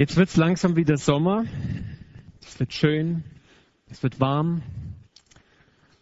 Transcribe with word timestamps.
Jetzt 0.00 0.16
wird 0.16 0.30
es 0.30 0.36
langsam 0.38 0.76
wieder 0.76 0.96
Sommer. 0.96 1.44
Es 2.40 2.58
wird 2.58 2.72
schön, 2.72 3.22
es 3.90 4.02
wird 4.02 4.18
warm. 4.18 4.62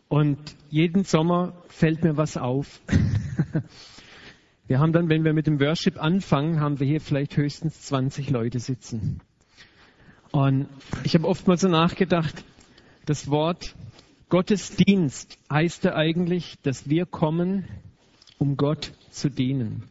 Und 0.06 0.38
jeden 0.70 1.02
Sommer 1.02 1.60
fällt 1.66 2.04
mir 2.04 2.16
was 2.16 2.36
auf. 2.36 2.80
wir 4.68 4.78
haben 4.78 4.92
dann, 4.92 5.08
wenn 5.08 5.24
wir 5.24 5.32
mit 5.32 5.48
dem 5.48 5.58
Worship 5.58 6.00
anfangen, 6.00 6.60
haben 6.60 6.78
wir 6.78 6.86
hier 6.86 7.00
vielleicht 7.00 7.36
höchstens 7.36 7.80
20 7.86 8.30
Leute 8.30 8.60
sitzen. 8.60 9.20
Und 10.30 10.68
ich 11.02 11.16
habe 11.16 11.26
oftmals 11.26 11.62
so 11.62 11.68
nachgedacht, 11.68 12.44
das 13.04 13.28
Wort 13.28 13.74
Gottesdienst 14.28 15.38
heißt 15.50 15.82
ja 15.82 15.96
eigentlich, 15.96 16.54
dass 16.62 16.88
wir 16.88 17.04
kommen, 17.04 17.64
um 18.38 18.56
Gott 18.56 18.92
zu 19.10 19.28
dienen. 19.28 19.82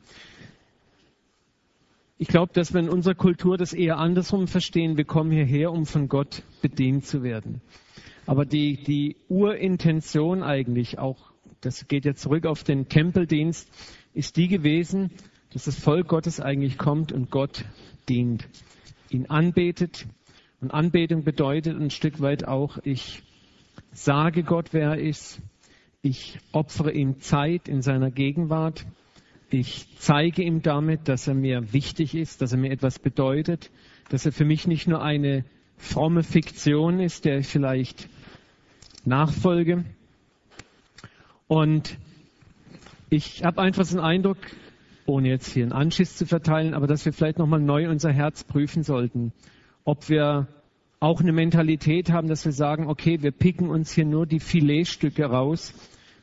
Ich 2.20 2.28
glaube, 2.28 2.52
dass 2.54 2.74
wir 2.74 2.80
in 2.80 2.90
unserer 2.90 3.14
Kultur 3.14 3.58
das 3.58 3.74
eher 3.74 4.00
andersrum 4.00 4.48
verstehen. 4.48 4.98
Wir 4.98 5.06
kommen 5.06 5.30
hierher, 5.30 5.72
um 5.72 5.86
von 5.86 6.10
Gott 6.10 6.42
bedient 6.64 7.06
zu 7.06 7.22
werden. 7.22 7.62
Aber 8.26 8.44
die, 8.44 8.84
die 8.84 9.18
Urintention 9.30 10.42
eigentlich 10.42 10.98
auch, 10.98 11.32
das 11.62 11.88
geht 11.88 12.06
ja 12.06 12.16
zurück 12.16 12.48
auf 12.48 12.64
den 12.64 12.90
Tempeldienst, 12.90 13.70
ist 14.16 14.36
die 14.36 14.48
gewesen, 14.48 15.12
dass 15.54 15.66
das 15.66 15.80
Volk 15.80 16.08
Gottes 16.08 16.40
eigentlich 16.40 16.80
kommt 16.80 17.12
und 17.12 17.30
Gott 17.30 17.66
dient, 18.10 18.50
ihn 19.12 19.28
anbetet. 19.28 20.08
Und 20.60 20.74
Anbetung 20.74 21.24
bedeutet 21.24 21.80
ein 21.80 21.92
Stück 21.92 22.20
weit 22.20 22.48
auch, 22.48 22.80
ich 22.84 23.22
sage 23.92 24.42
Gott, 24.42 24.74
wer 24.74 24.90
er 24.90 25.00
ist. 25.00 25.40
Ich 26.02 26.40
opfere 26.52 26.92
ihm 26.92 27.20
Zeit 27.20 27.68
in 27.68 27.84
seiner 27.84 28.10
Gegenwart. 28.10 28.88
Ich 29.50 29.88
zeige 30.00 30.44
ihm 30.44 30.62
damit, 30.62 31.08
dass 31.08 31.28
er 31.28 31.34
mir 31.34 31.72
wichtig 31.72 32.16
ist, 32.16 32.42
dass 32.42 32.52
er 32.52 32.58
mir 32.58 32.72
etwas 32.72 33.00
bedeutet, 33.00 33.72
dass 34.10 34.26
er 34.26 34.34
für 34.34 34.44
mich 34.44 34.68
nicht 34.68 34.88
nur 34.88 35.02
eine 35.02 35.46
fromme 35.78 36.24
Fiktion 36.24 37.00
ist, 37.00 37.24
der 37.24 37.40
ich 37.40 37.48
vielleicht 37.48 38.10
nachfolge. 39.06 39.86
Und 41.48 41.98
ich 43.10 43.46
habe 43.46 43.62
einfach 43.62 43.86
so 43.86 43.98
einen 43.98 44.06
Eindruck, 44.06 44.38
ohne 45.06 45.30
jetzt 45.30 45.54
hier 45.54 45.64
einen 45.64 45.72
Anschiss 45.72 46.18
zu 46.18 46.26
verteilen, 46.26 46.74
aber 46.74 46.88
dass 46.88 47.06
wir 47.06 47.14
vielleicht 47.14 47.40
nochmal 47.40 47.62
neu 47.62 47.90
unser 47.90 48.12
Herz 48.12 48.44
prüfen 48.44 48.84
sollten, 48.84 49.32
ob 49.86 50.10
wir 50.10 50.48
auch 51.00 51.22
eine 51.22 51.32
Mentalität 51.32 52.12
haben, 52.12 52.28
dass 52.28 52.44
wir 52.44 52.52
sagen, 52.52 52.88
okay, 52.88 53.22
wir 53.22 53.32
picken 53.32 53.70
uns 53.70 53.94
hier 53.94 54.04
nur 54.04 54.26
die 54.26 54.42
Filetstücke 54.42 55.26
raus. 55.26 55.74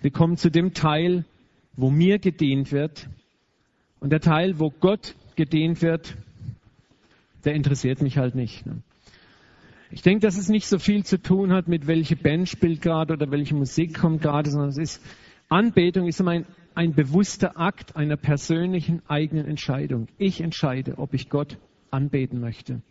Wir 0.03 0.11
kommen 0.11 0.37
zu 0.37 0.51
dem 0.51 0.75
Teil, 0.75 1.25
wo 1.77 1.91
mir 1.91 2.19
gedient 2.19 2.73
wird. 2.73 3.09
Und 4.01 4.11
der 4.11 4.21
Teil, 4.21 4.59
wo 4.59 4.71
Gott 4.71 5.15
gedient 5.37 5.83
wird, 5.83 6.17
der 7.45 7.55
interessiert 7.55 8.03
mich 8.03 8.19
halt 8.19 8.35
nicht. 8.35 8.67
Ne? 8.67 8.79
Ich 9.91 10.03
denke, 10.03 10.27
dass 10.27 10.37
es 10.37 10.49
nicht 10.49 10.67
so 10.67 10.79
viel 10.79 11.05
zu 11.05 11.21
tun 11.21 11.53
hat, 11.53 11.69
mit 11.69 11.87
welche 11.87 12.17
Band 12.17 12.49
spielt 12.49 12.83
gerade 12.83 13.15
oder 13.15 13.31
welche 13.31 13.55
Musik 13.55 13.99
kommt 13.99 14.23
gerade, 14.23 14.51
sondern 14.51 14.71
es 14.71 14.79
ist 14.79 15.03
Anbetung 15.49 16.09
ist 16.09 16.21
immer 16.21 16.33
ein, 16.33 16.47
ein 16.75 16.95
bewusster 16.95 17.59
Akt 17.59 17.97
einer 17.97 18.17
persönlichen 18.17 19.03
eigenen 19.09 19.47
Entscheidung. 19.47 20.09
Ich 20.19 20.41
entscheide, 20.41 20.99
ob 20.99 21.15
ich 21.15 21.29
Gott 21.29 21.59
anbeten 21.91 22.41
möchte. 22.41 22.83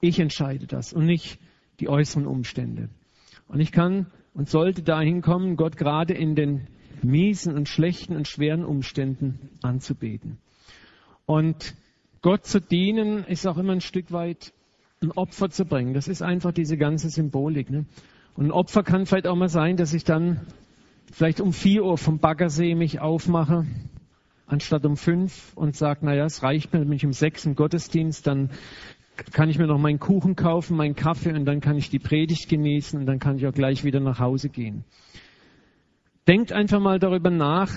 Ich 0.00 0.18
entscheide 0.18 0.66
das 0.66 0.92
und 0.92 1.06
nicht 1.06 1.38
die 1.80 1.88
äußeren 1.88 2.26
Umstände. 2.26 2.88
Und 3.46 3.60
ich 3.60 3.70
kann 3.70 4.06
und 4.32 4.48
sollte 4.48 4.82
dahin 4.82 5.22
kommen, 5.22 5.56
Gott 5.56 5.76
gerade 5.76 6.14
in 6.14 6.34
den 6.34 6.66
miesen 7.04 7.54
und 7.54 7.68
schlechten 7.68 8.16
und 8.16 8.28
schweren 8.28 8.64
Umständen 8.64 9.50
anzubeten. 9.62 10.38
Und 11.26 11.74
Gott 12.22 12.46
zu 12.46 12.60
dienen 12.60 13.24
ist 13.24 13.46
auch 13.46 13.58
immer 13.58 13.72
ein 13.72 13.80
Stück 13.80 14.12
weit 14.12 14.52
ein 15.02 15.12
Opfer 15.12 15.50
zu 15.50 15.64
bringen. 15.64 15.94
Das 15.94 16.08
ist 16.08 16.22
einfach 16.22 16.52
diese 16.52 16.76
ganze 16.76 17.10
Symbolik. 17.10 17.70
Ne? 17.70 17.84
Und 18.36 18.46
ein 18.46 18.50
Opfer 18.50 18.82
kann 18.82 19.06
vielleicht 19.06 19.26
auch 19.26 19.36
mal 19.36 19.48
sein, 19.48 19.76
dass 19.76 19.94
ich 19.94 20.04
dann 20.04 20.40
vielleicht 21.12 21.40
um 21.40 21.52
vier 21.52 21.84
Uhr 21.84 21.98
vom 21.98 22.18
Baggersee 22.18 22.74
mich 22.74 23.00
aufmache, 23.00 23.66
anstatt 24.46 24.84
um 24.84 24.96
fünf 24.96 25.52
und 25.54 25.76
sage, 25.76 26.04
naja, 26.04 26.24
es 26.24 26.42
reicht 26.42 26.72
mir, 26.72 26.80
wenn 26.80 26.92
ich 26.92 27.04
um 27.04 27.12
sechs 27.12 27.44
im 27.44 27.54
Gottesdienst, 27.54 28.26
dann 28.26 28.50
kann 29.32 29.48
ich 29.48 29.58
mir 29.58 29.66
noch 29.66 29.78
meinen 29.78 30.00
Kuchen 30.00 30.34
kaufen, 30.34 30.76
meinen 30.76 30.96
Kaffee 30.96 31.32
und 31.32 31.44
dann 31.44 31.60
kann 31.60 31.76
ich 31.76 31.88
die 31.88 32.00
Predigt 32.00 32.48
genießen 32.48 32.98
und 32.98 33.06
dann 33.06 33.20
kann 33.20 33.36
ich 33.36 33.46
auch 33.46 33.52
gleich 33.52 33.84
wieder 33.84 34.00
nach 34.00 34.18
Hause 34.18 34.48
gehen. 34.48 34.84
Denkt 36.26 36.52
einfach 36.52 36.80
mal 36.80 36.98
darüber 36.98 37.30
nach, 37.30 37.70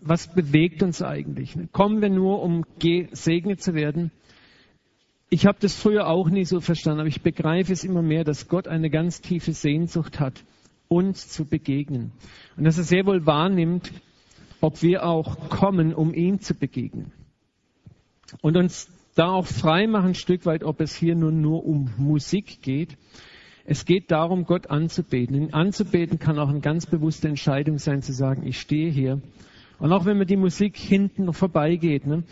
was 0.00 0.34
bewegt 0.34 0.82
uns 0.82 1.02
eigentlich? 1.02 1.56
Ne? 1.56 1.68
Kommen 1.72 2.00
wir 2.00 2.10
nur, 2.10 2.42
um 2.42 2.64
gesegnet 2.78 3.62
zu 3.62 3.74
werden? 3.74 4.10
Ich 5.28 5.46
habe 5.46 5.58
das 5.60 5.74
früher 5.74 6.06
auch 6.06 6.30
nie 6.30 6.44
so 6.44 6.60
verstanden, 6.60 7.00
aber 7.00 7.08
ich 7.08 7.22
begreife 7.22 7.72
es 7.72 7.84
immer 7.84 8.02
mehr, 8.02 8.24
dass 8.24 8.48
Gott 8.48 8.68
eine 8.68 8.90
ganz 8.90 9.20
tiefe 9.20 9.52
Sehnsucht 9.52 10.20
hat, 10.20 10.44
uns 10.88 11.28
zu 11.28 11.44
begegnen. 11.44 12.12
Und 12.56 12.64
dass 12.64 12.78
er 12.78 12.84
sehr 12.84 13.06
wohl 13.06 13.26
wahrnimmt, 13.26 13.92
ob 14.60 14.82
wir 14.82 15.04
auch 15.04 15.48
kommen, 15.48 15.92
um 15.92 16.14
ihm 16.14 16.40
zu 16.40 16.54
begegnen. 16.54 17.12
Und 18.40 18.56
uns 18.56 18.88
da 19.16 19.30
auch 19.30 19.46
frei 19.46 19.86
machen, 19.86 20.08
ein 20.08 20.14
Stück 20.14 20.46
weit, 20.46 20.62
ob 20.62 20.80
es 20.80 20.94
hier 20.94 21.14
nun 21.14 21.40
nur 21.40 21.64
um 21.64 21.90
Musik 21.96 22.62
geht. 22.62 22.96
Es 23.68 23.84
geht 23.84 24.12
darum, 24.12 24.44
Gott 24.44 24.70
anzubeten. 24.70 25.34
Ihn 25.34 25.52
anzubeten 25.52 26.20
kann 26.20 26.38
auch 26.38 26.48
eine 26.48 26.60
ganz 26.60 26.86
bewusste 26.86 27.26
Entscheidung 27.26 27.78
sein, 27.78 28.00
zu 28.00 28.12
sagen, 28.12 28.46
ich 28.46 28.60
stehe 28.60 28.90
hier. 28.90 29.20
Und 29.78 29.92
auch 29.92 30.04
wenn 30.04 30.18
mir 30.18 30.24
die 30.24 30.36
Musik 30.36 30.76
hinten 30.76 31.24
noch 31.24 31.34
vorbeigeht, 31.34 32.06
ne, 32.06 32.22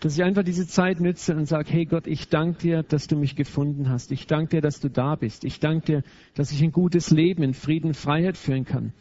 dass 0.00 0.16
ich 0.16 0.22
einfach 0.22 0.44
diese 0.44 0.66
Zeit 0.66 1.00
nütze 1.00 1.34
und 1.34 1.46
sage, 1.46 1.72
hey 1.72 1.86
Gott, 1.86 2.06
ich 2.06 2.28
danke 2.28 2.58
dir, 2.60 2.82
dass 2.82 3.06
du 3.06 3.16
mich 3.16 3.36
gefunden 3.36 3.88
hast. 3.88 4.12
Ich 4.12 4.26
danke 4.26 4.56
dir, 4.56 4.60
dass 4.60 4.80
du 4.80 4.90
da 4.90 5.14
bist. 5.14 5.44
Ich 5.44 5.60
danke 5.60 5.86
dir, 5.86 6.02
dass 6.34 6.52
ich 6.52 6.62
ein 6.62 6.72
gutes 6.72 7.10
Leben 7.10 7.42
in 7.42 7.54
Frieden 7.54 7.88
und 7.88 7.96
Freiheit 7.96 8.36
führen 8.36 8.66
kann. 8.66 8.92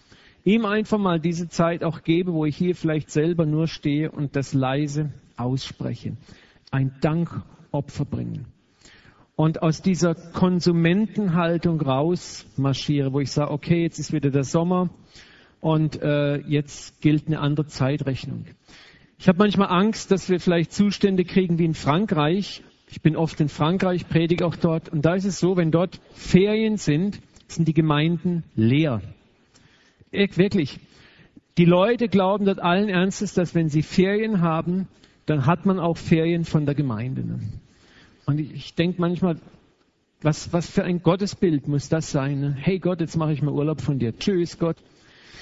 Ihm 0.43 0.65
einfach 0.65 0.97
mal 0.97 1.19
diese 1.19 1.49
Zeit 1.49 1.83
auch 1.83 2.03
gebe, 2.03 2.33
wo 2.33 2.45
ich 2.45 2.55
hier 2.55 2.75
vielleicht 2.75 3.11
selber 3.11 3.45
nur 3.45 3.67
stehe 3.67 4.09
und 4.09 4.35
das 4.35 4.53
leise 4.53 5.11
ausspreche. 5.35 6.15
Ein 6.71 6.95
Dankopfer 7.01 8.05
bringen. 8.05 8.45
Und 9.35 9.63
aus 9.63 9.81
dieser 9.81 10.13
Konsumentenhaltung 10.13 11.81
raus 11.81 12.45
marschiere, 12.57 13.13
wo 13.13 13.19
ich 13.19 13.31
sage, 13.31 13.51
okay, 13.51 13.81
jetzt 13.81 13.99
ist 13.99 14.13
wieder 14.13 14.29
der 14.29 14.43
Sommer 14.43 14.89
und 15.59 16.01
äh, 16.01 16.37
jetzt 16.47 17.01
gilt 17.01 17.27
eine 17.27 17.39
andere 17.39 17.67
Zeitrechnung. 17.67 18.45
Ich 19.17 19.27
habe 19.27 19.37
manchmal 19.37 19.69
Angst, 19.69 20.11
dass 20.11 20.29
wir 20.29 20.39
vielleicht 20.39 20.73
Zustände 20.73 21.23
kriegen 21.23 21.59
wie 21.59 21.65
in 21.65 21.75
Frankreich. 21.75 22.63
Ich 22.89 23.01
bin 23.01 23.15
oft 23.15 23.39
in 23.39 23.49
Frankreich, 23.49 24.07
predige 24.09 24.45
auch 24.45 24.55
dort. 24.55 24.89
Und 24.89 25.05
da 25.05 25.13
ist 25.15 25.25
es 25.25 25.39
so, 25.39 25.57
wenn 25.57 25.71
dort 25.71 25.99
Ferien 26.13 26.77
sind, 26.77 27.21
sind 27.47 27.67
die 27.67 27.73
Gemeinden 27.73 28.43
leer. 28.55 29.01
Wirklich. 30.11 30.79
Die 31.57 31.65
Leute 31.65 32.07
glauben 32.07 32.45
dort 32.45 32.59
allen 32.59 32.89
Ernstes, 32.89 33.33
dass 33.33 33.53
wenn 33.53 33.69
sie 33.69 33.83
Ferien 33.83 34.41
haben, 34.41 34.87
dann 35.25 35.45
hat 35.45 35.65
man 35.65 35.79
auch 35.79 35.97
Ferien 35.97 36.43
von 36.43 36.65
der 36.65 36.75
Gemeinde. 36.75 37.23
Und 38.25 38.39
ich, 38.39 38.53
ich 38.53 38.75
denke 38.75 39.01
manchmal, 39.01 39.37
was, 40.21 40.53
was 40.53 40.69
für 40.69 40.83
ein 40.83 41.01
Gottesbild 41.01 41.67
muss 41.67 41.89
das 41.89 42.11
sein? 42.11 42.39
Ne? 42.39 42.55
Hey 42.57 42.79
Gott, 42.79 43.01
jetzt 43.01 43.17
mache 43.17 43.33
ich 43.33 43.41
mal 43.41 43.51
Urlaub 43.51 43.81
von 43.81 43.99
dir. 43.99 44.17
Tschüss 44.17 44.59
Gott. 44.59 44.77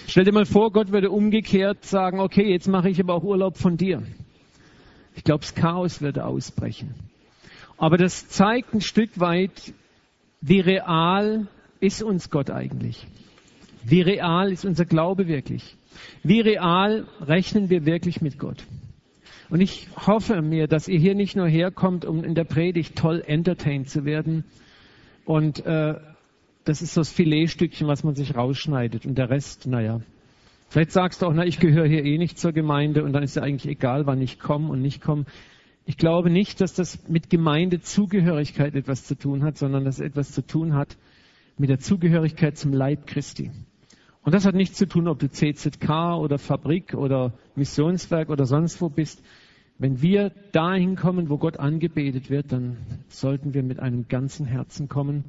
Stell 0.07 0.23
dir 0.23 0.31
mal 0.31 0.45
vor, 0.45 0.72
Gott 0.72 0.91
würde 0.91 1.12
umgekehrt 1.12 1.85
sagen, 1.85 2.19
okay, 2.19 2.50
jetzt 2.50 2.67
mache 2.67 2.90
ich 2.90 3.00
aber 3.00 3.13
auch 3.13 3.23
Urlaub 3.23 3.57
von 3.57 3.78
dir. 3.78 4.01
Ich 5.16 5.23
glaube, 5.23 5.41
das 5.41 5.53
Chaos 5.53 6.01
würde 6.01 6.25
ausbrechen. 6.25 6.95
Aber 7.78 7.97
das 7.97 8.28
zeigt 8.29 8.73
ein 8.73 8.81
Stück 8.81 9.19
weit, 9.19 9.73
wie 10.41 10.61
real 10.61 11.47
ist 11.79 12.01
uns 12.01 12.29
Gott 12.29 12.50
eigentlich? 12.50 13.06
Wie 13.84 14.01
real 14.01 14.51
ist 14.51 14.66
unser 14.66 14.85
Glaube 14.85 15.28
wirklich? 15.28 15.78
Wie 16.23 16.41
real 16.41 17.06
rechnen 17.22 17.69
wir 17.69 17.85
wirklich 17.85 18.22
mit 18.22 18.40
Gott? 18.40 18.66
Und 19.50 19.62
ich 19.62 19.88
hoffe 20.06 20.42
mir, 20.42 20.68
dass 20.68 20.88
ihr 20.88 21.00
hier 21.00 21.16
nicht 21.16 21.36
nur 21.36 21.48
herkommt, 21.48 22.06
um 22.06 22.24
in 22.24 22.36
der 22.36 22.44
Predigt 22.44 22.96
toll 22.96 23.24
entertained 23.26 23.90
zu 23.90 24.06
werden 24.06 24.44
und 25.29 25.64
äh, 25.66 25.94
das 26.64 26.82
ist 26.82 26.96
so 26.96 27.02
das 27.02 27.12
Filetstückchen, 27.12 27.88
was 27.88 28.03
man 28.03 28.16
sich 28.16 28.35
rausschneidet. 28.35 29.06
Und 29.06 29.16
der 29.18 29.29
Rest, 29.29 29.68
naja. 29.68 30.02
Vielleicht 30.70 30.91
sagst 30.91 31.22
du 31.22 31.28
auch, 31.28 31.34
na, 31.34 31.46
ich 31.46 31.59
gehöre 31.59 31.88
hier 31.88 32.03
eh 32.03 32.18
nicht 32.18 32.40
zur 32.40 32.52
Gemeinde 32.52 33.03
und 33.03 33.14
dann 33.14 33.22
ist 33.22 33.35
ja 33.35 33.44
eigentlich 33.44 33.72
egal, 33.72 34.08
wann 34.08 34.22
ich 34.22 34.40
komme 34.40 34.70
und 34.70 34.82
nicht 34.82 35.02
komme. 35.02 35.26
Ich 35.85 35.97
glaube 35.97 36.32
nicht, 36.32 36.62
dass 36.62 36.73
das 36.73 37.08
mit 37.08 37.29
Gemeindezugehörigkeit 37.29 38.76
etwas 38.76 39.06
zu 39.06 39.16
tun 39.16 39.44
hat, 39.44 39.58
sondern 39.58 39.85
dass 39.85 39.96
es 39.96 40.06
etwas 40.06 40.32
zu 40.32 40.46
tun 40.46 40.73
hat 40.73 40.97
mit 41.59 41.70
der 41.70 41.79
Zugehörigkeit 41.79 42.58
zum 42.58 42.73
Leib 42.73 43.06
Christi. 43.06 43.52
Und 44.23 44.34
das 44.34 44.46
hat 44.46 44.53
nichts 44.53 44.78
zu 44.78 44.88
tun, 44.88 45.08
ob 45.08 45.20
du 45.20 45.29
CZK 45.29 46.18
oder 46.18 46.38
Fabrik 46.38 46.94
oder 46.94 47.34
Missionswerk 47.56 48.29
oder 48.29 48.46
sonst 48.46 48.82
wo 48.82 48.90
bist. 48.90 49.23
Wenn 49.79 50.02
wir 50.02 50.31
dahin 50.52 50.97
kommen, 50.97 51.29
wo 51.29 51.37
Gott 51.37 51.58
angebetet 51.58 52.29
wird, 52.29 52.52
dann 52.52 52.78
sollten 53.08 53.53
wir 53.53 53.64
mit 53.64 53.79
einem 53.79 54.09
ganzen 54.09 54.46
Herzen 54.46 54.90
kommen 54.90 55.23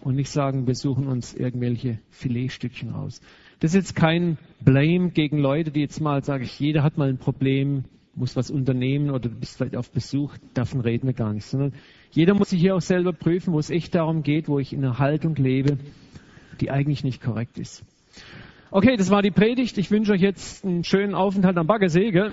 und 0.00 0.16
nicht 0.16 0.30
sagen, 0.30 0.66
wir 0.66 0.74
suchen 0.74 1.06
uns 1.06 1.32
irgendwelche 1.34 1.98
Filetstückchen 2.10 2.90
raus. 2.90 3.20
Das 3.60 3.70
ist 3.70 3.76
jetzt 3.76 3.94
kein 3.94 4.38
Blame 4.60 5.10
gegen 5.10 5.38
Leute, 5.38 5.70
die 5.70 5.80
jetzt 5.80 6.00
mal, 6.00 6.24
sage 6.24 6.42
ich, 6.42 6.58
jeder 6.58 6.82
hat 6.82 6.98
mal 6.98 7.08
ein 7.08 7.18
Problem 7.18 7.84
musst 8.14 8.36
was 8.36 8.50
unternehmen 8.50 9.08
oder 9.10 9.28
du 9.28 9.30
bist 9.30 9.56
vielleicht 9.56 9.76
auf 9.76 9.90
Besuch, 9.90 10.36
davon 10.52 10.80
reden 10.80 11.06
wir 11.06 11.14
gar 11.14 11.32
nicht, 11.32 11.46
sondern 11.46 11.72
jeder 12.10 12.34
muss 12.34 12.50
sich 12.50 12.60
hier 12.60 12.74
auch 12.74 12.80
selber 12.80 13.12
prüfen, 13.12 13.54
wo 13.54 13.58
es 13.58 13.70
echt 13.70 13.94
darum 13.94 14.22
geht, 14.22 14.48
wo 14.48 14.58
ich 14.58 14.72
in 14.72 14.84
einer 14.84 14.98
Haltung 14.98 15.34
lebe, 15.36 15.78
die 16.60 16.70
eigentlich 16.70 17.04
nicht 17.04 17.22
korrekt 17.22 17.58
ist. 17.58 17.84
Okay, 18.70 18.96
das 18.96 19.10
war 19.10 19.22
die 19.22 19.30
Predigt. 19.30 19.78
Ich 19.78 19.90
wünsche 19.90 20.12
euch 20.12 20.20
jetzt 20.20 20.64
einen 20.64 20.84
schönen 20.84 21.14
Aufenthalt 21.14 21.56
am 21.56 21.66
Baggersee. 21.66 22.10
Gell? 22.10 22.32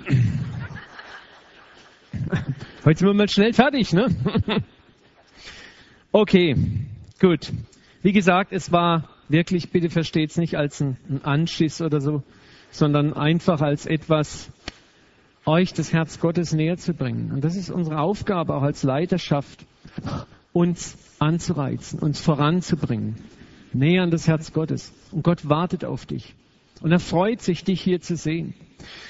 Heute 2.85 2.99
sind 2.99 3.07
wir 3.07 3.13
mal 3.13 3.29
schnell 3.29 3.53
fertig, 3.53 3.93
ne? 3.93 4.07
Okay, 6.11 6.55
gut. 7.19 7.51
Wie 8.01 8.13
gesagt, 8.13 8.51
es 8.51 8.71
war 8.71 9.09
wirklich, 9.27 9.69
bitte 9.69 9.91
versteht 9.91 10.31
es 10.31 10.37
nicht 10.37 10.57
als 10.57 10.81
ein, 10.81 10.97
ein 11.07 11.23
Anschiss 11.23 11.81
oder 11.81 12.01
so, 12.01 12.23
sondern 12.71 13.13
einfach 13.13 13.61
als 13.61 13.85
etwas, 13.85 14.49
euch 15.45 15.71
das 15.73 15.93
Herz 15.93 16.19
Gottes 16.19 16.51
näher 16.51 16.77
zu 16.77 16.95
bringen. 16.95 17.31
Und 17.31 17.43
das 17.43 17.55
ist 17.55 17.69
unsere 17.69 17.99
Aufgabe 17.99 18.55
auch 18.55 18.63
als 18.63 18.81
Leiterschaft, 18.81 19.65
uns 20.51 20.97
anzureizen, 21.19 21.99
uns 21.99 22.19
voranzubringen, 22.19 23.15
näher 23.71 24.01
an 24.01 24.09
das 24.09 24.27
Herz 24.27 24.51
Gottes. 24.51 24.91
Und 25.11 25.23
Gott 25.23 25.47
wartet 25.47 25.85
auf 25.85 26.07
dich. 26.07 26.33
Und 26.81 26.91
er 26.91 26.99
freut 26.99 27.41
sich, 27.41 27.63
dich 27.63 27.81
hier 27.81 28.01
zu 28.01 28.15
sehen. 28.15 28.55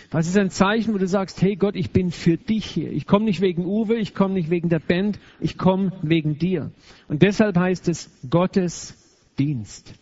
Das 0.09 0.27
ist 0.27 0.37
ein 0.37 0.49
Zeichen, 0.49 0.93
wo 0.93 0.97
du 0.97 1.07
sagst, 1.07 1.41
hey 1.41 1.55
Gott, 1.55 1.75
ich 1.75 1.91
bin 1.91 2.11
für 2.11 2.37
dich 2.37 2.65
hier. 2.65 2.91
Ich 2.91 3.05
komme 3.05 3.25
nicht 3.25 3.41
wegen 3.41 3.65
Uwe, 3.65 3.95
ich 3.95 4.15
komme 4.15 4.33
nicht 4.33 4.49
wegen 4.49 4.69
der 4.69 4.79
Band, 4.79 5.19
ich 5.39 5.57
komme 5.57 5.91
wegen 6.01 6.37
dir. 6.37 6.71
Und 7.07 7.21
deshalb 7.21 7.57
heißt 7.57 7.87
es 7.87 8.09
Gottes 8.29 8.95
Dienst. 9.37 9.93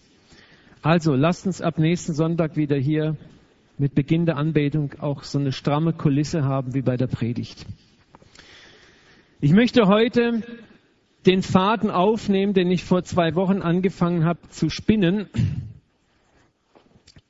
Also 0.81 1.15
lasst 1.15 1.45
uns 1.45 1.61
ab 1.61 1.77
nächsten 1.77 2.13
Sonntag 2.13 2.55
wieder 2.55 2.77
hier 2.77 3.17
mit 3.77 3.93
Beginn 3.95 4.25
der 4.25 4.37
Anbetung 4.37 4.93
auch 4.99 5.23
so 5.23 5.39
eine 5.39 5.51
stramme 5.51 5.93
Kulisse 5.93 6.43
haben 6.43 6.73
wie 6.73 6.81
bei 6.81 6.97
der 6.97 7.07
Predigt. 7.07 7.65
Ich 9.39 9.51
möchte 9.51 9.87
heute 9.87 10.41
den 11.25 11.43
Faden 11.43 11.91
aufnehmen, 11.91 12.53
den 12.53 12.71
ich 12.71 12.85
vor 12.85 13.03
zwei 13.03 13.35
Wochen 13.35 13.61
angefangen 13.61 14.23
habe 14.23 14.39
zu 14.49 14.69
spinnen 14.69 15.27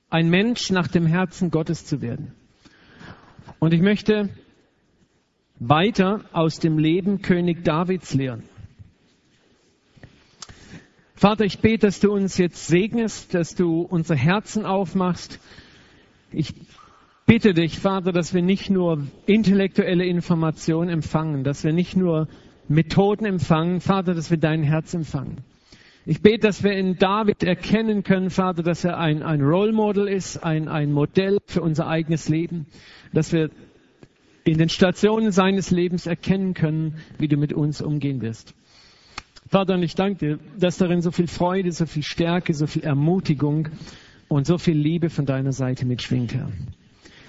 ein 0.09 0.29
Mensch 0.29 0.71
nach 0.71 0.87
dem 0.87 1.05
Herzen 1.05 1.51
Gottes 1.51 1.85
zu 1.85 2.01
werden. 2.01 2.33
Und 3.59 3.73
ich 3.73 3.81
möchte 3.81 4.29
weiter 5.59 6.23
aus 6.31 6.59
dem 6.59 6.77
Leben 6.77 7.21
König 7.21 7.63
Davids 7.63 8.13
lernen. 8.13 8.43
Vater, 11.15 11.45
ich 11.45 11.59
bete, 11.59 11.87
dass 11.87 11.99
du 11.99 12.11
uns 12.13 12.37
jetzt 12.37 12.67
segnest, 12.67 13.33
dass 13.33 13.55
du 13.55 13.81
unser 13.81 14.15
Herzen 14.15 14.65
aufmachst. 14.65 15.39
Ich 16.31 16.53
bitte 17.25 17.55
dich, 17.55 17.79
Vater, 17.79 18.11
dass 18.11 18.35
wir 18.35 18.43
nicht 18.43 18.69
nur 18.69 19.07
intellektuelle 19.25 20.05
Informationen 20.05 20.89
empfangen, 20.89 21.43
dass 21.43 21.63
wir 21.63 21.73
nicht 21.73 21.95
nur 21.95 22.27
Methoden 22.67 23.25
empfangen, 23.25 23.81
Vater, 23.81 24.13
dass 24.13 24.29
wir 24.29 24.37
dein 24.37 24.61
Herz 24.61 24.93
empfangen. 24.93 25.43
Ich 26.09 26.21
bete, 26.21 26.47
dass 26.47 26.63
wir 26.63 26.71
in 26.71 26.97
David 26.97 27.43
erkennen 27.43 28.01
können, 28.01 28.29
Vater, 28.29 28.63
dass 28.63 28.85
er 28.85 28.97
ein, 28.97 29.23
ein 29.23 29.41
Role 29.41 29.73
Model 29.73 30.07
ist, 30.07 30.37
ein, 30.37 30.69
ein 30.69 30.93
Modell 30.93 31.39
für 31.47 31.61
unser 31.61 31.87
eigenes 31.87 32.29
Leben, 32.29 32.65
dass 33.11 33.33
wir 33.33 33.49
in 34.45 34.57
den 34.57 34.69
Stationen 34.69 35.33
seines 35.33 35.69
Lebens 35.69 36.07
erkennen 36.07 36.53
können, 36.53 36.95
wie 37.17 37.27
du 37.27 37.35
mit 37.35 37.51
uns 37.51 37.81
umgehen 37.81 38.21
wirst. 38.21 38.55
Vater, 39.49 39.73
und 39.73 39.83
ich 39.83 39.95
danke 39.95 40.17
dir, 40.17 40.39
dass 40.57 40.77
darin 40.77 41.01
so 41.01 41.11
viel 41.11 41.27
Freude, 41.27 41.73
so 41.73 41.85
viel 41.85 42.03
Stärke, 42.03 42.53
so 42.53 42.67
viel 42.67 42.85
Ermutigung 42.85 43.67
und 44.29 44.47
so 44.47 44.57
viel 44.57 44.77
Liebe 44.77 45.09
von 45.09 45.25
deiner 45.25 45.51
Seite 45.51 45.85
mitschwingt, 45.85 46.33
Herr. 46.33 46.49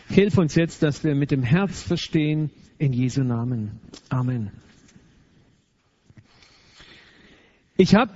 Hilf 0.08 0.38
uns 0.38 0.54
jetzt, 0.54 0.84
dass 0.84 1.02
wir 1.02 1.16
mit 1.16 1.32
dem 1.32 1.42
Herz 1.42 1.82
verstehen, 1.82 2.50
in 2.78 2.92
Jesu 2.92 3.25
Namen. 3.25 3.80
Amen. 4.08 4.52
Ich 7.76 7.96
habe 7.96 8.12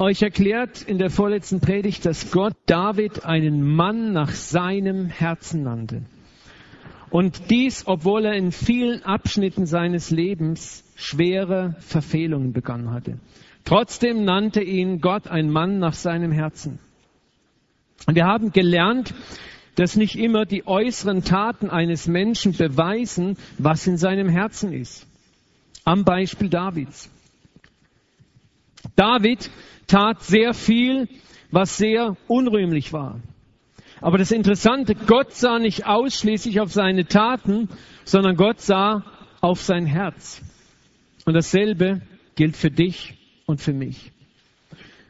euch 0.00 0.22
erklärt 0.22 0.82
in 0.82 0.98
der 0.98 1.10
vorletzten 1.10 1.60
Predigt, 1.60 2.06
dass 2.06 2.30
Gott 2.30 2.54
David 2.64 3.26
einen 3.26 3.62
Mann 3.62 4.12
nach 4.12 4.30
seinem 4.30 5.06
Herzen 5.06 5.62
nannte. 5.62 6.02
Und 7.10 7.50
dies, 7.50 7.86
obwohl 7.86 8.24
er 8.24 8.34
in 8.34 8.50
vielen 8.50 9.02
Abschnitten 9.02 9.66
seines 9.66 10.10
Lebens 10.10 10.84
schwere 10.96 11.76
Verfehlungen 11.80 12.52
begangen 12.52 12.92
hatte. 12.92 13.18
Trotzdem 13.64 14.24
nannte 14.24 14.62
ihn 14.62 15.00
Gott 15.00 15.28
ein 15.28 15.50
Mann 15.50 15.78
nach 15.78 15.94
seinem 15.94 16.32
Herzen. 16.32 16.78
Und 18.06 18.14
wir 18.14 18.24
haben 18.24 18.52
gelernt, 18.52 19.12
dass 19.74 19.96
nicht 19.96 20.16
immer 20.16 20.46
die 20.46 20.66
äußeren 20.66 21.24
Taten 21.24 21.68
eines 21.68 22.06
Menschen 22.06 22.52
beweisen, 22.52 23.36
was 23.58 23.86
in 23.86 23.98
seinem 23.98 24.28
Herzen 24.28 24.72
ist. 24.72 25.06
Am 25.84 26.04
Beispiel 26.04 26.48
Davids. 26.48 27.10
David 28.96 29.50
tat 29.86 30.22
sehr 30.22 30.54
viel, 30.54 31.08
was 31.50 31.76
sehr 31.76 32.16
unrühmlich 32.28 32.92
war. 32.92 33.20
Aber 34.00 34.18
das 34.18 34.30
Interessante, 34.30 34.94
Gott 34.94 35.32
sah 35.32 35.58
nicht 35.58 35.86
ausschließlich 35.86 36.60
auf 36.60 36.72
seine 36.72 37.06
Taten, 37.06 37.68
sondern 38.04 38.36
Gott 38.36 38.60
sah 38.60 39.04
auf 39.40 39.60
sein 39.60 39.86
Herz. 39.86 40.42
Und 41.26 41.34
dasselbe 41.34 42.00
gilt 42.34 42.56
für 42.56 42.70
dich 42.70 43.14
und 43.46 43.60
für 43.60 43.74
mich. 43.74 44.12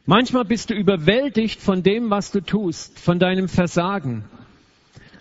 Manchmal 0.06 0.44
bist 0.44 0.70
du 0.70 0.74
überwältigt 0.74 1.60
von 1.60 1.82
dem, 1.82 2.10
was 2.10 2.32
du 2.32 2.40
tust, 2.40 2.98
von 2.98 3.20
deinem 3.20 3.48
Versagen. 3.48 4.24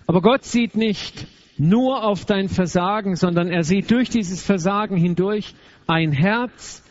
Aber 0.08 0.22
Gott 0.22 0.46
sieht 0.46 0.76
nicht 0.76 1.28
nur 1.60 2.04
auf 2.04 2.26
dein 2.26 2.50
Versagen, 2.50 3.16
sondern 3.16 3.50
er 3.50 3.64
sieht 3.64 3.92
durch 3.92 4.10
dieses 4.10 4.44
Versagen 4.44 4.98
hindurch 4.98 5.54
ein 5.86 6.12
Herz, 6.12 6.84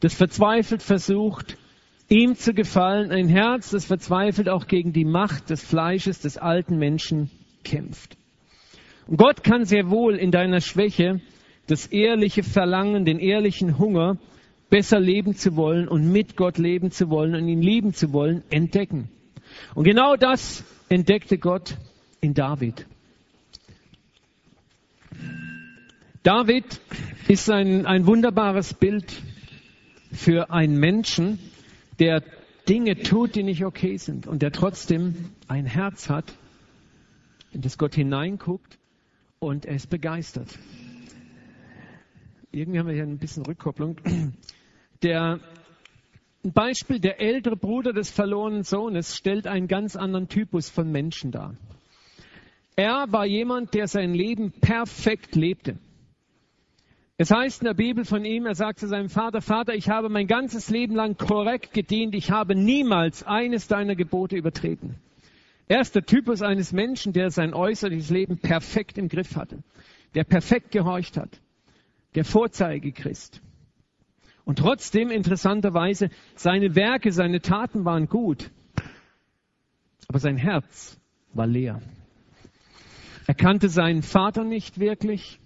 das 0.00 0.14
verzweifelt 0.14 0.82
versucht, 0.82 1.56
ihm 2.08 2.36
zu 2.36 2.54
gefallen, 2.54 3.10
ein 3.10 3.28
Herz, 3.28 3.70
das 3.70 3.84
verzweifelt 3.84 4.48
auch 4.48 4.66
gegen 4.66 4.92
die 4.92 5.04
Macht 5.04 5.50
des 5.50 5.62
Fleisches 5.62 6.20
des 6.20 6.38
alten 6.38 6.78
Menschen 6.78 7.30
kämpft. 7.64 8.16
Und 9.06 9.16
Gott 9.16 9.42
kann 9.42 9.64
sehr 9.64 9.90
wohl 9.90 10.16
in 10.16 10.30
deiner 10.30 10.60
Schwäche 10.60 11.20
das 11.66 11.86
ehrliche 11.86 12.42
Verlangen, 12.42 13.04
den 13.04 13.18
ehrlichen 13.18 13.78
Hunger, 13.78 14.16
besser 14.70 15.00
leben 15.00 15.34
zu 15.34 15.56
wollen 15.56 15.88
und 15.88 16.10
mit 16.12 16.36
Gott 16.36 16.58
leben 16.58 16.90
zu 16.90 17.10
wollen 17.10 17.34
und 17.34 17.48
ihn 17.48 17.62
lieben 17.62 17.94
zu 17.94 18.12
wollen, 18.12 18.42
entdecken. 18.50 19.08
Und 19.74 19.84
genau 19.84 20.16
das 20.16 20.64
entdeckte 20.88 21.38
Gott 21.38 21.76
in 22.20 22.34
David. 22.34 22.86
David 26.22 26.80
ist 27.28 27.50
ein, 27.50 27.86
ein 27.86 28.06
wunderbares 28.06 28.74
Bild 28.74 29.22
für 30.12 30.50
einen 30.50 30.78
Menschen, 30.78 31.38
der 31.98 32.22
Dinge 32.68 32.96
tut, 32.96 33.34
die 33.34 33.42
nicht 33.42 33.64
okay 33.64 33.96
sind 33.96 34.26
und 34.26 34.42
der 34.42 34.52
trotzdem 34.52 35.30
ein 35.46 35.66
Herz 35.66 36.08
hat, 36.08 36.34
in 37.52 37.62
das 37.62 37.78
Gott 37.78 37.94
hineinguckt 37.94 38.78
und 39.38 39.64
er 39.64 39.76
ist 39.76 39.88
begeistert. 39.88 40.58
Irgendwie 42.52 42.78
haben 42.78 42.86
wir 42.86 42.94
hier 42.94 43.04
ein 43.04 43.18
bisschen 43.18 43.44
Rückkopplung. 43.44 43.96
Der 45.02 45.40
ein 46.44 46.52
Beispiel, 46.52 47.00
der 47.00 47.20
ältere 47.20 47.56
Bruder 47.56 47.92
des 47.92 48.10
verlorenen 48.10 48.62
Sohnes 48.62 49.16
stellt 49.16 49.46
einen 49.46 49.68
ganz 49.68 49.96
anderen 49.96 50.28
Typus 50.28 50.70
von 50.70 50.90
Menschen 50.90 51.30
dar. 51.30 51.54
Er 52.76 53.06
war 53.10 53.26
jemand, 53.26 53.74
der 53.74 53.88
sein 53.88 54.14
Leben 54.14 54.52
perfekt 54.52 55.34
lebte. 55.34 55.78
Es 57.20 57.32
heißt 57.32 57.62
in 57.62 57.66
der 57.66 57.74
Bibel 57.74 58.04
von 58.04 58.24
ihm, 58.24 58.46
er 58.46 58.54
sagt 58.54 58.78
zu 58.78 58.86
seinem 58.86 59.08
Vater, 59.08 59.42
Vater, 59.42 59.74
ich 59.74 59.88
habe 59.88 60.08
mein 60.08 60.28
ganzes 60.28 60.70
Leben 60.70 60.94
lang 60.94 61.16
korrekt 61.16 61.72
gedient, 61.72 62.14
ich 62.14 62.30
habe 62.30 62.54
niemals 62.54 63.24
eines 63.24 63.66
deiner 63.66 63.96
Gebote 63.96 64.36
übertreten. 64.36 64.94
Er 65.66 65.80
ist 65.80 65.96
der 65.96 66.06
Typus 66.06 66.42
eines 66.42 66.72
Menschen, 66.72 67.12
der 67.12 67.32
sein 67.32 67.54
äußerliches 67.54 68.10
Leben 68.10 68.38
perfekt 68.38 68.98
im 68.98 69.08
Griff 69.08 69.34
hatte, 69.34 69.64
der 70.14 70.22
perfekt 70.22 70.70
gehorcht 70.70 71.16
hat, 71.16 71.40
der 72.14 72.24
Vorzeigechrist. 72.24 73.42
Und 74.44 74.60
trotzdem, 74.60 75.10
interessanterweise, 75.10 76.10
seine 76.36 76.76
Werke, 76.76 77.10
seine 77.10 77.40
Taten 77.40 77.84
waren 77.84 78.06
gut, 78.06 78.52
aber 80.06 80.20
sein 80.20 80.36
Herz 80.36 81.00
war 81.34 81.48
leer. 81.48 81.82
Er 83.26 83.34
kannte 83.34 83.68
seinen 83.68 84.02
Vater 84.02 84.44
nicht 84.44 84.78
wirklich, 84.78 85.40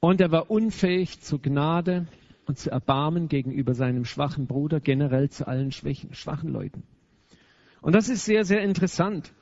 und 0.00 0.20
er 0.20 0.32
war 0.32 0.50
unfähig 0.50 1.20
zu 1.20 1.38
Gnade 1.38 2.06
und 2.46 2.58
zu 2.58 2.70
Erbarmen 2.70 3.28
gegenüber 3.28 3.74
seinem 3.74 4.04
schwachen 4.04 4.46
Bruder, 4.46 4.80
generell 4.80 5.28
zu 5.28 5.46
allen 5.46 5.72
schwächen, 5.72 6.14
schwachen 6.14 6.50
Leuten. 6.50 6.82
Und 7.82 7.94
das 7.94 8.08
ist 8.08 8.24
sehr, 8.24 8.44
sehr 8.44 8.62
interessant. 8.62 9.32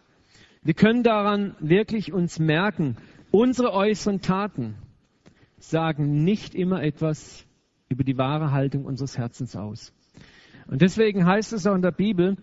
Wir 0.63 0.75
können 0.75 1.03
daran 1.03 1.55
wirklich 1.61 2.13
uns 2.13 2.39
merken, 2.39 2.97
unsere 3.31 3.73
äußeren 3.73 4.21
Taten 4.21 4.75
sagen 5.59 6.25
nicht 6.25 6.55
immer 6.55 6.83
etwas 6.83 7.47
über 7.89 8.05
die 8.05 8.19
wahre 8.19 8.51
Haltung 8.51 8.85
unseres 8.85 9.17
Herzens 9.17 9.57
aus. 9.57 9.93
Und 10.67 10.83
deswegen 10.83 11.25
heißt 11.25 11.53
es 11.53 11.67
auch 11.67 11.75
in 11.75 11.83
der 11.83 11.93
Bibel, 11.93 12.37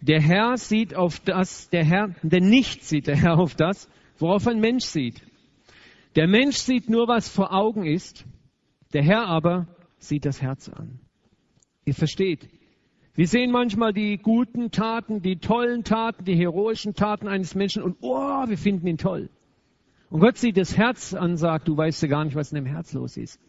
der 0.00 0.20
Herr 0.20 0.56
sieht 0.56 0.94
auf 0.94 1.18
das, 1.20 1.70
der 1.70 1.84
Herr, 1.84 2.14
der 2.22 2.40
nicht 2.40 2.84
sieht 2.84 3.06
der 3.06 3.16
Herr 3.16 3.38
auf 3.38 3.54
das, 3.54 3.88
worauf 4.18 4.46
ein 4.46 4.60
Mensch 4.60 4.84
sieht. 4.84 5.22
Der 6.16 6.28
Mensch 6.28 6.56
sieht 6.58 6.88
nur, 6.88 7.08
was 7.08 7.28
vor 7.28 7.52
Augen 7.52 7.84
ist, 7.84 8.24
der 8.92 9.02
Herr 9.02 9.26
aber 9.26 9.66
sieht 9.98 10.24
das 10.24 10.40
Herz 10.40 10.68
an. 10.68 11.00
Ihr 11.84 11.94
versteht, 11.94 12.48
wir 13.14 13.26
sehen 13.26 13.50
manchmal 13.50 13.92
die 13.92 14.18
guten 14.18 14.70
Taten, 14.70 15.22
die 15.22 15.36
tollen 15.36 15.84
Taten, 15.84 16.24
die 16.24 16.36
heroischen 16.36 16.94
Taten 16.94 17.28
eines 17.28 17.54
Menschen 17.54 17.82
und 17.82 17.96
oh, 18.00 18.48
wir 18.48 18.58
finden 18.58 18.86
ihn 18.86 18.98
toll. 18.98 19.28
Und 20.10 20.20
Gott 20.20 20.36
sieht 20.36 20.56
das 20.56 20.76
Herz 20.76 21.14
an, 21.14 21.36
sagt, 21.36 21.66
du 21.66 21.76
weißt 21.76 22.02
ja 22.02 22.08
gar 22.08 22.24
nicht, 22.24 22.36
was 22.36 22.52
in 22.52 22.56
dem 22.56 22.66
Herz 22.66 22.92
los 22.92 23.16
ist. 23.16 23.40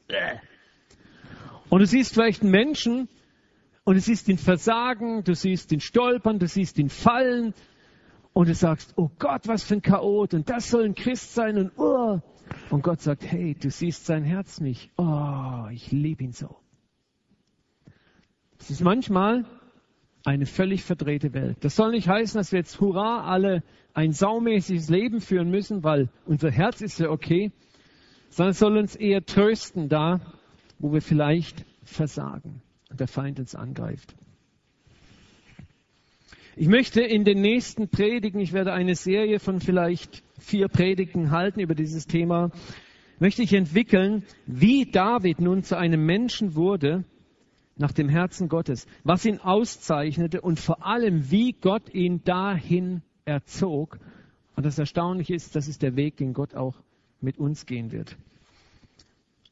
Und 1.69 1.79
du 1.79 1.86
siehst 1.86 2.13
vielleicht 2.13 2.41
einen 2.41 2.51
Menschen 2.51 3.07
und 3.84 3.95
du 3.95 4.01
siehst 4.01 4.27
ihn 4.27 4.38
versagen, 4.38 5.24
du 5.24 5.36
siehst 5.36 5.72
ihn 5.72 5.81
stolpern, 5.81 6.39
du 6.39 6.48
siehst 6.48 6.79
ihn 6.79 6.89
fallen 6.89 7.53
und 8.34 8.50
du 8.50 8.55
sagst, 8.55 8.93
oh 8.98 9.10
Gott, 9.19 9.48
was 9.48 9.63
für 9.63 9.75
ein 9.75 9.81
Chaot 9.81 10.34
und 10.34 10.50
das 10.50 10.69
soll 10.69 10.86
ein 10.86 10.95
Christ 10.95 11.34
sein 11.36 11.57
und 11.57 11.72
oh. 11.77 12.22
Und 12.69 12.83
Gott 12.83 13.01
sagt, 13.01 13.23
hey, 13.23 13.55
du 13.55 13.69
siehst 13.69 14.05
sein 14.05 14.23
Herz 14.23 14.59
nicht. 14.59 14.91
Oh, 14.97 15.67
ich 15.71 15.91
liebe 15.91 16.23
ihn 16.23 16.31
so. 16.31 16.55
Es 18.59 18.69
ist 18.69 18.81
manchmal 18.81 19.45
eine 20.23 20.45
völlig 20.45 20.83
verdrehte 20.83 21.33
Welt. 21.33 21.57
Das 21.61 21.75
soll 21.75 21.91
nicht 21.91 22.07
heißen, 22.07 22.37
dass 22.37 22.51
wir 22.51 22.59
jetzt 22.59 22.79
hurra 22.81 23.25
alle 23.25 23.63
ein 23.93 24.11
saumäßiges 24.11 24.89
Leben 24.89 25.21
führen 25.21 25.49
müssen, 25.49 25.83
weil 25.83 26.09
unser 26.25 26.49
Herz 26.49 26.81
ist 26.81 26.99
ja 26.99 27.09
okay, 27.09 27.51
sondern 28.29 28.51
es 28.51 28.59
soll 28.59 28.77
uns 28.77 28.95
eher 28.95 29.23
trösten 29.23 29.87
da, 29.87 30.19
wo 30.79 30.91
wir 30.91 31.01
vielleicht 31.01 31.65
versagen 31.83 32.61
und 32.89 32.99
der 32.99 33.07
Feind 33.07 33.39
uns 33.39 33.55
angreift. 33.55 34.15
Ich 36.57 36.69
möchte 36.69 37.01
in 37.01 37.25
den 37.25 37.41
nächsten 37.41 37.89
Predigen, 37.89 38.39
ich 38.39 38.53
werde 38.53 38.71
eine 38.71 38.95
Serie 38.95 39.39
von 39.39 39.59
vielleicht 39.59 40.24
vier 40.39 40.69
Predigen 40.69 41.31
halten 41.31 41.59
über 41.59 41.75
dieses 41.75 42.07
Thema, 42.07 42.50
möchte 43.19 43.43
ich 43.43 43.51
entwickeln, 43.51 44.24
wie 44.45 44.89
David 44.89 45.41
nun 45.41 45.63
zu 45.63 45.77
einem 45.77 46.05
Menschen 46.05 46.55
wurde, 46.55 47.03
nach 47.77 47.91
dem 47.91 48.07
Herzen 48.07 48.47
Gottes, 48.47 48.88
was 49.03 49.25
ihn 49.25 49.39
auszeichnete 49.39 50.39
und 50.39 50.62
vor 50.62 50.85
allem, 50.85 51.29
wie 51.29 51.51
Gott 51.51 51.93
ihn 51.93 52.24
dahin 52.24 53.01
erzog. 53.25 54.00
Und 54.55 54.65
das 54.65 54.79
Erstaunliche 54.79 55.35
ist, 55.35 55.57
das 55.57 55.67
ist 55.67 55.81
der 55.81 55.97
Weg, 55.97 56.15
den 56.15 56.33
Gott 56.33 56.55
auch 56.55 56.75
mit 57.19 57.38
uns 57.38 57.65
gehen 57.65 57.91
wird. 57.91 58.15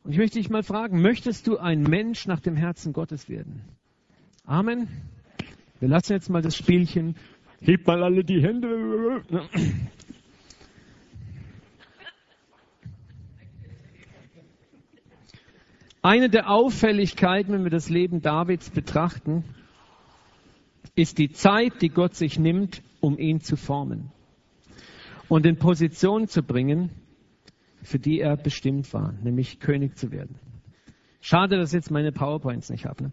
Und 0.06 0.14
ich 0.14 0.18
möchte 0.18 0.38
dich 0.38 0.50
mal 0.50 0.64
fragen, 0.64 1.02
möchtest 1.02 1.48
du 1.48 1.58
ein 1.58 1.82
Mensch 1.82 2.28
nach 2.28 2.40
dem 2.40 2.56
Herzen 2.56 2.94
Gottes 2.94 3.28
werden? 3.28 3.62
Amen. 4.46 4.88
Wir 5.84 5.90
lassen 5.90 6.14
jetzt 6.14 6.30
mal 6.30 6.42
das 6.42 6.56
Spielchen. 6.56 7.18
Hebt 7.60 7.86
mal 7.88 8.02
alle 8.04 8.24
die 8.24 8.42
Hände. 8.42 9.22
Eine 16.02 16.30
der 16.30 16.50
Auffälligkeiten, 16.50 17.52
wenn 17.52 17.66
wir 17.66 17.70
das 17.70 17.90
Leben 17.90 18.22
Davids 18.22 18.70
betrachten, 18.70 19.44
ist 20.96 21.18
die 21.18 21.34
Zeit, 21.34 21.82
die 21.82 21.90
Gott 21.90 22.16
sich 22.16 22.40
nimmt, 22.40 22.82
um 23.02 23.18
ihn 23.18 23.42
zu 23.42 23.58
formen 23.58 24.10
und 25.28 25.46
in 25.46 25.58
Position 25.58 26.30
zu 26.30 26.44
bringen, 26.44 26.92
für 27.82 28.00
die 28.00 28.22
er 28.22 28.38
bestimmt 28.38 28.94
war, 28.94 29.12
nämlich 29.22 29.60
König 29.60 29.98
zu 29.98 30.14
werden. 30.14 30.40
Schade, 31.20 31.58
dass 31.58 31.72
ich 31.72 31.76
jetzt 31.76 31.92
meine 31.92 32.14
PowerPoints 32.14 32.70
nicht 32.70 32.86
habe. 32.86 33.04
Ne? 33.04 33.12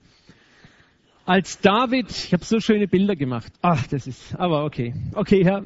Als 1.30 1.60
David, 1.60 2.10
ich 2.10 2.32
habe 2.32 2.44
so 2.44 2.58
schöne 2.58 2.88
Bilder 2.88 3.14
gemacht. 3.14 3.52
Ach, 3.62 3.87
das 3.87 4.08
ist, 4.08 4.34
aber 4.34 4.64
okay. 4.64 4.94
Okay, 5.14 5.44
Herr. 5.44 5.62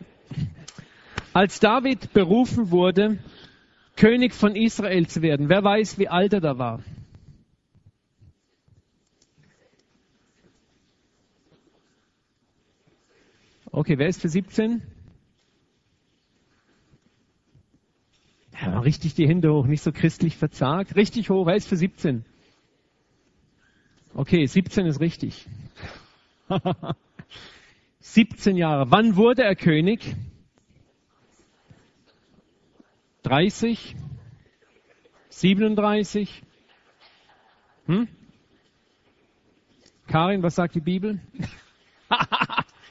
Als 1.33 1.59
David 1.59 2.13
berufen 2.13 2.71
wurde, 2.71 3.19
König 3.97 4.35
von 4.35 4.57
Israel 4.57 5.07
zu 5.07 5.23
werden, 5.23 5.49
wer 5.49 5.65
weiß, 5.65 5.99
wie 5.99 6.09
alt 6.09 6.35
er 6.35 6.43
da 6.43 6.59
war? 6.59 6.85
Okay, 13.71 13.97
wer 13.97 14.09
ist 14.09 14.21
für 14.21 14.29
17? 14.29 14.83
Ja, 18.61 18.81
richtig 18.81 19.15
die 19.15 19.27
Hände 19.27 19.51
hoch, 19.51 19.65
nicht 19.65 19.83
so 19.83 19.93
christlich 19.93 20.37
verzagt. 20.37 20.95
Richtig 20.95 21.31
hoch, 21.31 21.47
wer 21.47 21.57
ist 21.57 21.69
für 21.69 21.79
17? 21.79 22.27
Okay, 24.17 24.47
17 24.47 24.87
ist 24.87 25.01
richtig. 25.01 25.45
17 28.01 28.57
Jahre. 28.57 28.91
Wann 28.91 29.17
wurde 29.17 29.43
er 29.43 29.57
König? 29.57 30.15
30? 33.25 33.97
37? 35.31 36.43
Hm? 37.87 38.09
Karin, 40.07 40.43
was 40.43 40.55
sagt 40.55 40.75
die 40.75 40.81
Bibel? 40.81 41.21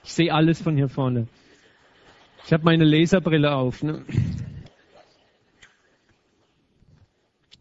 Ich 0.05 0.11
sehe 0.11 0.33
alles 0.33 0.61
von 0.61 0.75
hier 0.75 0.89
vorne. 0.89 1.29
Ich 2.45 2.51
habe 2.51 2.65
meine 2.65 2.83
Laserbrille 2.83 3.55
auf. 3.55 3.83
Ne? 3.83 4.03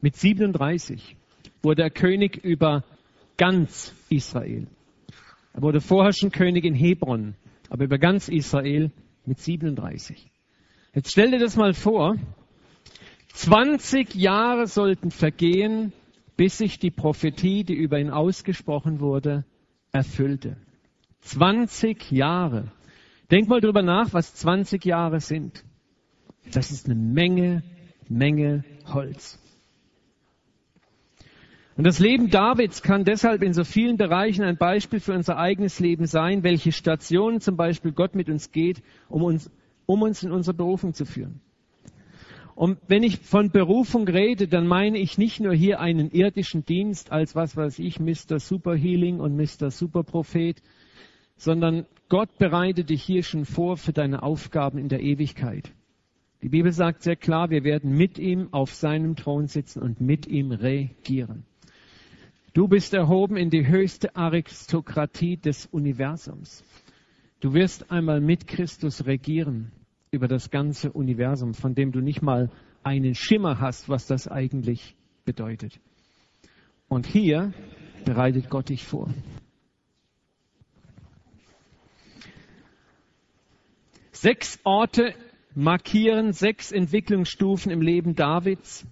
Mit 0.00 0.16
37 0.16 1.16
wurde 1.62 1.82
er 1.82 1.90
König 1.90 2.44
über 2.44 2.82
ganz 3.42 3.92
Israel. 4.08 4.68
Er 5.52 5.62
wurde 5.62 5.80
vorher 5.80 6.12
schon 6.12 6.30
König 6.30 6.64
in 6.64 6.74
Hebron, 6.74 7.34
aber 7.70 7.82
über 7.82 7.98
ganz 7.98 8.28
Israel 8.28 8.92
mit 9.26 9.40
37. 9.40 10.30
Jetzt 10.94 11.10
stell 11.10 11.32
dir 11.32 11.40
das 11.40 11.56
mal 11.56 11.74
vor. 11.74 12.14
20 13.32 14.14
Jahre 14.14 14.68
sollten 14.68 15.10
vergehen, 15.10 15.92
bis 16.36 16.58
sich 16.58 16.78
die 16.78 16.92
Prophetie, 16.92 17.64
die 17.64 17.74
über 17.74 17.98
ihn 17.98 18.10
ausgesprochen 18.10 19.00
wurde, 19.00 19.44
erfüllte. 19.90 20.56
20 21.22 22.12
Jahre. 22.12 22.70
Denk 23.32 23.48
mal 23.48 23.60
drüber 23.60 23.82
nach, 23.82 24.12
was 24.12 24.36
20 24.36 24.84
Jahre 24.84 25.18
sind. 25.18 25.64
Das 26.52 26.70
ist 26.70 26.86
eine 26.86 26.94
Menge, 26.94 27.64
Menge 28.08 28.62
Holz. 28.86 29.41
Und 31.76 31.84
das 31.84 31.98
Leben 31.98 32.28
Davids 32.28 32.82
kann 32.82 33.04
deshalb 33.04 33.42
in 33.42 33.54
so 33.54 33.64
vielen 33.64 33.96
Bereichen 33.96 34.44
ein 34.44 34.58
Beispiel 34.58 35.00
für 35.00 35.14
unser 35.14 35.38
eigenes 35.38 35.80
Leben 35.80 36.06
sein, 36.06 36.42
welche 36.42 36.70
Stationen 36.70 37.40
zum 37.40 37.56
Beispiel 37.56 37.92
Gott 37.92 38.14
mit 38.14 38.28
uns 38.28 38.52
geht, 38.52 38.82
um 39.08 39.22
uns, 39.22 39.50
um 39.86 40.02
uns 40.02 40.22
in 40.22 40.32
unsere 40.32 40.54
Berufung 40.54 40.92
zu 40.92 41.06
führen. 41.06 41.40
Und 42.54 42.78
wenn 42.86 43.02
ich 43.02 43.20
von 43.20 43.50
Berufung 43.50 44.06
rede, 44.06 44.46
dann 44.46 44.66
meine 44.66 44.98
ich 44.98 45.16
nicht 45.16 45.40
nur 45.40 45.54
hier 45.54 45.80
einen 45.80 46.10
irdischen 46.10 46.66
Dienst 46.66 47.10
als 47.10 47.34
was 47.34 47.56
weiß 47.56 47.78
ich, 47.78 47.98
Mr. 47.98 48.38
Superhealing 48.38 49.20
und 49.20 49.34
Mr. 49.36 49.70
Superprophet, 49.70 50.62
sondern 51.36 51.86
Gott 52.10 52.36
bereitet 52.36 52.90
dich 52.90 53.02
hier 53.02 53.22
schon 53.22 53.46
vor 53.46 53.78
für 53.78 53.94
deine 53.94 54.22
Aufgaben 54.22 54.76
in 54.76 54.90
der 54.90 55.00
Ewigkeit. 55.00 55.72
Die 56.42 56.50
Bibel 56.50 56.72
sagt 56.72 57.02
sehr 57.02 57.16
klar, 57.16 57.48
wir 57.48 57.64
werden 57.64 57.96
mit 57.96 58.18
ihm 58.18 58.48
auf 58.52 58.74
seinem 58.74 59.16
Thron 59.16 59.46
sitzen 59.46 59.80
und 59.80 60.02
mit 60.02 60.26
ihm 60.26 60.52
regieren. 60.52 61.46
Du 62.54 62.68
bist 62.68 62.92
erhoben 62.92 63.38
in 63.38 63.48
die 63.48 63.66
höchste 63.66 64.14
Aristokratie 64.14 65.38
des 65.38 65.64
Universums. 65.66 66.62
Du 67.40 67.54
wirst 67.54 67.90
einmal 67.90 68.20
mit 68.20 68.46
Christus 68.46 69.06
regieren 69.06 69.72
über 70.10 70.28
das 70.28 70.50
ganze 70.50 70.92
Universum, 70.92 71.54
von 71.54 71.74
dem 71.74 71.92
du 71.92 72.00
nicht 72.00 72.20
mal 72.20 72.50
einen 72.82 73.14
Schimmer 73.14 73.58
hast, 73.58 73.88
was 73.88 74.06
das 74.06 74.28
eigentlich 74.28 74.94
bedeutet. 75.24 75.80
Und 76.88 77.06
hier 77.06 77.54
bereitet 78.04 78.50
Gott 78.50 78.68
dich 78.68 78.84
vor. 78.84 79.08
Sechs 84.10 84.60
Orte 84.62 85.14
markieren 85.54 86.34
sechs 86.34 86.70
Entwicklungsstufen 86.70 87.72
im 87.72 87.80
Leben 87.80 88.14
Davids. 88.14 88.86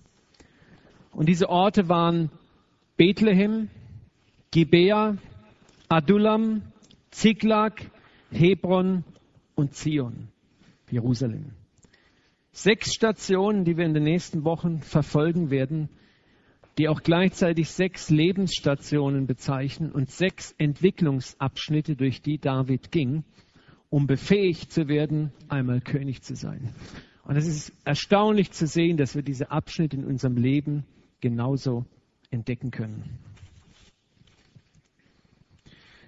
Und 1.13 1.29
diese 1.29 1.51
Orte 1.51 1.91
waren 1.91 2.31
Bethlehem, 3.01 3.71
Gibea, 4.51 5.17
Adullam, 5.89 6.61
Ziklag, 7.11 7.81
Hebron 8.31 9.05
und 9.55 9.73
Zion, 9.73 10.29
Jerusalem. 10.91 11.53
Sechs 12.53 12.93
Stationen, 12.93 13.65
die 13.65 13.79
wir 13.79 13.87
in 13.87 13.95
den 13.95 14.03
nächsten 14.03 14.45
Wochen 14.45 14.81
verfolgen 14.81 15.49
werden, 15.49 15.89
die 16.77 16.89
auch 16.89 17.03
gleichzeitig 17.03 17.71
sechs 17.71 18.11
Lebensstationen 18.11 19.27
bezeichnen 19.27 19.93
und 19.93 20.11
sechs 20.11 20.55
Entwicklungsabschnitte, 20.59 21.97
durch 21.97 22.21
die 22.21 22.37
David 22.37 22.93
ging 22.93 23.25
um 23.89 24.07
befähigt 24.07 24.71
zu 24.71 24.89
werden, 24.89 25.33
einmal 25.49 25.81
König 25.81 26.23
zu 26.23 26.37
sein. 26.37 26.75
Und 27.25 27.37
es 27.37 27.49
ist 27.49 27.73
erstaunlich 27.85 28.53
zu 28.53 28.67
sehen, 28.67 28.99
dass 28.99 29.17
wir 29.17 29.23
diese 29.23 29.51
Abschnitte 29.51 29.97
in 29.97 30.05
unserem 30.05 30.37
Leben 30.37 30.85
genauso 31.21 31.87
entdecken 32.31 32.71
können. 32.71 33.19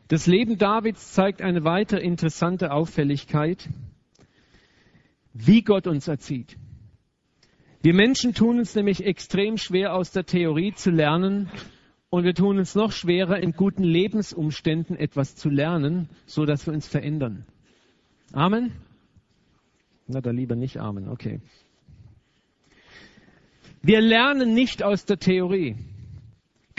Das 0.08 0.26
Leben 0.26 0.58
Davids 0.58 1.12
zeigt 1.12 1.40
eine 1.40 1.64
weitere 1.64 2.00
interessante 2.00 2.72
Auffälligkeit, 2.72 3.68
wie 5.32 5.62
Gott 5.62 5.86
uns 5.86 6.06
erzieht. 6.08 6.56
Wir 7.80 7.94
Menschen 7.94 8.34
tun 8.34 8.58
uns 8.58 8.74
nämlich 8.74 9.04
extrem 9.04 9.56
schwer, 9.56 9.94
aus 9.94 10.12
der 10.12 10.24
Theorie 10.24 10.72
zu 10.74 10.90
lernen 10.90 11.50
und 12.10 12.24
wir 12.24 12.34
tun 12.34 12.58
uns 12.58 12.74
noch 12.74 12.92
schwerer, 12.92 13.38
in 13.38 13.52
guten 13.52 13.82
Lebensumständen 13.82 14.96
etwas 14.96 15.34
zu 15.34 15.48
lernen, 15.48 16.10
so 16.26 16.44
dass 16.44 16.66
wir 16.66 16.74
uns 16.74 16.86
verändern. 16.86 17.46
Amen? 18.32 18.72
Na, 20.06 20.20
da 20.20 20.30
lieber 20.30 20.54
nicht 20.54 20.76
Amen, 20.78 21.08
okay. 21.08 21.40
Wir 23.80 24.00
lernen 24.00 24.52
nicht 24.54 24.82
aus 24.82 25.06
der 25.06 25.18
Theorie. 25.18 25.76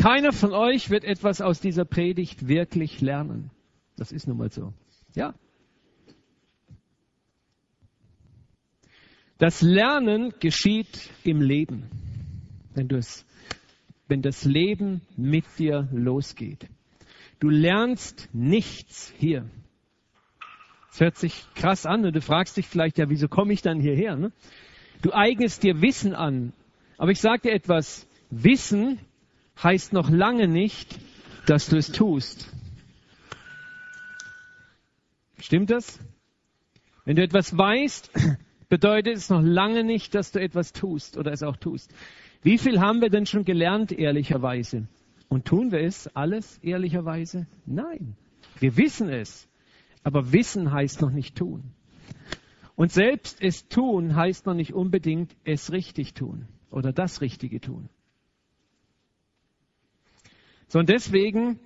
Keiner 0.04 0.34
von 0.34 0.52
euch 0.52 0.90
wird 0.90 1.06
etwas 1.06 1.40
aus 1.40 1.62
dieser 1.62 1.86
Predigt 1.86 2.50
wirklich 2.50 3.00
lernen. 3.00 3.52
Das 3.96 4.12
ist 4.12 4.28
nun 4.28 4.38
mal 4.38 4.52
so. 4.52 4.74
Ja. 5.16 5.34
Das 9.38 9.62
Lernen 9.62 10.34
geschieht 10.42 11.10
im 11.24 11.40
Leben, 11.40 11.90
wenn, 12.74 12.90
du 12.90 12.98
es, 12.98 13.26
wenn 14.10 14.22
das 14.22 14.44
Leben 14.44 15.00
mit 15.16 15.46
dir 15.58 15.88
losgeht. 15.94 16.68
Du 17.40 17.48
lernst 17.48 18.28
nichts 18.34 19.14
hier. 19.18 19.50
Es 20.92 21.00
hört 21.00 21.16
sich 21.16 21.46
krass 21.56 21.86
an 21.86 22.04
und 22.04 22.14
du 22.14 22.20
fragst 22.20 22.58
dich 22.58 22.68
vielleicht, 22.68 22.98
ja, 22.98 23.08
wieso 23.08 23.30
komme 23.30 23.54
ich 23.54 23.62
dann 23.62 23.80
hierher? 23.80 24.18
Ne? 24.18 24.34
Du 25.02 25.14
eignest 25.14 25.64
dir 25.64 25.82
Wissen 25.82 26.14
an. 26.14 26.52
Aber 26.98 27.12
ich 27.12 27.22
sage 27.22 27.44
dir 27.44 27.54
etwas, 27.54 28.06
Wissen 28.30 29.00
heißt 29.62 29.94
noch 29.94 30.10
lange 30.10 30.48
nicht, 30.48 31.00
dass 31.46 31.68
du 31.68 31.78
es 31.78 31.92
tust. 31.92 32.50
Stimmt 35.40 35.70
das? 35.70 36.00
Wenn 37.06 37.18
du 37.18 37.24
etwas 37.24 37.58
weißt, 37.58 38.12
bedeutet 38.70 39.18
es 39.18 39.30
noch 39.30 39.42
lange 39.42 39.84
nicht, 39.84 40.16
dass 40.16 40.32
du 40.32 40.40
etwas 40.40 40.72
tust 40.72 41.18
oder 41.18 41.32
es 41.32 41.44
auch 41.44 41.58
tust. 41.58 41.94
Wie 42.42 42.58
viel 42.58 42.80
haben 42.80 43.02
wir 43.02 43.10
denn 43.10 43.26
schon 43.26 43.46
gelernt, 43.46 43.92
ehrlicherweise? 43.92 44.88
Und 45.30 45.46
tun 45.46 45.72
wir 45.72 45.80
es 45.80 46.08
alles 46.16 46.60
ehrlicherweise? 46.60 47.48
Nein. 47.66 48.16
Wir 48.60 48.78
wissen 48.78 49.10
es. 49.10 49.48
Aber 50.04 50.32
Wissen 50.32 50.72
heißt 50.72 51.02
noch 51.02 51.12
nicht 51.12 51.36
tun. 51.36 51.72
Und 52.76 52.92
selbst 52.92 53.42
es 53.42 53.68
tun 53.68 54.16
heißt 54.16 54.46
noch 54.46 54.54
nicht 54.54 54.74
unbedingt 54.74 55.36
es 55.44 55.72
richtig 55.72 56.14
tun 56.14 56.48
oder 56.72 56.92
das 56.92 57.22
Richtige 57.22 57.62
tun. 57.62 57.90
So, 60.68 60.80
und 60.80 60.90
deswegen 60.90 61.60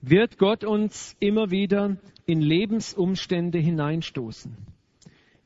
wird 0.00 0.38
Gott 0.38 0.64
uns 0.64 1.16
immer 1.20 1.50
wieder 1.50 1.96
in 2.26 2.40
Lebensumstände 2.40 3.58
hineinstoßen, 3.58 4.56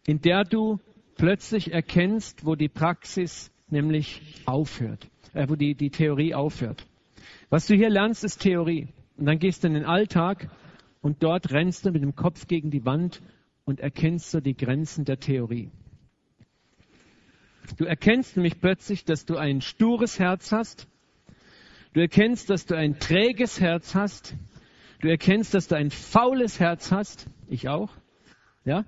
in 0.06 0.20
der 0.20 0.44
du 0.44 0.80
plötzlich 1.16 1.72
erkennst, 1.72 2.46
wo 2.46 2.54
die 2.54 2.68
Praxis 2.68 3.50
nämlich 3.68 4.22
aufhört, 4.46 5.08
äh, 5.34 5.48
wo 5.48 5.56
die, 5.56 5.74
die 5.74 5.90
Theorie 5.90 6.34
aufhört. 6.34 6.86
Was 7.50 7.66
du 7.66 7.74
hier 7.74 7.90
lernst, 7.90 8.24
ist 8.24 8.38
Theorie. 8.38 8.88
Und 9.16 9.26
dann 9.26 9.38
gehst 9.38 9.62
du 9.64 9.68
in 9.68 9.74
den 9.74 9.84
Alltag 9.84 10.48
und 11.00 11.22
dort 11.22 11.50
rennst 11.50 11.84
du 11.84 11.90
mit 11.90 12.02
dem 12.02 12.14
Kopf 12.14 12.46
gegen 12.46 12.70
die 12.70 12.84
Wand 12.84 13.20
und 13.64 13.80
erkennst 13.80 14.30
so 14.30 14.40
die 14.40 14.56
Grenzen 14.56 15.04
der 15.04 15.18
Theorie. 15.18 15.70
Du 17.76 17.84
erkennst 17.84 18.36
nämlich 18.36 18.60
plötzlich, 18.60 19.04
dass 19.04 19.26
du 19.26 19.36
ein 19.36 19.60
stures 19.60 20.18
Herz 20.18 20.52
hast 20.52 20.88
Du 21.92 22.00
erkennst, 22.00 22.50
dass 22.50 22.66
du 22.66 22.76
ein 22.76 22.98
träges 22.98 23.60
Herz 23.60 23.94
hast. 23.94 24.34
Du 25.00 25.08
erkennst, 25.08 25.54
dass 25.54 25.68
du 25.68 25.76
ein 25.76 25.90
faules 25.90 26.60
Herz 26.60 26.92
hast. 26.92 27.26
Ich 27.48 27.68
auch. 27.68 27.90
Ja? 28.64 28.84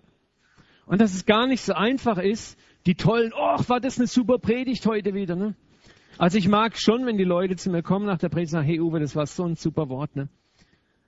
Und 0.86 1.00
dass 1.00 1.14
es 1.14 1.24
gar 1.24 1.46
nicht 1.46 1.62
so 1.62 1.72
einfach 1.72 2.18
ist, 2.18 2.58
die 2.86 2.94
tollen, 2.94 3.32
oh, 3.34 3.58
war 3.68 3.80
das 3.80 3.98
eine 3.98 4.06
super 4.06 4.38
Predigt 4.38 4.86
heute 4.86 5.14
wieder, 5.14 5.36
ne? 5.36 5.54
Also 6.18 6.36
ich 6.36 6.48
mag 6.48 6.76
schon, 6.78 7.06
wenn 7.06 7.16
die 7.16 7.24
Leute 7.24 7.56
zu 7.56 7.70
mir 7.70 7.82
kommen 7.82 8.06
nach 8.06 8.18
der 8.18 8.28
Predigt 8.28 8.52
und 8.52 8.58
sagen, 8.58 8.66
hey 8.66 8.80
Uwe, 8.80 9.00
das 9.00 9.16
war 9.16 9.26
so 9.26 9.44
ein 9.44 9.56
super 9.56 9.88
Wort, 9.88 10.16
ne? 10.16 10.28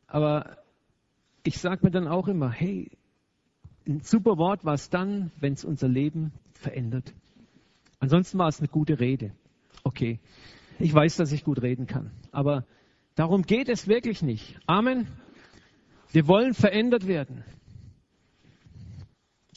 Aber 0.06 0.56
ich 1.42 1.58
sage 1.58 1.80
mir 1.82 1.90
dann 1.90 2.08
auch 2.08 2.28
immer, 2.28 2.50
hey, 2.50 2.90
ein 3.86 4.00
super 4.00 4.38
Wort 4.38 4.64
war 4.64 4.74
es 4.74 4.90
dann, 4.90 5.32
wenn 5.40 5.54
es 5.54 5.64
unser 5.64 5.88
Leben 5.88 6.32
verändert. 6.54 7.12
Ansonsten 7.98 8.38
war 8.38 8.48
es 8.48 8.60
eine 8.60 8.68
gute 8.68 9.00
Rede. 9.00 9.32
Okay. 9.84 10.20
Ich 10.82 10.92
weiß, 10.92 11.14
dass 11.14 11.30
ich 11.30 11.44
gut 11.44 11.62
reden 11.62 11.86
kann. 11.86 12.10
Aber 12.32 12.66
darum 13.14 13.42
geht 13.42 13.68
es 13.68 13.86
wirklich 13.86 14.20
nicht. 14.20 14.58
Amen. 14.66 15.06
Wir 16.10 16.26
wollen 16.26 16.54
verändert 16.54 17.06
werden. 17.06 17.44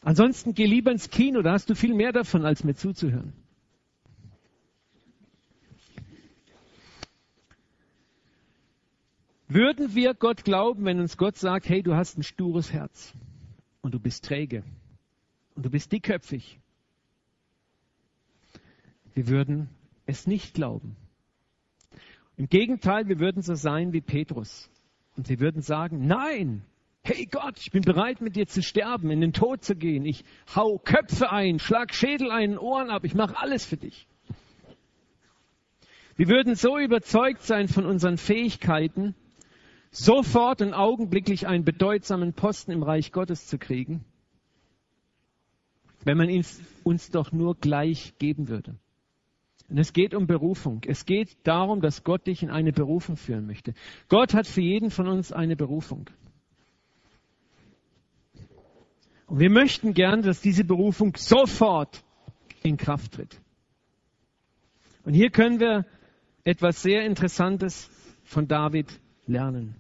Ansonsten 0.04 0.54
geh 0.54 0.68
lieber 0.68 0.92
ins 0.92 1.10
Kino, 1.10 1.42
da 1.42 1.54
hast 1.54 1.68
du 1.68 1.74
viel 1.74 1.96
mehr 1.96 2.12
davon, 2.12 2.46
als 2.46 2.64
mir 2.64 2.76
zuzuhören. 2.76 3.34
Würden 9.48 9.96
wir 9.96 10.14
Gott 10.14 10.44
glauben, 10.44 10.86
wenn 10.86 11.00
uns 11.00 11.18
Gott 11.18 11.38
sagt, 11.38 11.68
hey, 11.68 11.82
du 11.82 11.96
hast 11.96 12.20
ein 12.20 12.24
stures 12.24 12.72
Herz 12.72 13.16
und 13.82 13.96
du 13.96 14.00
bist 14.00 14.26
träge 14.26 14.64
und 15.56 15.66
du 15.66 15.72
bist 15.72 15.92
dickköpfig? 15.92 16.60
Wir 19.16 19.28
würden 19.28 19.70
es 20.06 20.28
nicht 20.28 20.54
glauben. 20.54 20.96
Im 22.38 22.48
Gegenteil, 22.50 23.08
wir 23.08 23.20
würden 23.20 23.42
so 23.42 23.56
sein 23.56 23.94
wie 23.94 24.02
Petrus. 24.02 24.70
Und 25.16 25.30
wir 25.30 25.40
würden 25.40 25.62
sagen, 25.62 26.06
nein, 26.06 26.64
hey 27.04 27.26
Gott, 27.28 27.60
ich 27.60 27.72
bin 27.72 27.84
bereit 27.84 28.20
mit 28.20 28.36
dir 28.36 28.48
zu 28.48 28.62
sterben, 28.62 29.10
in 29.12 29.22
den 29.22 29.32
Tod 29.32 29.64
zu 29.64 29.76
gehen. 29.76 30.06
Ich 30.06 30.26
hau 30.54 30.78
Köpfe 30.78 31.32
ein, 31.32 31.60
schlag 31.60 31.94
Schädel 31.94 32.32
ein, 32.32 32.58
Ohren 32.58 32.90
ab, 32.90 33.06
ich 33.06 33.16
mache 33.16 33.38
alles 33.38 33.66
für 33.66 33.78
dich. 33.78 34.08
Wir 36.18 36.28
würden 36.28 36.56
so 36.56 36.78
überzeugt 36.78 37.42
sein 37.42 37.68
von 37.68 37.86
unseren 37.86 38.18
Fähigkeiten, 38.18 39.16
sofort 39.92 40.62
und 40.62 40.74
augenblicklich 40.74 41.48
einen 41.48 41.64
bedeutsamen 41.64 42.34
Posten 42.34 42.72
im 42.72 42.84
Reich 42.84 43.12
Gottes 43.12 43.48
zu 43.48 43.58
kriegen, 43.58 44.04
wenn 46.04 46.18
man 46.18 46.30
uns 46.84 47.12
doch 47.12 47.32
nur 47.32 47.56
gleich 47.56 48.18
geben 48.18 48.48
würde. 48.48 48.76
Und 49.68 49.80
es 49.80 49.94
geht 49.94 50.14
um 50.14 50.28
Berufung. 50.28 50.82
Es 50.86 51.06
geht 51.06 51.38
darum, 51.44 51.82
dass 51.82 52.04
Gott 52.04 52.28
dich 52.28 52.44
in 52.44 52.50
eine 52.50 52.72
Berufung 52.72 53.18
führen 53.18 53.48
möchte. 53.48 53.74
Gott 54.10 54.34
hat 54.34 54.46
für 54.46 54.62
jeden 54.62 54.92
von 54.92 55.08
uns 55.08 55.32
eine 55.32 55.56
Berufung. 55.56 56.10
Und 59.28 59.40
wir 59.40 59.50
möchten 59.50 59.94
gern, 59.94 60.22
dass 60.22 60.42
diese 60.42 60.64
Berufung 60.64 61.16
sofort 61.16 62.04
in 62.62 62.78
Kraft 62.78 63.14
tritt. 63.14 63.42
Und 65.04 65.14
hier 65.14 65.32
können 65.32 65.60
wir 65.60 65.86
etwas 66.44 66.84
sehr 66.84 67.04
Interessantes 67.06 67.90
von 68.24 68.48
David 68.48 69.00
lernen. 69.26 69.76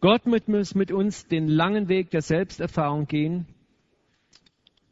Gott 0.00 0.26
muss 0.26 0.74
mit 0.74 0.92
uns 0.92 1.26
den 1.26 1.48
langen 1.48 1.88
Weg 1.88 2.10
der 2.10 2.22
Selbsterfahrung 2.22 3.06
gehen, 3.06 3.46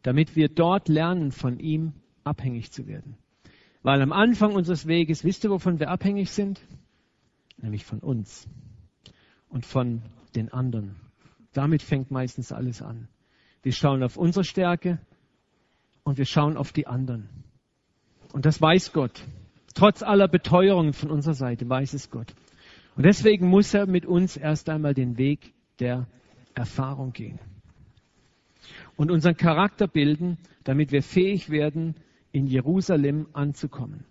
damit 0.02 0.34
wir 0.34 0.48
dort 0.48 0.88
lernen, 0.88 1.30
von 1.30 1.60
ihm 1.60 1.92
abhängig 2.24 2.72
zu 2.72 2.86
werden. 2.88 3.16
Weil 3.84 4.00
am 4.00 4.12
Anfang 4.12 4.54
unseres 4.54 4.86
Weges, 4.86 5.24
wisst 5.24 5.44
ihr, 5.44 5.50
wovon 5.50 5.78
wir 5.78 5.90
abhängig 5.90 6.30
sind? 6.30 6.58
Nämlich 7.58 7.84
von 7.84 7.98
uns 7.98 8.48
und 9.50 9.66
von 9.66 10.00
den 10.34 10.50
anderen. 10.50 10.96
Damit 11.52 11.82
fängt 11.82 12.10
meistens 12.10 12.50
alles 12.50 12.80
an. 12.80 13.08
Wir 13.62 13.72
schauen 13.72 14.02
auf 14.02 14.16
unsere 14.16 14.42
Stärke 14.42 14.98
und 16.02 16.16
wir 16.16 16.24
schauen 16.24 16.56
auf 16.56 16.72
die 16.72 16.86
anderen. 16.86 17.28
Und 18.32 18.46
das 18.46 18.58
weiß 18.58 18.94
Gott. 18.94 19.22
Trotz 19.74 20.02
aller 20.02 20.28
Beteuerungen 20.28 20.94
von 20.94 21.10
unserer 21.10 21.34
Seite 21.34 21.68
weiß 21.68 21.92
es 21.92 22.10
Gott. 22.10 22.34
Und 22.96 23.04
deswegen 23.04 23.48
muss 23.48 23.74
er 23.74 23.84
mit 23.86 24.06
uns 24.06 24.38
erst 24.38 24.70
einmal 24.70 24.94
den 24.94 25.18
Weg 25.18 25.52
der 25.78 26.06
Erfahrung 26.54 27.12
gehen. 27.12 27.38
Und 28.96 29.10
unseren 29.10 29.36
Charakter 29.36 29.86
bilden, 29.86 30.38
damit 30.62 30.90
wir 30.90 31.02
fähig 31.02 31.50
werden, 31.50 31.96
in 32.34 32.48
Jerusalem 32.48 33.28
anzukommen. 33.32 34.04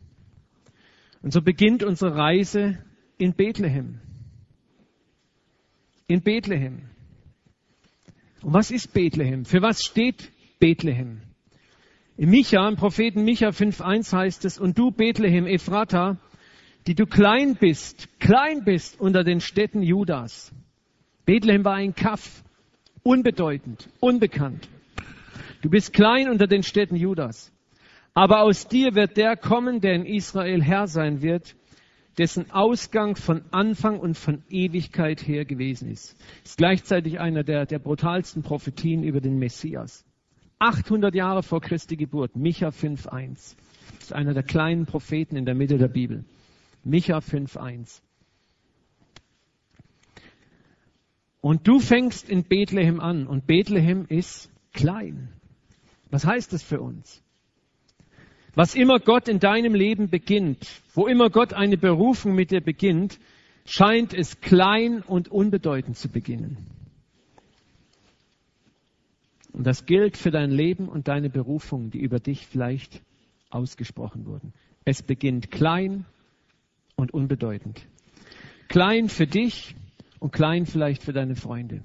Und 1.21 1.33
so 1.33 1.41
beginnt 1.41 1.83
unsere 1.83 2.15
Reise 2.15 2.77
in 3.17 3.33
Bethlehem. 3.33 3.99
In 6.07 6.21
Bethlehem. 6.21 6.83
Und 8.41 8.53
was 8.53 8.71
ist 8.71 8.93
Bethlehem? 8.93 9.43
Für 9.43 9.61
was 9.61 9.83
steht 9.83 10.31
Bethlehem? 10.59 11.21
Im 12.15 12.29
Micha, 12.29 12.67
im 12.67 12.77
Propheten 12.77 13.25
Micha 13.25 13.49
5.1 13.49 14.13
heißt 14.13 14.45
es, 14.45 14.57
und 14.57 14.77
du 14.77 14.91
Bethlehem 14.91 15.45
Ephrata, 15.45 16.17
die 16.87 16.95
du 16.95 17.05
klein 17.05 17.57
bist, 17.59 18.07
klein 18.19 18.63
bist 18.63 18.99
unter 19.01 19.25
den 19.25 19.41
Städten 19.41 19.81
Judas. 19.81 20.53
Bethlehem 21.25 21.65
war 21.65 21.75
ein 21.75 21.93
Kaff, 21.93 22.43
unbedeutend, 23.01 23.89
unbekannt. 23.99 24.69
Du 25.61 25.69
bist 25.69 25.91
klein 25.91 26.29
unter 26.29 26.47
den 26.47 26.63
Städten 26.63 26.95
Judas. 26.95 27.52
Aber 28.13 28.43
aus 28.43 28.67
dir 28.67 28.93
wird 28.93 29.17
der 29.17 29.35
kommen, 29.35 29.81
der 29.81 29.95
in 29.95 30.05
Israel 30.05 30.61
Herr 30.61 30.87
sein 30.87 31.21
wird, 31.21 31.55
dessen 32.17 32.51
Ausgang 32.51 33.15
von 33.15 33.41
Anfang 33.51 33.99
und 33.99 34.17
von 34.17 34.43
Ewigkeit 34.49 35.25
her 35.25 35.45
gewesen 35.45 35.89
ist. 35.89 36.15
Ist 36.43 36.57
gleichzeitig 36.57 37.19
einer 37.19 37.43
der, 37.43 37.65
der 37.65 37.79
brutalsten 37.79 38.43
Prophetien 38.43 39.03
über 39.03 39.19
den 39.19 39.39
Messias. 39.39 40.05
800 40.59 41.15
Jahre 41.15 41.41
vor 41.41 41.59
Christi 41.59 41.95
Geburt, 41.95 42.35
Micha 42.35 42.69
5.1. 42.69 43.55
Das 43.95 44.03
ist 44.03 44.13
einer 44.13 44.33
der 44.33 44.43
kleinen 44.43 44.85
Propheten 44.85 45.35
in 45.35 45.45
der 45.45 45.55
Mitte 45.55 45.77
der 45.77 45.87
Bibel. 45.87 46.23
Micha 46.83 47.17
5.1. 47.17 48.01
Und 51.41 51.67
du 51.67 51.79
fängst 51.79 52.29
in 52.29 52.43
Bethlehem 52.43 52.99
an 52.99 53.27
und 53.27 53.47
Bethlehem 53.47 54.05
ist 54.07 54.49
klein. 54.71 55.29
Was 56.11 56.25
heißt 56.25 56.53
das 56.53 56.63
für 56.63 56.79
uns? 56.79 57.22
Was 58.55 58.75
immer 58.75 58.99
Gott 58.99 59.27
in 59.27 59.39
deinem 59.39 59.73
Leben 59.73 60.09
beginnt, 60.09 60.81
wo 60.93 61.07
immer 61.07 61.29
Gott 61.29 61.53
eine 61.53 61.77
Berufung 61.77 62.35
mit 62.35 62.51
dir 62.51 62.61
beginnt, 62.61 63.19
scheint 63.65 64.13
es 64.13 64.41
klein 64.41 65.01
und 65.01 65.29
unbedeutend 65.29 65.97
zu 65.97 66.09
beginnen. 66.09 66.57
Und 69.53 69.65
das 69.65 69.85
gilt 69.85 70.17
für 70.17 70.31
dein 70.31 70.51
Leben 70.51 70.89
und 70.89 71.07
deine 71.07 71.29
Berufung, 71.29 71.91
die 71.91 71.99
über 71.99 72.19
dich 72.19 72.47
vielleicht 72.47 73.01
ausgesprochen 73.49 74.25
wurden. 74.25 74.53
Es 74.85 75.01
beginnt 75.01 75.51
klein 75.51 76.05
und 76.95 77.13
unbedeutend. 77.13 77.87
Klein 78.67 79.09
für 79.09 79.27
dich 79.27 79.75
und 80.19 80.31
klein 80.31 80.65
vielleicht 80.65 81.03
für 81.03 81.13
deine 81.13 81.35
Freunde. 81.35 81.83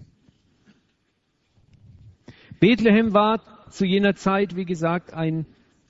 Bethlehem 2.61 3.13
war 3.13 3.41
zu 3.71 3.85
jener 3.85 4.15
Zeit, 4.15 4.57
wie 4.57 4.65
gesagt, 4.65 5.13
ein, 5.13 5.47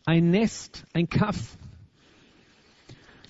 ein 0.08 0.30
Nest, 0.30 0.86
ein 0.94 1.10
Kaff. 1.10 1.58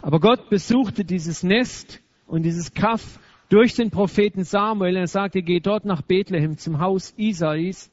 Aber 0.00 0.20
Gott 0.20 0.48
besuchte 0.48 1.04
dieses 1.04 1.42
Nest 1.42 2.00
und 2.28 2.44
dieses 2.44 2.72
Kaff 2.72 3.18
durch 3.48 3.74
den 3.74 3.90
Propheten 3.90 4.44
Samuel. 4.44 4.94
Er 4.94 5.08
sagte, 5.08 5.42
geh 5.42 5.58
dort 5.58 5.84
nach 5.84 6.02
Bethlehem 6.02 6.56
zum 6.56 6.78
Haus 6.78 7.14
Isais. 7.16 7.90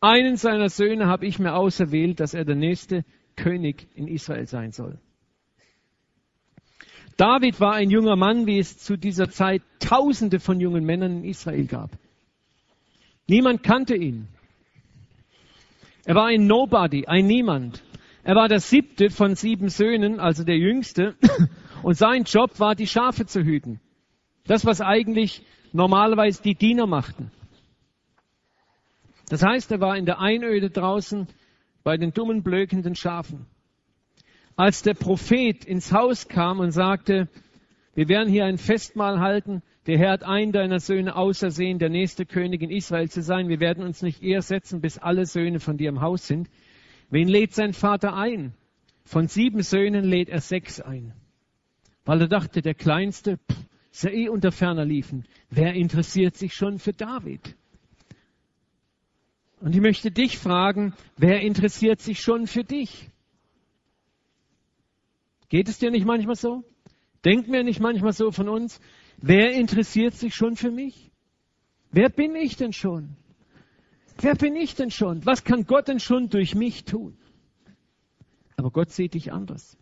Einen 0.00 0.36
seiner 0.36 0.70
Söhne 0.70 1.08
habe 1.08 1.26
ich 1.26 1.38
mir 1.38 1.54
auserwählt, 1.54 2.20
dass 2.20 2.32
er 2.32 2.46
der 2.46 2.54
nächste 2.54 3.04
König 3.36 3.86
in 3.94 4.08
Israel 4.08 4.46
sein 4.46 4.72
soll. 4.72 4.98
David 7.18 7.60
war 7.60 7.74
ein 7.74 7.90
junger 7.90 8.16
Mann, 8.16 8.46
wie 8.46 8.58
es 8.58 8.78
zu 8.78 8.96
dieser 8.96 9.28
Zeit 9.28 9.60
Tausende 9.78 10.40
von 10.40 10.58
jungen 10.58 10.84
Männern 10.84 11.18
in 11.18 11.24
Israel 11.24 11.66
gab. 11.66 11.90
Niemand 13.26 13.62
kannte 13.62 13.94
ihn. 13.94 14.26
Er 16.06 16.14
war 16.14 16.28
ein 16.28 16.46
Nobody, 16.46 17.06
ein 17.06 17.26
Niemand. 17.26 17.82
Er 18.30 18.36
war 18.36 18.46
der 18.46 18.60
siebte 18.60 19.10
von 19.10 19.34
sieben 19.34 19.70
Söhnen, 19.70 20.20
also 20.20 20.44
der 20.44 20.56
jüngste. 20.56 21.16
Und 21.82 21.94
sein 21.94 22.22
Job 22.22 22.60
war, 22.60 22.76
die 22.76 22.86
Schafe 22.86 23.26
zu 23.26 23.42
hüten. 23.42 23.80
Das, 24.46 24.64
was 24.64 24.80
eigentlich 24.80 25.44
normalerweise 25.72 26.40
die 26.40 26.54
Diener 26.54 26.86
machten. 26.86 27.32
Das 29.30 29.42
heißt, 29.42 29.72
er 29.72 29.80
war 29.80 29.96
in 29.96 30.06
der 30.06 30.20
Einöde 30.20 30.70
draußen 30.70 31.26
bei 31.82 31.96
den 31.96 32.12
dummen, 32.12 32.44
blökenden 32.44 32.94
Schafen 32.94 33.46
als 34.54 34.82
der 34.82 34.94
Prophet 34.94 35.64
ins 35.64 35.92
Haus 35.92 36.28
kam 36.28 36.60
und 36.60 36.70
sagte, 36.70 37.26
wir 37.94 38.08
werden 38.08 38.28
hier 38.28 38.44
ein 38.44 38.58
Festmahl 38.58 39.18
halten, 39.18 39.62
der 39.88 39.98
Herr 39.98 40.12
hat 40.12 40.22
einen 40.22 40.52
deiner 40.52 40.78
Söhne 40.78 41.16
ausersehen, 41.16 41.80
der 41.80 41.88
nächste 41.88 42.26
König 42.26 42.62
in 42.62 42.70
Israel 42.70 43.10
zu 43.10 43.22
sein. 43.22 43.48
Wir 43.48 43.58
werden 43.58 43.82
uns 43.82 44.02
nicht 44.02 44.22
eher 44.22 44.42
setzen, 44.42 44.80
bis 44.80 44.98
alle 44.98 45.26
Söhne 45.26 45.58
von 45.58 45.78
dir 45.78 45.88
im 45.88 46.00
Haus 46.00 46.28
sind. 46.28 46.48
Wen 47.10 47.28
lädt 47.28 47.52
sein 47.52 47.72
Vater 47.72 48.14
ein? 48.14 48.54
Von 49.04 49.26
sieben 49.26 49.62
Söhnen 49.62 50.04
lädt 50.04 50.28
er 50.28 50.40
sechs 50.40 50.80
ein. 50.80 51.12
Weil 52.04 52.22
er 52.22 52.28
dachte, 52.28 52.62
der 52.62 52.74
Kleinste, 52.74 53.38
pff, 53.38 53.58
ist 53.90 54.04
ja 54.04 54.10
eh 54.10 54.28
unter 54.28 54.52
ferner 54.52 54.84
liefen. 54.84 55.26
Wer 55.50 55.74
interessiert 55.74 56.36
sich 56.36 56.54
schon 56.54 56.78
für 56.78 56.92
David? 56.92 57.56
Und 59.60 59.74
ich 59.74 59.80
möchte 59.80 60.10
dich 60.10 60.38
fragen, 60.38 60.94
wer 61.16 61.40
interessiert 61.40 62.00
sich 62.00 62.20
schon 62.20 62.46
für 62.46 62.64
dich? 62.64 63.10
Geht 65.48 65.68
es 65.68 65.78
dir 65.78 65.90
nicht 65.90 66.06
manchmal 66.06 66.36
so? 66.36 66.64
Denken 67.24 67.52
wir 67.52 67.64
nicht 67.64 67.80
manchmal 67.80 68.12
so 68.12 68.30
von 68.30 68.48
uns? 68.48 68.80
Wer 69.18 69.52
interessiert 69.52 70.14
sich 70.14 70.34
schon 70.34 70.56
für 70.56 70.70
mich? 70.70 71.10
Wer 71.90 72.08
bin 72.08 72.36
ich 72.36 72.56
denn 72.56 72.72
schon? 72.72 73.16
Wer 74.22 74.34
bin 74.34 74.54
ich 74.56 74.74
denn 74.74 74.90
schon? 74.90 75.24
Was 75.24 75.44
kann 75.44 75.66
Gott 75.66 75.88
denn 75.88 76.00
schon 76.00 76.28
durch 76.28 76.54
mich 76.54 76.84
tun? 76.84 77.16
Aber 78.56 78.70
Gott 78.70 78.90
sieht 78.90 79.14
dich 79.14 79.32
anders. 79.32 79.78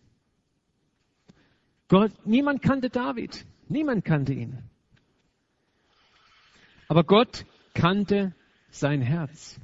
Gott, 1.88 2.12
niemand 2.24 2.62
kannte 2.62 2.90
David. 2.90 3.44
Niemand 3.68 4.04
kannte 4.04 4.32
ihn. 4.32 4.58
Aber 6.86 7.02
Gott 7.02 7.44
kannte 7.74 8.34
sein 8.70 9.02
Herz. 9.02 9.60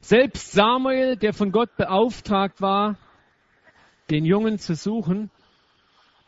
Selbst 0.00 0.52
Samuel, 0.52 1.16
der 1.16 1.34
von 1.34 1.52
Gott 1.52 1.76
beauftragt 1.76 2.62
war, 2.62 2.96
den 4.08 4.24
Jungen 4.24 4.58
zu 4.58 4.74
suchen, 4.74 5.30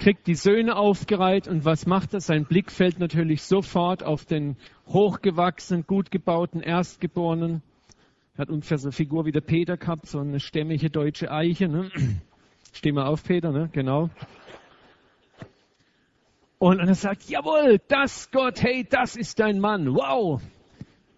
kriegt 0.01 0.27
die 0.27 0.35
Söhne 0.35 0.77
aufgereiht 0.77 1.47
und 1.47 1.65
was 1.65 1.87
macht 1.87 2.15
er? 2.15 2.21
Sein 2.21 2.47
Blick 2.47 2.73
fällt 2.73 2.99
natürlich 2.99 3.43
sofort 3.43 4.03
auf 4.03 4.25
den 4.25 4.57
hochgewachsenen, 4.89 5.87
gut 5.87 6.11
gebauten 6.11 6.61
Erstgeborenen. 6.61 7.63
Er 8.35 8.39
hat 8.39 8.51
ungefähr 8.51 8.79
so 8.79 8.89
eine 8.89 8.93
Figur 8.93 9.27
wie 9.27 9.33
der 9.33 9.43
Peter 9.43 9.77
gehabt, 9.77 10.07
so 10.07 10.19
eine 10.19 10.41
stämmige 10.41 10.91
deutsche 10.91 11.31
Eiche. 11.31 11.69
Ne? 11.69 11.91
Steh 12.73 12.93
mal 12.93 13.07
auf, 13.07 13.23
Peter, 13.23 13.53
ne? 13.53 13.69
genau. 13.73 14.09
Und 16.59 16.79
er 16.79 16.95
sagt, 16.95 17.29
jawohl, 17.29 17.79
das 17.89 18.31
Gott, 18.31 18.63
hey, 18.63 18.87
das 18.89 19.17
ist 19.17 19.39
dein 19.39 19.61
Mann. 19.61 19.95
Wow. 19.95 20.43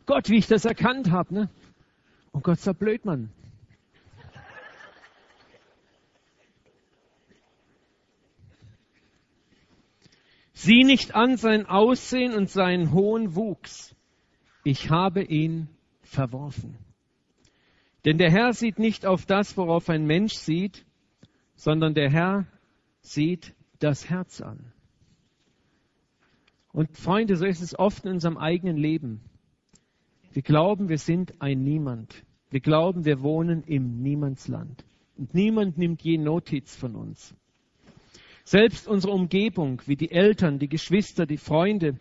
Gott, 0.06 0.28
wie 0.28 0.38
ich 0.38 0.48
das 0.48 0.64
erkannt 0.64 1.10
habe. 1.10 1.34
Ne? 1.34 1.48
Und 2.32 2.44
Gott 2.44 2.58
sagt, 2.58 2.80
blöd, 2.80 3.04
Mann. 3.04 3.30
Sieh 10.64 10.84
nicht 10.84 11.16
an 11.16 11.36
sein 11.38 11.66
Aussehen 11.66 12.34
und 12.34 12.48
seinen 12.48 12.92
hohen 12.92 13.34
Wuchs. 13.34 13.96
Ich 14.62 14.90
habe 14.90 15.24
ihn 15.24 15.66
verworfen. 16.02 16.78
Denn 18.04 18.16
der 18.16 18.30
Herr 18.30 18.52
sieht 18.52 18.78
nicht 18.78 19.04
auf 19.04 19.26
das, 19.26 19.56
worauf 19.56 19.90
ein 19.90 20.06
Mensch 20.06 20.34
sieht, 20.34 20.86
sondern 21.56 21.94
der 21.94 22.12
Herr 22.12 22.46
sieht 23.00 23.56
das 23.80 24.08
Herz 24.08 24.40
an. 24.40 24.72
Und 26.70 26.96
Freunde, 26.96 27.34
so 27.34 27.44
ist 27.44 27.60
es 27.60 27.76
oft 27.76 28.04
in 28.04 28.12
unserem 28.12 28.36
eigenen 28.36 28.76
Leben. 28.76 29.20
Wir 30.30 30.42
glauben, 30.42 30.88
wir 30.88 30.98
sind 30.98 31.42
ein 31.42 31.64
Niemand. 31.64 32.24
Wir 32.50 32.60
glauben, 32.60 33.04
wir 33.04 33.20
wohnen 33.20 33.64
im 33.64 34.00
Niemandsland. 34.00 34.84
Und 35.16 35.34
niemand 35.34 35.76
nimmt 35.76 36.02
je 36.02 36.18
Notiz 36.18 36.76
von 36.76 36.94
uns. 36.94 37.34
Selbst 38.44 38.88
unsere 38.88 39.12
Umgebung, 39.12 39.82
wie 39.86 39.96
die 39.96 40.10
Eltern, 40.10 40.58
die 40.58 40.68
Geschwister, 40.68 41.26
die 41.26 41.36
Freunde, 41.36 41.98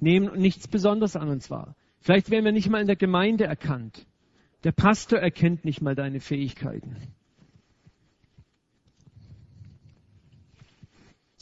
nehmen 0.00 0.38
nichts 0.38 0.68
Besonderes 0.68 1.16
an 1.16 1.28
uns 1.28 1.50
wahr. 1.50 1.74
Vielleicht 2.00 2.30
werden 2.30 2.44
wir 2.44 2.52
nicht 2.52 2.68
mal 2.68 2.80
in 2.80 2.86
der 2.86 2.96
Gemeinde 2.96 3.44
erkannt. 3.44 4.06
Der 4.64 4.72
Pastor 4.72 5.18
erkennt 5.18 5.64
nicht 5.64 5.80
mal 5.80 5.94
deine 5.94 6.20
Fähigkeiten. 6.20 6.96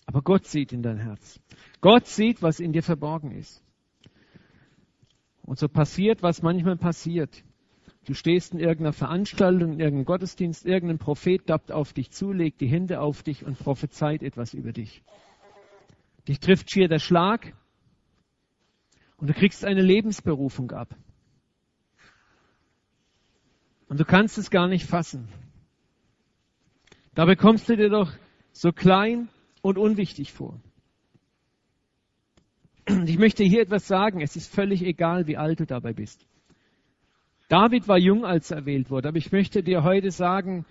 Aber 0.07 0.23
Gott 0.23 0.47
sieht 0.47 0.73
in 0.73 0.83
dein 0.83 0.99
Herz. 0.99 1.41
Gott 1.81 2.07
sieht, 2.07 2.43
was 2.43 2.61
in 2.61 2.73
dir 2.73 2.83
verborgen 2.83 3.31
ist. 3.31 3.63
Und 5.43 5.59
so 5.59 5.69
passiert, 5.69 6.23
was 6.23 6.43
manchmal 6.43 6.77
passiert. 6.77 7.45
Du 8.07 8.15
stehst 8.15 8.55
in 8.55 8.61
irgendeiner 8.61 8.93
Veranstaltung, 8.93 9.75
in 9.75 9.81
irgendeinem 9.81 10.07
Gottesdienst, 10.07 10.65
irgendein 10.65 10.99
Prophet 10.99 11.47
tappt 11.47 11.71
auf 11.71 11.93
dich 11.93 12.11
zu, 12.11 12.33
legt 12.33 12.61
die 12.61 12.67
Hände 12.67 13.01
auf 13.01 13.23
dich 13.23 13.45
und 13.45 13.59
prophezeit 13.59 14.23
etwas 14.23 14.55
über 14.55 14.73
dich. 14.73 15.03
Dich 16.27 16.41
trifft 16.41 16.71
schier 16.71 16.89
der 16.89 16.99
Schlag 16.99 17.55
und 19.19 19.29
du 19.29 19.35
kriegst 19.35 19.65
eine 19.65 19.83
Lebensberufung 19.83 20.71
ab. 20.71 20.97
Und 23.89 24.01
du 24.01 24.05
kannst 24.05 24.39
es 24.39 24.51
gar 24.51 24.69
nicht 24.69 24.87
fassen. 24.87 25.29
Dabei 27.15 27.35
kommst 27.35 27.69
du 27.69 27.77
dir 27.77 27.91
doch 27.91 28.13
so 28.53 28.73
klein 28.73 29.29
und 29.63 29.77
unwichtig 29.77 30.33
vor. 30.33 30.61
Und 32.89 33.09
ich 33.09 33.19
möchte 33.19 33.45
hier 33.45 33.61
etwas 33.61 33.87
sagen. 33.87 34.21
Es 34.21 34.37
ist 34.37 34.53
völlig 34.53 34.83
egal, 34.83 35.27
wie 35.27 35.37
alt 35.37 35.61
du 35.61 35.67
dabei 35.67 35.93
bist. 35.93 36.27
David 37.51 37.89
war 37.89 37.99
jung, 37.99 38.25
als 38.25 38.53
er 38.53 38.59
erwählt 38.59 38.91
wurde. 38.91 39.09
Aber 39.09 39.19
ich 39.19 39.33
möchte 39.33 39.65
dir 39.65 39.83
heute 39.83 40.13
sagen, 40.13 40.65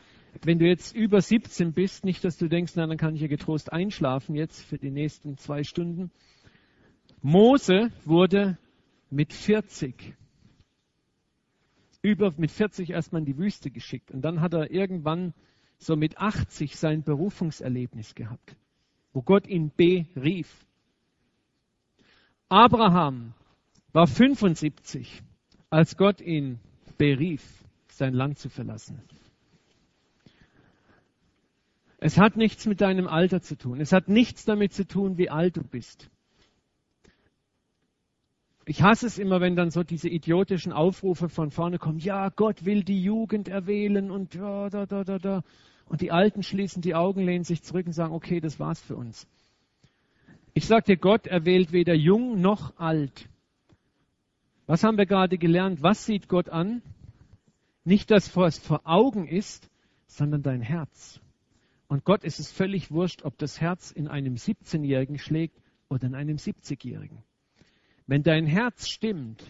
wenn 0.43 0.59
du 0.59 0.65
jetzt 0.65 0.95
über 0.95 1.19
17 1.19 1.73
bist, 1.73 2.05
nicht, 2.05 2.23
dass 2.23 2.37
du 2.37 2.47
denkst, 2.47 2.71
na, 2.77 2.87
dann 2.87 2.95
kann 2.95 3.15
ich 3.15 3.21
ja 3.21 3.27
getrost 3.27 3.73
einschlafen 3.73 4.33
jetzt 4.33 4.61
für 4.61 4.77
die 4.77 4.89
nächsten 4.89 5.37
zwei 5.37 5.65
Stunden. 5.65 6.09
Mose 7.21 7.91
wurde 8.05 8.57
mit 9.09 9.33
40 9.33 10.15
über, 12.01 12.33
mit 12.37 12.49
40 12.49 12.91
erstmal 12.91 13.23
in 13.23 13.25
die 13.25 13.37
Wüste 13.37 13.71
geschickt. 13.71 14.11
Und 14.11 14.21
dann 14.21 14.39
hat 14.39 14.53
er 14.53 14.71
irgendwann 14.71 15.33
so 15.79 15.97
mit 15.97 16.17
80 16.17 16.77
sein 16.77 17.03
Berufungserlebnis 17.03 18.15
gehabt, 18.15 18.55
wo 19.11 19.21
Gott 19.21 19.47
ihn 19.47 19.73
berief. 19.75 20.65
Abraham 22.47 23.33
war 23.91 24.07
75, 24.07 25.23
als 25.69 25.97
Gott 25.97 26.21
ihn 26.21 26.61
berief, 26.99 27.63
sein 27.87 28.13
Land 28.13 28.37
zu 28.37 28.49
verlassen. 28.49 29.01
Es 31.97 32.17
hat 32.17 32.37
nichts 32.37 32.67
mit 32.67 32.81
deinem 32.81 33.07
Alter 33.07 33.41
zu 33.41 33.57
tun. 33.57 33.81
Es 33.81 33.91
hat 33.91 34.07
nichts 34.07 34.45
damit 34.45 34.73
zu 34.73 34.87
tun, 34.87 35.17
wie 35.17 35.29
alt 35.29 35.57
du 35.57 35.63
bist. 35.63 36.09
Ich 38.65 38.83
hasse 38.83 39.07
es 39.07 39.17
immer, 39.17 39.41
wenn 39.41 39.55
dann 39.55 39.71
so 39.71 39.83
diese 39.83 40.09
idiotischen 40.09 40.71
Aufrufe 40.71 41.27
von 41.27 41.49
vorne 41.49 41.79
kommen. 41.79 41.97
Ja, 41.97 42.29
Gott 42.29 42.65
will 42.65 42.83
die 42.83 43.01
Jugend 43.01 43.47
erwählen 43.47 44.11
und 44.11 44.35
ja, 44.35 44.69
da, 44.69 44.85
da, 44.85 45.03
da, 45.03 45.17
da. 45.17 45.43
Und 45.87 46.01
die 46.01 46.11
Alten 46.11 46.43
schließen 46.43 46.81
die 46.81 46.93
Augen, 46.95 47.25
lehnen 47.25 47.43
sich 47.43 47.63
zurück 47.63 47.87
und 47.87 47.93
sagen, 47.93 48.13
okay, 48.13 48.39
das 48.39 48.59
war's 48.59 48.79
für 48.79 48.95
uns. 48.95 49.27
Ich 50.53 50.67
sage 50.67 50.83
dir, 50.83 50.97
Gott 50.97 51.27
erwählt 51.27 51.71
weder 51.71 51.95
jung 51.95 52.39
noch 52.39 52.77
alt. 52.77 53.27
Was 54.69 54.83
haben 54.83 54.99
wir 54.99 55.07
gerade 55.07 55.39
gelernt? 55.39 55.81
Was 55.81 56.05
sieht 56.05 56.27
Gott 56.27 56.47
an? 56.47 56.83
Nicht 57.85 58.11
das, 58.11 58.35
was 58.35 58.59
vor 58.59 58.81
Augen 58.83 59.27
ist, 59.27 59.67
sondern 60.05 60.43
dein 60.43 60.61
Herz. 60.61 61.19
Und 61.87 62.03
Gott 62.03 62.23
ist 62.23 62.39
es 62.39 62.51
völlig 62.51 62.91
wurscht, 62.91 63.23
ob 63.23 63.35
das 63.39 63.59
Herz 63.59 63.89
in 63.89 64.07
einem 64.07 64.35
17-Jährigen 64.35 65.17
schlägt 65.17 65.59
oder 65.89 66.05
in 66.05 66.13
einem 66.13 66.35
70-Jährigen. 66.35 67.23
Wenn 68.05 68.21
dein 68.21 68.45
Herz 68.45 68.87
stimmt, 68.87 69.43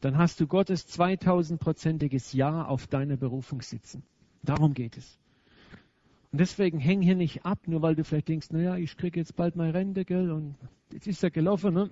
dann 0.00 0.16
hast 0.16 0.40
du 0.40 0.46
Gottes 0.46 0.88
2000-prozentiges 0.88 2.32
Ja 2.32 2.64
auf 2.64 2.86
deiner 2.86 3.18
Berufung 3.18 3.60
sitzen. 3.60 4.02
Darum 4.42 4.72
geht 4.72 4.96
es. 4.96 5.18
Und 6.30 6.40
deswegen 6.40 6.78
häng 6.78 7.02
hier 7.02 7.16
nicht 7.16 7.44
ab, 7.44 7.58
nur 7.66 7.82
weil 7.82 7.96
du 7.96 8.02
vielleicht 8.02 8.28
denkst, 8.28 8.48
naja, 8.50 8.76
ich 8.78 8.96
kriege 8.96 9.20
jetzt 9.20 9.36
bald 9.36 9.56
meine 9.56 9.74
Rente, 9.74 10.06
gell, 10.06 10.30
und 10.30 10.54
jetzt 10.90 11.06
ist 11.06 11.22
er 11.22 11.30
gelaufen, 11.30 11.74
ne? 11.74 11.90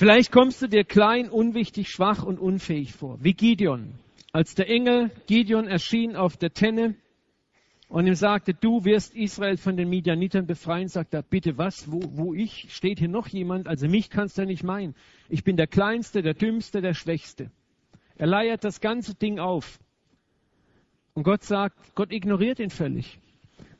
Vielleicht 0.00 0.32
kommst 0.32 0.62
du 0.62 0.66
dir 0.66 0.84
klein, 0.84 1.28
unwichtig, 1.28 1.90
schwach 1.90 2.22
und 2.22 2.38
unfähig 2.38 2.94
vor, 2.94 3.18
wie 3.22 3.34
Gideon. 3.34 3.92
Als 4.32 4.54
der 4.54 4.70
Engel 4.70 5.10
Gideon 5.26 5.68
erschien 5.68 6.16
auf 6.16 6.38
der 6.38 6.54
Tenne, 6.54 6.94
und 7.90 8.06
ihm 8.06 8.14
sagte, 8.14 8.54
du 8.54 8.86
wirst 8.86 9.14
Israel 9.14 9.58
von 9.58 9.76
den 9.76 9.90
Midianitern 9.90 10.46
befreien, 10.46 10.88
sagt 10.88 11.12
er, 11.12 11.22
bitte 11.22 11.58
was, 11.58 11.92
wo, 11.92 12.00
wo 12.12 12.32
ich, 12.32 12.74
steht 12.74 12.98
hier 12.98 13.10
noch 13.10 13.28
jemand, 13.28 13.68
also 13.68 13.88
mich 13.88 14.08
kannst 14.08 14.38
du 14.38 14.46
nicht 14.46 14.62
meinen. 14.62 14.94
Ich 15.28 15.44
bin 15.44 15.58
der 15.58 15.66
Kleinste, 15.66 16.22
der 16.22 16.32
Dümmste, 16.32 16.80
der 16.80 16.94
Schwächste. 16.94 17.50
Er 18.16 18.26
leiert 18.26 18.64
das 18.64 18.80
ganze 18.80 19.14
Ding 19.14 19.38
auf. 19.38 19.78
Und 21.12 21.24
Gott 21.24 21.42
sagt, 21.42 21.94
Gott 21.94 22.10
ignoriert 22.10 22.58
ihn 22.58 22.70
völlig. 22.70 23.18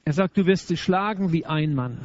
Er 0.05 0.13
sagt, 0.13 0.37
du 0.37 0.45
wirst 0.45 0.69
sie 0.69 0.77
schlagen 0.77 1.33
wie 1.33 1.47
ein 1.47 1.75
Mann. 1.75 2.05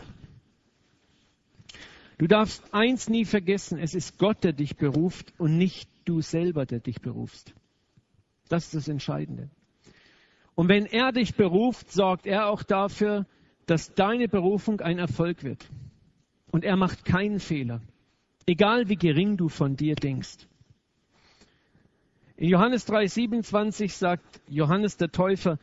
Du 2.18 2.28
darfst 2.28 2.74
eins 2.74 3.10
nie 3.10 3.26
vergessen, 3.26 3.78
es 3.78 3.94
ist 3.94 4.18
Gott, 4.18 4.44
der 4.44 4.54
dich 4.54 4.78
beruft 4.78 5.34
und 5.38 5.58
nicht 5.58 5.90
du 6.06 6.22
selber, 6.22 6.66
der 6.66 6.80
dich 6.80 7.02
berufst. 7.02 7.54
Das 8.48 8.66
ist 8.66 8.76
das 8.76 8.88
Entscheidende. 8.88 9.50
Und 10.54 10.70
wenn 10.70 10.86
er 10.86 11.12
dich 11.12 11.36
beruft, 11.36 11.92
sorgt 11.92 12.26
er 12.26 12.48
auch 12.48 12.64
dafür, 12.64 13.26
dass 13.66 13.94
deine 13.94 14.30
Berufung 14.30 14.80
ein 14.80 15.00
Erfolg 15.00 15.44
wird. 15.44 15.68
Und 16.52 16.64
er 16.64 16.78
macht 16.78 17.04
keinen 17.04 17.40
Fehler, 17.40 17.82
egal 18.46 18.88
wie 18.88 18.96
gering 18.96 19.36
du 19.36 19.50
von 19.50 19.76
dir 19.76 19.96
denkst. 19.96 20.48
In 22.38 22.50
Johannes 22.50 22.88
3:27 22.88 23.98
sagt 23.98 24.42
Johannes 24.48 24.96
der 24.98 25.12
Täufer, 25.12 25.58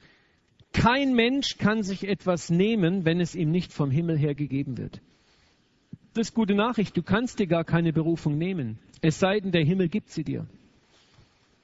kein 0.73 1.15
Mensch 1.15 1.59
kann 1.59 1.83
sich 1.83 2.07
etwas 2.07 2.51
nehmen, 2.51 3.05
wenn 3.05 3.21
es 3.21 3.35
ihm 3.35 3.51
nicht 3.51 3.73
vom 3.73 3.91
Himmel 3.91 4.19
her 4.19 4.35
gegeben 4.35 4.77
wird. 4.77 5.01
Das 6.14 6.29
ist 6.29 6.35
gute 6.35 6.55
Nachricht, 6.55 6.96
du 6.96 7.03
kannst 7.03 7.38
dir 7.38 7.46
gar 7.46 7.64
keine 7.64 7.92
Berufung 7.92 8.37
nehmen, 8.37 8.79
es 9.01 9.18
sei 9.18 9.40
denn, 9.40 9.51
der 9.51 9.64
Himmel 9.64 9.88
gibt 9.88 10.11
sie 10.11 10.25
dir. 10.25 10.46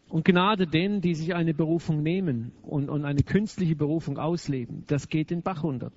Und 0.09 0.25
Gnade 0.25 0.67
denen, 0.67 1.03
die 1.03 1.15
sich 1.15 1.35
eine 1.35 1.53
Berufung 1.53 2.03
nehmen 2.03 2.53
und, 2.63 2.89
und 2.89 3.05
eine 3.05 3.23
künstliche 3.23 3.77
Berufung 3.77 4.19
ausleben, 4.19 4.85
das 4.87 5.09
geht 5.09 5.31
den 5.31 5.43
Bach 5.43 5.63
runter. 5.63 5.93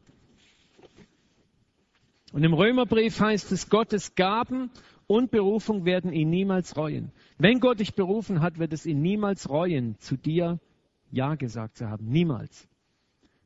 Und 2.33 2.43
im 2.43 2.53
Römerbrief 2.53 3.19
heißt 3.19 3.51
es, 3.53 3.69
Gottes 3.69 4.15
Gaben 4.15 4.69
und 5.07 5.31
Berufung 5.31 5.85
werden 5.85 6.11
ihn 6.11 6.29
niemals 6.29 6.75
reuen. 6.75 7.11
Wenn 7.37 7.59
Gott 7.59 7.79
dich 7.79 7.95
berufen 7.95 8.41
hat, 8.41 8.59
wird 8.59 8.73
es 8.73 8.85
ihn 8.85 9.01
niemals 9.01 9.49
reuen, 9.49 9.95
zu 9.99 10.17
dir 10.17 10.59
Ja 11.09 11.35
gesagt 11.35 11.77
zu 11.77 11.89
haben. 11.89 12.07
Niemals. 12.07 12.67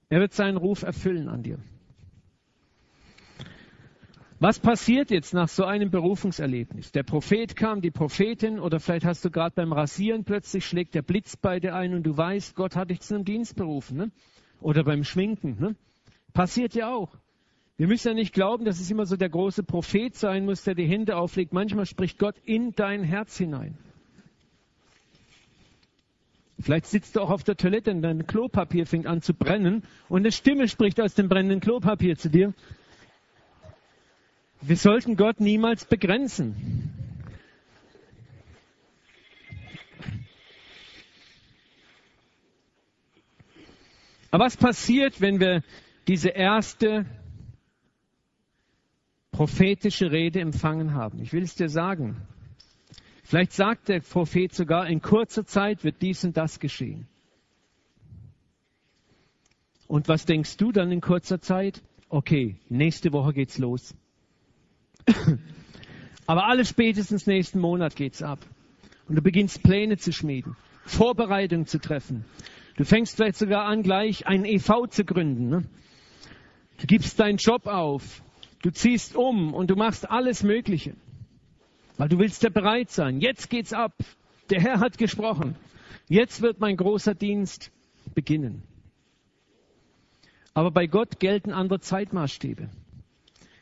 Er 0.09 0.19
wird 0.19 0.33
seinen 0.33 0.57
Ruf 0.57 0.83
erfüllen 0.83 1.29
an 1.29 1.43
dir. 1.43 1.59
Was 4.39 4.59
passiert 4.59 5.11
jetzt 5.11 5.33
nach 5.33 5.47
so 5.47 5.63
einem 5.63 5.89
Berufungserlebnis? 5.89 6.91
Der 6.91 7.03
Prophet 7.03 7.55
kam, 7.55 7.81
die 7.81 7.91
Prophetin, 7.91 8.59
oder 8.59 8.81
vielleicht 8.81 9.05
hast 9.05 9.23
du 9.23 9.31
gerade 9.31 9.55
beim 9.55 9.71
Rasieren 9.71 10.25
plötzlich 10.25 10.65
schlägt 10.65 10.93
der 10.93 11.03
Blitz 11.03 11.37
bei 11.37 11.61
dir 11.61 11.73
ein 11.73 11.93
und 11.93 12.03
du 12.03 12.17
weißt, 12.17 12.53
Gott 12.55 12.75
hat 12.75 12.89
dich 12.89 12.99
zu 12.99 13.15
einem 13.15 13.23
Dienst 13.23 13.55
berufen. 13.55 13.95
Ne? 13.95 14.11
Oder 14.59 14.83
beim 14.83 15.05
Schminken. 15.05 15.57
Ne? 15.59 15.75
Passiert 16.33 16.75
ja 16.75 16.93
auch. 16.93 17.15
Wir 17.77 17.87
müssen 17.87 18.09
ja 18.09 18.13
nicht 18.13 18.33
glauben, 18.33 18.65
dass 18.65 18.79
es 18.79 18.91
immer 18.91 19.05
so 19.05 19.15
der 19.15 19.29
große 19.29 19.63
Prophet 19.63 20.15
sein 20.15 20.45
muss, 20.45 20.63
der 20.63 20.75
die 20.75 20.87
Hände 20.87 21.15
auflegt. 21.15 21.53
Manchmal 21.53 21.85
spricht 21.85 22.19
Gott 22.19 22.35
in 22.43 22.73
dein 22.73 23.03
Herz 23.03 23.37
hinein. 23.37 23.77
Vielleicht 26.59 26.85
sitzt 26.87 27.15
du 27.15 27.21
auch 27.21 27.31
auf 27.31 27.43
der 27.43 27.57
Toilette 27.57 27.91
und 27.91 28.01
dein 28.01 28.27
Klopapier 28.27 28.85
fängt 28.85 29.07
an 29.07 29.21
zu 29.21 29.33
brennen 29.33 29.83
und 30.07 30.19
eine 30.19 30.31
Stimme 30.31 30.67
spricht 30.67 30.99
aus 31.01 31.13
dem 31.13 31.27
brennenden 31.27 31.59
Klopapier 31.59 32.17
zu 32.17 32.29
dir. 32.29 32.53
Wir 34.61 34.77
sollten 34.77 35.15
Gott 35.15 35.39
niemals 35.39 35.85
begrenzen. 35.85 36.91
Aber 44.31 44.45
was 44.45 44.57
passiert, 44.57 45.21
wenn 45.21 45.39
wir 45.39 45.63
diese 46.07 46.29
erste 46.29 47.05
prophetische 49.31 50.11
Rede 50.11 50.41
empfangen 50.41 50.93
haben? 50.93 51.21
Ich 51.21 51.31
will 51.31 51.43
es 51.43 51.55
dir 51.55 51.69
sagen. 51.69 52.21
Vielleicht 53.23 53.53
sagt 53.53 53.87
der 53.87 54.01
Prophet 54.01 54.53
sogar, 54.53 54.87
in 54.87 55.01
kurzer 55.01 55.45
Zeit 55.45 55.83
wird 55.83 56.01
dies 56.01 56.23
und 56.25 56.35
das 56.35 56.59
geschehen. 56.59 57.07
Und 59.87 60.07
was 60.07 60.25
denkst 60.25 60.57
du 60.57 60.71
dann 60.71 60.91
in 60.91 61.01
kurzer 61.01 61.39
Zeit? 61.39 61.81
Okay, 62.09 62.57
nächste 62.69 63.13
Woche 63.13 63.33
geht's 63.33 63.57
los. 63.57 63.95
Aber 66.27 66.47
alles 66.47 66.69
spätestens 66.69 67.27
nächsten 67.27 67.59
Monat 67.59 67.95
geht's 67.95 68.21
ab. 68.21 68.39
Und 69.07 69.15
du 69.15 69.21
beginnst 69.21 69.61
Pläne 69.61 69.97
zu 69.97 70.11
schmieden, 70.11 70.55
Vorbereitungen 70.85 71.67
zu 71.67 71.79
treffen. 71.79 72.25
Du 72.77 72.83
fängst 72.83 73.15
vielleicht 73.15 73.37
sogar 73.37 73.65
an, 73.65 73.83
gleich 73.83 74.27
ein 74.27 74.45
EV 74.45 74.87
zu 74.89 75.05
gründen. 75.05 75.49
Ne? 75.49 75.63
Du 76.79 76.87
gibst 76.87 77.19
deinen 77.19 77.37
Job 77.37 77.67
auf, 77.67 78.21
du 78.63 78.71
ziehst 78.71 79.15
um 79.15 79.53
und 79.53 79.69
du 79.69 79.75
machst 79.75 80.09
alles 80.09 80.43
Mögliche. 80.43 80.95
Weil 81.97 82.09
du 82.09 82.19
willst 82.19 82.43
ja 82.43 82.49
bereit 82.49 82.89
sein. 82.89 83.21
Jetzt 83.21 83.49
geht's 83.49 83.71
ab. 83.71 83.93
Der 84.49 84.61
Herr 84.61 84.79
hat 84.79 84.97
gesprochen. 84.97 85.55
Jetzt 86.09 86.41
wird 86.41 86.59
mein 86.59 86.75
großer 86.75 87.15
Dienst 87.15 87.71
beginnen. 88.13 88.63
Aber 90.53 90.71
bei 90.71 90.87
Gott 90.87 91.19
gelten 91.19 91.51
andere 91.51 91.79
Zeitmaßstäbe. 91.79 92.69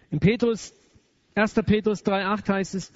In 0.10 0.20
Petrus 0.20 0.74
1. 1.36 1.54
Petrus 1.66 2.04
3,8 2.04 2.50
heißt 2.50 2.76
es, 2.76 2.94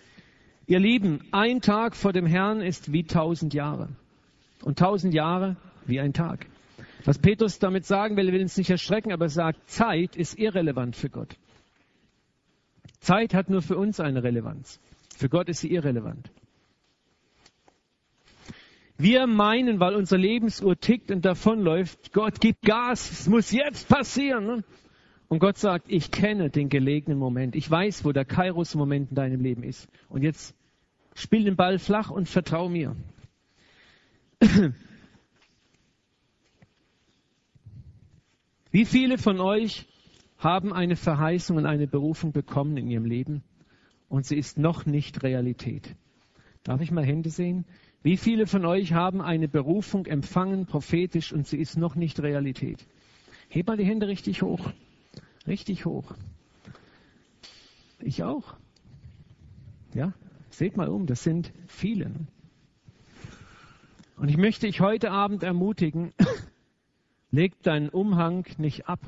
ihr 0.67 0.79
Lieben, 0.79 1.21
ein 1.31 1.61
Tag 1.61 1.95
vor 1.95 2.13
dem 2.13 2.25
Herrn 2.25 2.61
ist 2.61 2.91
wie 2.91 3.03
tausend 3.03 3.53
Jahre. 3.53 3.89
Und 4.63 4.79
tausend 4.79 5.13
Jahre 5.13 5.55
wie 5.85 5.99
ein 5.99 6.13
Tag. 6.13 6.45
Was 7.05 7.19
Petrus 7.19 7.59
damit 7.59 7.85
sagen 7.85 8.17
will, 8.17 8.31
will 8.33 8.41
uns 8.41 8.57
nicht 8.57 8.69
erschrecken, 8.69 9.11
aber 9.11 9.25
er 9.25 9.29
sagt, 9.29 9.69
Zeit 9.69 10.15
ist 10.15 10.37
irrelevant 10.37 10.95
für 10.95 11.09
Gott. 11.09 11.37
Zeit 12.99 13.33
hat 13.33 13.49
nur 13.49 13.61
für 13.61 13.77
uns 13.77 13.99
eine 13.99 14.23
Relevanz. 14.23 14.79
Für 15.15 15.29
Gott 15.29 15.49
ist 15.49 15.61
sie 15.61 15.71
irrelevant. 15.71 16.29
Wir 18.97 19.27
meinen, 19.27 19.79
weil 19.79 19.95
unsere 19.95 20.19
Lebensuhr 20.19 20.77
tickt 20.77 21.11
und 21.11 21.23
davonläuft, 21.23 22.13
Gott 22.13 22.41
gibt 22.41 22.63
Gas, 22.63 23.11
es 23.11 23.27
muss 23.27 23.51
jetzt 23.51 23.87
passieren. 23.87 24.63
Und 25.29 25.39
Gott 25.39 25.57
sagt, 25.57 25.91
ich 25.91 26.11
kenne 26.11 26.49
den 26.49 26.69
gelegenen 26.69 27.17
Moment. 27.19 27.55
Ich 27.55 27.69
weiß, 27.69 28.05
wo 28.05 28.13
der 28.13 28.23
Kairos-Moment 28.25 29.09
in 29.09 29.15
deinem 29.15 29.41
Leben 29.41 29.63
ist. 29.63 29.89
Und 30.07 30.23
jetzt 30.23 30.55
spiel 31.15 31.43
den 31.43 31.55
Ball 31.57 31.79
flach 31.79 32.09
und 32.09 32.29
vertrau 32.29 32.69
mir. 32.69 32.95
Wie 38.71 38.85
viele 38.85 39.17
von 39.17 39.41
euch 39.41 39.85
haben 40.37 40.71
eine 40.71 40.95
Verheißung 40.95 41.57
und 41.57 41.65
eine 41.65 41.87
Berufung 41.87 42.31
bekommen 42.31 42.77
in 42.77 42.87
ihrem 42.87 43.05
Leben 43.05 43.43
und 44.07 44.25
sie 44.25 44.37
ist 44.37 44.57
noch 44.57 44.85
nicht 44.85 45.23
Realität? 45.23 45.95
Darf 46.63 46.81
ich 46.81 46.91
mal 46.91 47.05
Hände 47.05 47.31
sehen? 47.31 47.65
Wie 48.03 48.17
viele 48.17 48.45
von 48.45 48.63
euch 48.65 48.93
haben 48.93 49.21
eine 49.21 49.47
Berufung 49.47 50.05
empfangen, 50.05 50.67
prophetisch, 50.67 51.33
und 51.33 51.47
sie 51.47 51.57
ist 51.57 51.77
noch 51.77 51.95
nicht 51.95 52.21
Realität? 52.21 52.85
Heb 53.49 53.67
mal 53.67 53.77
die 53.77 53.85
Hände 53.85 54.07
richtig 54.07 54.43
hoch. 54.43 54.71
Richtig 55.47 55.85
hoch. 55.85 56.13
Ich 57.99 58.23
auch. 58.23 58.55
Ja, 59.93 60.13
seht 60.49 60.75
mal 60.75 60.89
um, 60.89 61.07
das 61.07 61.23
sind 61.23 61.51
viele. 61.67 62.11
Und 64.17 64.29
ich 64.29 64.37
möchte 64.37 64.67
dich 64.67 64.81
heute 64.81 65.11
Abend 65.11 65.43
ermutigen, 65.43 66.13
leg 67.31 67.61
deinen 67.63 67.89
Umhang 67.89 68.45
nicht 68.57 68.87
ab. 68.87 68.99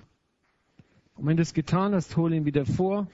Und 1.15 1.28
wenn 1.28 1.36
du 1.36 1.43
es 1.43 1.54
getan 1.54 1.93
hast, 1.93 2.15
hol 2.15 2.34
ihn 2.34 2.45
wieder 2.45 2.65
vor, 2.65 3.08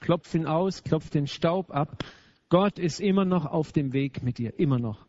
klopf 0.00 0.34
ihn 0.34 0.46
aus, 0.46 0.82
klopf 0.82 1.10
den 1.10 1.26
Staub 1.26 1.70
ab. 1.70 2.02
Gott 2.48 2.78
ist 2.78 3.00
immer 3.00 3.26
noch 3.26 3.44
auf 3.44 3.72
dem 3.72 3.92
Weg 3.92 4.22
mit 4.22 4.38
dir, 4.38 4.58
immer 4.58 4.78
noch. 4.78 5.06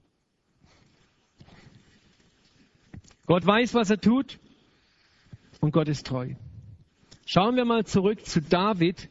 Gott 3.25 3.45
weiß, 3.45 3.73
was 3.73 3.89
er 3.89 4.01
tut 4.01 4.39
und 5.61 5.71
Gott 5.71 5.87
ist 5.87 6.05
treu. 6.05 6.33
Schauen 7.33 7.55
wir 7.55 7.63
mal 7.63 7.85
zurück 7.85 8.25
zu 8.25 8.41
David. 8.41 9.07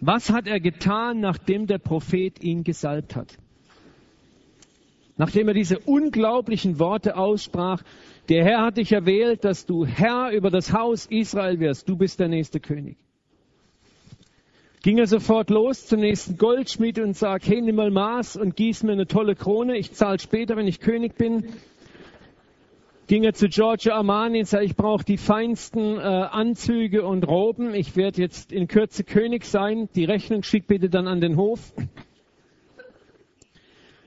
Was 0.00 0.30
hat 0.30 0.48
er 0.48 0.58
getan, 0.58 1.20
nachdem 1.20 1.68
der 1.68 1.78
Prophet 1.78 2.42
ihn 2.42 2.64
gesalbt 2.64 3.14
hat? 3.14 3.38
Nachdem 5.16 5.46
er 5.46 5.54
diese 5.54 5.78
unglaublichen 5.78 6.80
Worte 6.80 7.16
aussprach, 7.16 7.84
der 8.30 8.44
Herr 8.44 8.62
hat 8.62 8.78
dich 8.78 8.90
erwählt, 8.90 9.44
dass 9.44 9.64
du 9.64 9.86
Herr 9.86 10.32
über 10.32 10.50
das 10.50 10.72
Haus 10.72 11.06
Israel 11.06 11.60
wirst, 11.60 11.88
du 11.88 11.96
bist 11.96 12.18
der 12.18 12.26
nächste 12.26 12.58
König. 12.58 12.96
Ging 14.82 14.98
er 14.98 15.06
sofort 15.06 15.50
los 15.50 15.86
zum 15.86 16.00
nächsten 16.00 16.36
Goldschmied 16.36 16.98
und 16.98 17.16
sagt, 17.16 17.46
hey, 17.46 17.60
nimm 17.60 17.76
mal 17.76 17.92
Maß 17.92 18.38
und 18.38 18.56
gieß 18.56 18.82
mir 18.82 18.90
eine 18.90 19.06
tolle 19.06 19.36
Krone, 19.36 19.76
ich 19.76 19.92
zahle 19.92 20.18
später, 20.18 20.56
wenn 20.56 20.66
ich 20.66 20.80
König 20.80 21.16
bin 21.16 21.44
ging 23.10 23.24
er 23.24 23.34
zu 23.34 23.48
Giorgio 23.48 23.92
Armani 23.94 24.38
und 24.38 24.44
sagte, 24.44 24.66
ich 24.66 24.76
brauche 24.76 25.02
die 25.02 25.16
feinsten 25.16 25.96
äh, 25.96 26.00
Anzüge 26.00 27.04
und 27.04 27.26
Roben. 27.26 27.74
Ich 27.74 27.96
werde 27.96 28.22
jetzt 28.22 28.52
in 28.52 28.68
Kürze 28.68 29.02
König 29.02 29.46
sein. 29.46 29.88
Die 29.96 30.04
Rechnung 30.04 30.44
schick 30.44 30.68
bitte 30.68 30.88
dann 30.88 31.08
an 31.08 31.20
den 31.20 31.36
Hof. 31.36 31.72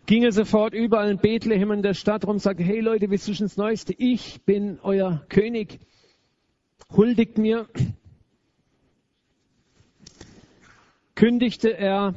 Ging 0.05 0.23
er 0.23 0.31
sofort 0.31 0.73
überall 0.73 1.11
in 1.11 1.17
Bethlehem 1.17 1.71
in 1.71 1.81
der 1.81 1.95
Stadt 1.95 2.25
rum, 2.25 2.39
sagte, 2.39 2.63
hey 2.63 2.79
Leute, 2.79 3.11
wir 3.11 3.17
sind 3.17 3.41
das 3.41 3.57
Neueste. 3.57 3.93
Ich 3.97 4.41
bin 4.45 4.79
euer 4.83 5.25
König. 5.27 5.81
Huldigt 6.95 7.37
mir. 7.37 7.67
Kündigte 11.13 11.77
er 11.77 12.13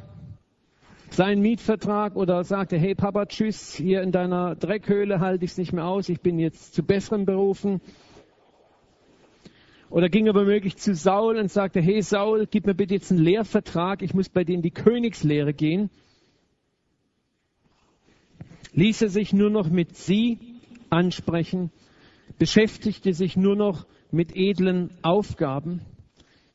seinen 1.17 1.41
Mietvertrag 1.41 2.15
oder 2.15 2.43
sagte, 2.43 2.77
hey 2.77 2.93
Papa, 2.93 3.25
tschüss, 3.25 3.73
hier 3.73 4.03
in 4.03 4.11
deiner 4.11 4.55
Dreckhöhle 4.55 5.19
halte 5.19 5.45
ich 5.45 5.51
es 5.51 5.57
nicht 5.57 5.73
mehr 5.73 5.87
aus, 5.87 6.09
ich 6.09 6.21
bin 6.21 6.37
jetzt 6.37 6.75
zu 6.75 6.83
besseren 6.83 7.25
berufen. 7.25 7.81
Oder 9.89 10.09
ging 10.09 10.27
er 10.27 10.35
womöglich 10.35 10.77
zu 10.77 10.93
Saul 10.93 11.37
und 11.37 11.49
sagte, 11.49 11.81
hey 11.81 12.03
Saul, 12.03 12.45
gib 12.45 12.67
mir 12.67 12.75
bitte 12.75 12.93
jetzt 12.93 13.09
einen 13.09 13.23
Lehrvertrag, 13.23 14.03
ich 14.03 14.13
muss 14.13 14.29
bei 14.29 14.43
in 14.43 14.61
die 14.61 14.69
Königslehre 14.69 15.55
gehen. 15.55 15.89
Ließ 18.73 19.01
er 19.01 19.09
sich 19.09 19.33
nur 19.33 19.49
noch 19.49 19.71
mit 19.71 19.97
sie 19.97 20.37
ansprechen, 20.91 21.71
beschäftigte 22.37 23.15
sich 23.15 23.35
nur 23.35 23.55
noch 23.55 23.87
mit 24.11 24.35
edlen 24.35 24.91
Aufgaben. 25.01 25.81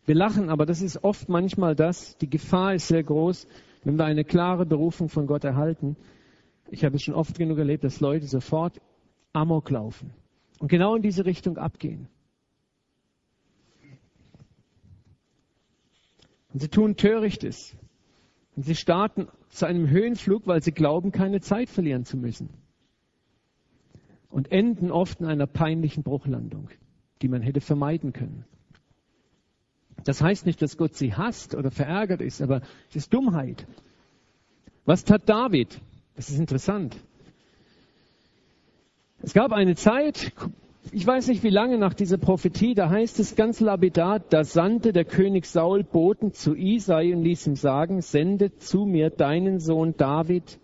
Wir 0.06 0.14
lachen, 0.14 0.50
aber 0.50 0.66
das 0.66 0.82
ist 0.82 1.02
oft 1.02 1.28
manchmal 1.28 1.74
das, 1.74 2.16
die 2.18 2.30
Gefahr 2.30 2.74
ist 2.74 2.86
sehr 2.86 3.02
groß, 3.02 3.48
wenn 3.84 3.96
wir 3.96 4.04
eine 4.04 4.24
klare 4.24 4.66
Berufung 4.66 5.08
von 5.08 5.26
Gott 5.26 5.44
erhalten, 5.44 5.96
ich 6.70 6.84
habe 6.84 6.96
es 6.96 7.02
schon 7.02 7.14
oft 7.14 7.36
genug 7.36 7.58
erlebt, 7.58 7.84
dass 7.84 8.00
Leute 8.00 8.26
sofort 8.26 8.80
Amok 9.32 9.70
laufen 9.70 10.12
und 10.58 10.68
genau 10.68 10.94
in 10.94 11.02
diese 11.02 11.24
Richtung 11.24 11.58
abgehen. 11.58 12.08
Und 16.52 16.60
sie 16.60 16.68
tun 16.68 16.96
Törichtes. 16.96 17.76
Und 18.54 18.64
sie 18.64 18.74
starten 18.74 19.28
zu 19.48 19.66
einem 19.66 19.88
Höhenflug, 19.88 20.46
weil 20.46 20.62
sie 20.62 20.72
glauben, 20.72 21.10
keine 21.10 21.40
Zeit 21.40 21.70
verlieren 21.70 22.04
zu 22.04 22.16
müssen. 22.16 22.50
Und 24.28 24.52
enden 24.52 24.90
oft 24.90 25.20
in 25.20 25.26
einer 25.26 25.46
peinlichen 25.46 26.02
Bruchlandung, 26.02 26.68
die 27.22 27.28
man 27.28 27.42
hätte 27.42 27.60
vermeiden 27.60 28.12
können. 28.12 28.44
Das 30.04 30.20
heißt 30.20 30.46
nicht, 30.46 30.60
dass 30.62 30.76
Gott 30.76 30.94
sie 30.94 31.14
hasst 31.14 31.54
oder 31.54 31.70
verärgert 31.70 32.20
ist, 32.20 32.42
aber 32.42 32.62
es 32.90 32.96
ist 32.96 33.14
Dummheit. 33.14 33.66
Was 34.84 35.04
tat 35.04 35.28
David? 35.28 35.80
Das 36.16 36.28
ist 36.28 36.38
interessant. 36.38 36.96
Es 39.22 39.34
gab 39.34 39.52
eine 39.52 39.76
Zeit, 39.76 40.32
ich 40.90 41.06
weiß 41.06 41.28
nicht 41.28 41.44
wie 41.44 41.50
lange 41.50 41.78
nach 41.78 41.94
dieser 41.94 42.18
Prophetie, 42.18 42.74
da 42.74 42.90
heißt 42.90 43.20
es 43.20 43.36
ganz 43.36 43.60
lapidar, 43.60 44.18
da 44.18 44.42
sandte 44.42 44.92
der 44.92 45.04
König 45.04 45.46
Saul 45.46 45.84
Boten 45.84 46.32
zu 46.32 46.56
Isai 46.56 47.14
und 47.14 47.22
ließ 47.22 47.46
ihm 47.46 47.54
sagen, 47.54 48.00
sende 48.00 48.56
zu 48.58 48.84
mir 48.84 49.10
deinen 49.10 49.60
Sohn 49.60 49.94
David, 49.96 50.58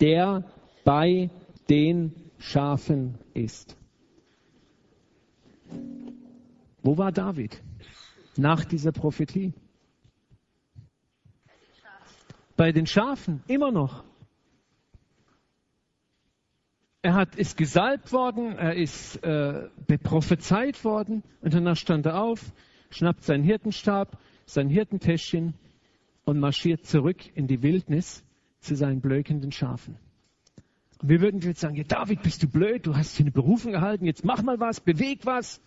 der 0.00 0.44
bei 0.84 1.30
den 1.70 2.12
Schafen 2.38 3.14
ist. 3.32 3.76
Wo 6.82 6.98
war 6.98 7.12
David? 7.12 7.62
Nach 8.36 8.64
dieser 8.64 8.92
Prophetie? 8.92 9.54
Bei 12.56 12.72
den 12.72 12.86
Schafen 12.86 13.42
immer 13.46 13.70
noch. 13.70 14.04
Er 17.04 17.14
hat, 17.14 17.34
ist 17.34 17.56
gesalbt 17.56 18.12
worden, 18.12 18.56
er 18.56 18.76
ist 18.76 19.16
äh, 19.24 19.68
beprophezeit 19.88 20.84
worden 20.84 21.24
und 21.40 21.52
danach 21.52 21.76
stand 21.76 22.06
er 22.06 22.22
auf, 22.22 22.52
schnappt 22.90 23.24
seinen 23.24 23.42
Hirtenstab, 23.42 24.18
sein 24.46 24.68
Hirtentäschchen 24.68 25.54
und 26.24 26.38
marschiert 26.38 26.86
zurück 26.86 27.18
in 27.34 27.48
die 27.48 27.62
Wildnis 27.62 28.22
zu 28.60 28.76
seinen 28.76 29.00
blökenden 29.00 29.50
Schafen. 29.50 29.96
Und 31.00 31.08
wir 31.08 31.20
würden 31.20 31.40
jetzt 31.40 31.60
sagen, 31.60 31.74
ja, 31.74 31.84
David, 31.84 32.22
bist 32.22 32.44
du 32.44 32.48
blöd, 32.48 32.86
du 32.86 32.94
hast 32.94 33.16
hier 33.16 33.24
eine 33.24 33.32
Berufung 33.32 33.74
erhalten, 33.74 34.04
jetzt 34.04 34.24
mach 34.24 34.42
mal 34.42 34.60
was, 34.60 34.80
beweg 34.80 35.26
was. 35.26 35.60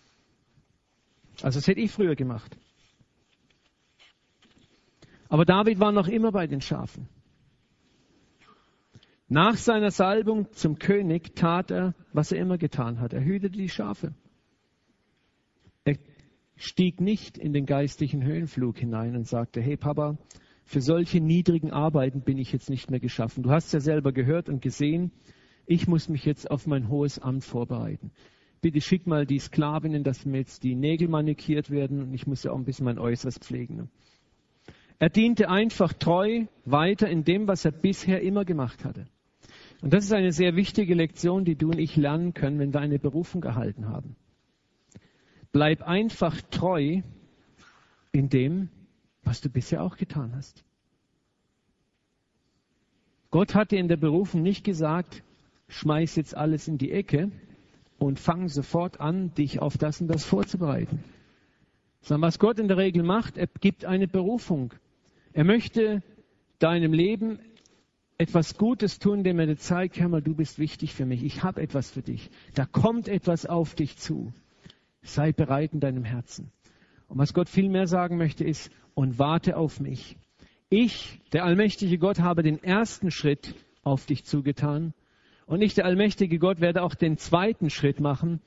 Also 1.42 1.58
das 1.58 1.66
hätte 1.66 1.80
ich 1.80 1.90
früher 1.90 2.16
gemacht. 2.16 2.56
Aber 5.28 5.44
David 5.44 5.80
war 5.80 5.92
noch 5.92 6.08
immer 6.08 6.32
bei 6.32 6.46
den 6.46 6.60
Schafen. 6.60 7.08
Nach 9.28 9.56
seiner 9.56 9.90
Salbung 9.90 10.52
zum 10.52 10.78
König 10.78 11.34
tat 11.34 11.70
er, 11.72 11.94
was 12.12 12.30
er 12.30 12.38
immer 12.38 12.58
getan 12.58 13.00
hat. 13.00 13.12
Er 13.12 13.24
hütete 13.24 13.56
die 13.56 13.68
Schafe. 13.68 14.14
Er 15.84 15.96
stieg 16.54 17.00
nicht 17.00 17.36
in 17.36 17.52
den 17.52 17.66
geistlichen 17.66 18.22
Höhenflug 18.22 18.78
hinein 18.78 19.16
und 19.16 19.26
sagte, 19.26 19.60
hey 19.60 19.76
Papa, 19.76 20.16
für 20.64 20.80
solche 20.80 21.20
niedrigen 21.20 21.72
Arbeiten 21.72 22.22
bin 22.22 22.38
ich 22.38 22.52
jetzt 22.52 22.70
nicht 22.70 22.90
mehr 22.90 23.00
geschaffen. 23.00 23.42
Du 23.42 23.50
hast 23.50 23.72
ja 23.72 23.80
selber 23.80 24.12
gehört 24.12 24.48
und 24.48 24.62
gesehen, 24.62 25.10
ich 25.66 25.88
muss 25.88 26.08
mich 26.08 26.24
jetzt 26.24 26.48
auf 26.48 26.68
mein 26.68 26.88
hohes 26.88 27.18
Amt 27.18 27.44
vorbereiten 27.44 28.12
bitte 28.60 28.80
schick 28.80 29.06
mal 29.06 29.26
die 29.26 29.38
Sklavinnen, 29.38 30.04
dass 30.04 30.24
mir 30.24 30.38
jetzt 30.38 30.62
die 30.62 30.74
Nägel 30.74 31.08
manikiert 31.08 31.70
werden 31.70 32.02
und 32.02 32.14
ich 32.14 32.26
muss 32.26 32.42
ja 32.42 32.52
auch 32.52 32.58
ein 32.58 32.64
bisschen 32.64 32.84
mein 32.84 32.98
Äußeres 32.98 33.38
pflegen. 33.38 33.90
Er 34.98 35.10
diente 35.10 35.50
einfach 35.50 35.92
treu 35.92 36.46
weiter 36.64 37.08
in 37.08 37.24
dem, 37.24 37.48
was 37.48 37.64
er 37.64 37.72
bisher 37.72 38.22
immer 38.22 38.44
gemacht 38.44 38.84
hatte. 38.84 39.06
Und 39.82 39.92
das 39.92 40.04
ist 40.04 40.12
eine 40.12 40.32
sehr 40.32 40.56
wichtige 40.56 40.94
Lektion, 40.94 41.44
die 41.44 41.54
du 41.54 41.70
und 41.70 41.78
ich 41.78 41.96
lernen 41.96 42.32
können, 42.32 42.58
wenn 42.58 42.72
wir 42.72 42.80
eine 42.80 42.98
Berufung 42.98 43.44
erhalten 43.44 43.88
haben. 43.88 44.16
Bleib 45.52 45.82
einfach 45.82 46.40
treu 46.50 47.02
in 48.12 48.28
dem, 48.30 48.70
was 49.22 49.40
du 49.40 49.50
bisher 49.50 49.82
auch 49.82 49.96
getan 49.96 50.34
hast. 50.34 50.64
Gott 53.30 53.54
hat 53.54 53.70
dir 53.70 53.80
in 53.80 53.88
der 53.88 53.96
Berufung 53.96 54.42
nicht 54.42 54.64
gesagt, 54.64 55.22
schmeiß 55.68 56.16
jetzt 56.16 56.34
alles 56.34 56.68
in 56.68 56.78
die 56.78 56.92
Ecke, 56.92 57.30
und 57.98 58.20
fang 58.20 58.48
sofort 58.48 59.00
an, 59.00 59.32
dich 59.34 59.60
auf 59.60 59.78
das 59.78 60.00
und 60.00 60.08
das 60.08 60.24
vorzubereiten. 60.24 61.02
Sondern 62.00 62.28
was 62.28 62.38
Gott 62.38 62.58
in 62.58 62.68
der 62.68 62.76
Regel 62.76 63.02
macht, 63.02 63.36
er 63.36 63.46
gibt 63.46 63.84
eine 63.84 64.06
Berufung. 64.06 64.72
Er 65.32 65.44
möchte 65.44 66.02
deinem 66.58 66.92
Leben 66.92 67.38
etwas 68.18 68.56
Gutes 68.56 68.98
tun, 68.98 69.18
indem 69.18 69.38
er 69.40 69.46
dir 69.46 69.56
zeigt, 69.56 70.00
hör 70.00 70.08
mal, 70.08 70.22
du 70.22 70.34
bist 70.34 70.58
wichtig 70.58 70.94
für 70.94 71.04
mich, 71.04 71.22
ich 71.22 71.42
habe 71.42 71.60
etwas 71.60 71.90
für 71.90 72.02
dich. 72.02 72.30
Da 72.54 72.64
kommt 72.64 73.08
etwas 73.08 73.44
auf 73.44 73.74
dich 73.74 73.96
zu. 73.96 74.32
Sei 75.02 75.32
bereit 75.32 75.72
in 75.72 75.80
deinem 75.80 76.04
Herzen. 76.04 76.50
Und 77.08 77.18
was 77.18 77.34
Gott 77.34 77.48
viel 77.48 77.68
mehr 77.68 77.86
sagen 77.86 78.16
möchte, 78.16 78.44
ist, 78.44 78.70
und 78.94 79.18
warte 79.18 79.56
auf 79.56 79.78
mich. 79.78 80.16
Ich, 80.70 81.20
der 81.32 81.44
allmächtige 81.44 81.98
Gott, 81.98 82.18
habe 82.18 82.42
den 82.42 82.62
ersten 82.62 83.10
Schritt 83.10 83.54
auf 83.82 84.06
dich 84.06 84.24
zugetan 84.24 84.94
und 85.46 85.62
ich, 85.62 85.74
der 85.74 85.84
allmächtige 85.84 86.38
Gott, 86.38 86.60
werde 86.60 86.82
auch 86.82 86.94
den 86.94 87.18
zweiten 87.18 87.70
Schritt 87.70 88.00
machen 88.00 88.40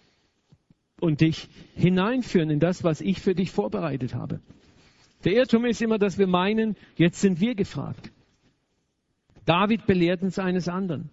und 1.00 1.22
dich 1.22 1.50
hineinführen 1.76 2.50
in 2.50 2.60
das, 2.60 2.84
was 2.84 3.02
ich 3.02 3.22
für 3.22 3.36
dich 3.36 3.52
vorbereitet 3.52 4.14
habe. 4.14 4.42
Der 5.24 5.34
Irrtum 5.34 5.66
ist 5.66 5.82
immer, 5.82 5.98
dass 5.98 6.18
wir 6.18 6.28
meinen, 6.28 6.76
jetzt 6.96 7.22
sind 7.22 7.40
wir 7.40 7.56
gefragt. 7.56 8.12
David 9.46 9.86
belehrt 9.86 10.22
uns 10.22 10.40
eines 10.40 10.68
anderen. 10.68 11.10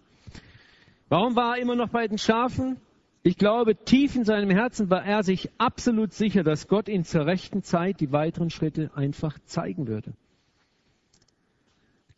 Warum 1.08 1.36
war 1.36 1.56
er 1.56 1.62
immer 1.62 1.76
noch 1.76 1.88
bei 1.88 2.06
den 2.06 2.18
Schafen? 2.18 2.76
Ich 3.22 3.36
glaube, 3.36 3.76
tief 3.76 4.14
in 4.14 4.24
seinem 4.24 4.50
Herzen 4.50 4.90
war 4.90 5.04
er 5.04 5.22
sich 5.22 5.50
absolut 5.58 6.12
sicher, 6.12 6.44
dass 6.44 6.68
Gott 6.68 6.88
ihn 6.88 7.04
zur 7.04 7.26
rechten 7.26 7.62
Zeit 7.62 8.00
die 8.00 8.12
weiteren 8.12 8.50
Schritte 8.50 8.90
einfach 8.94 9.38
zeigen 9.44 9.88
würde. 9.88 10.12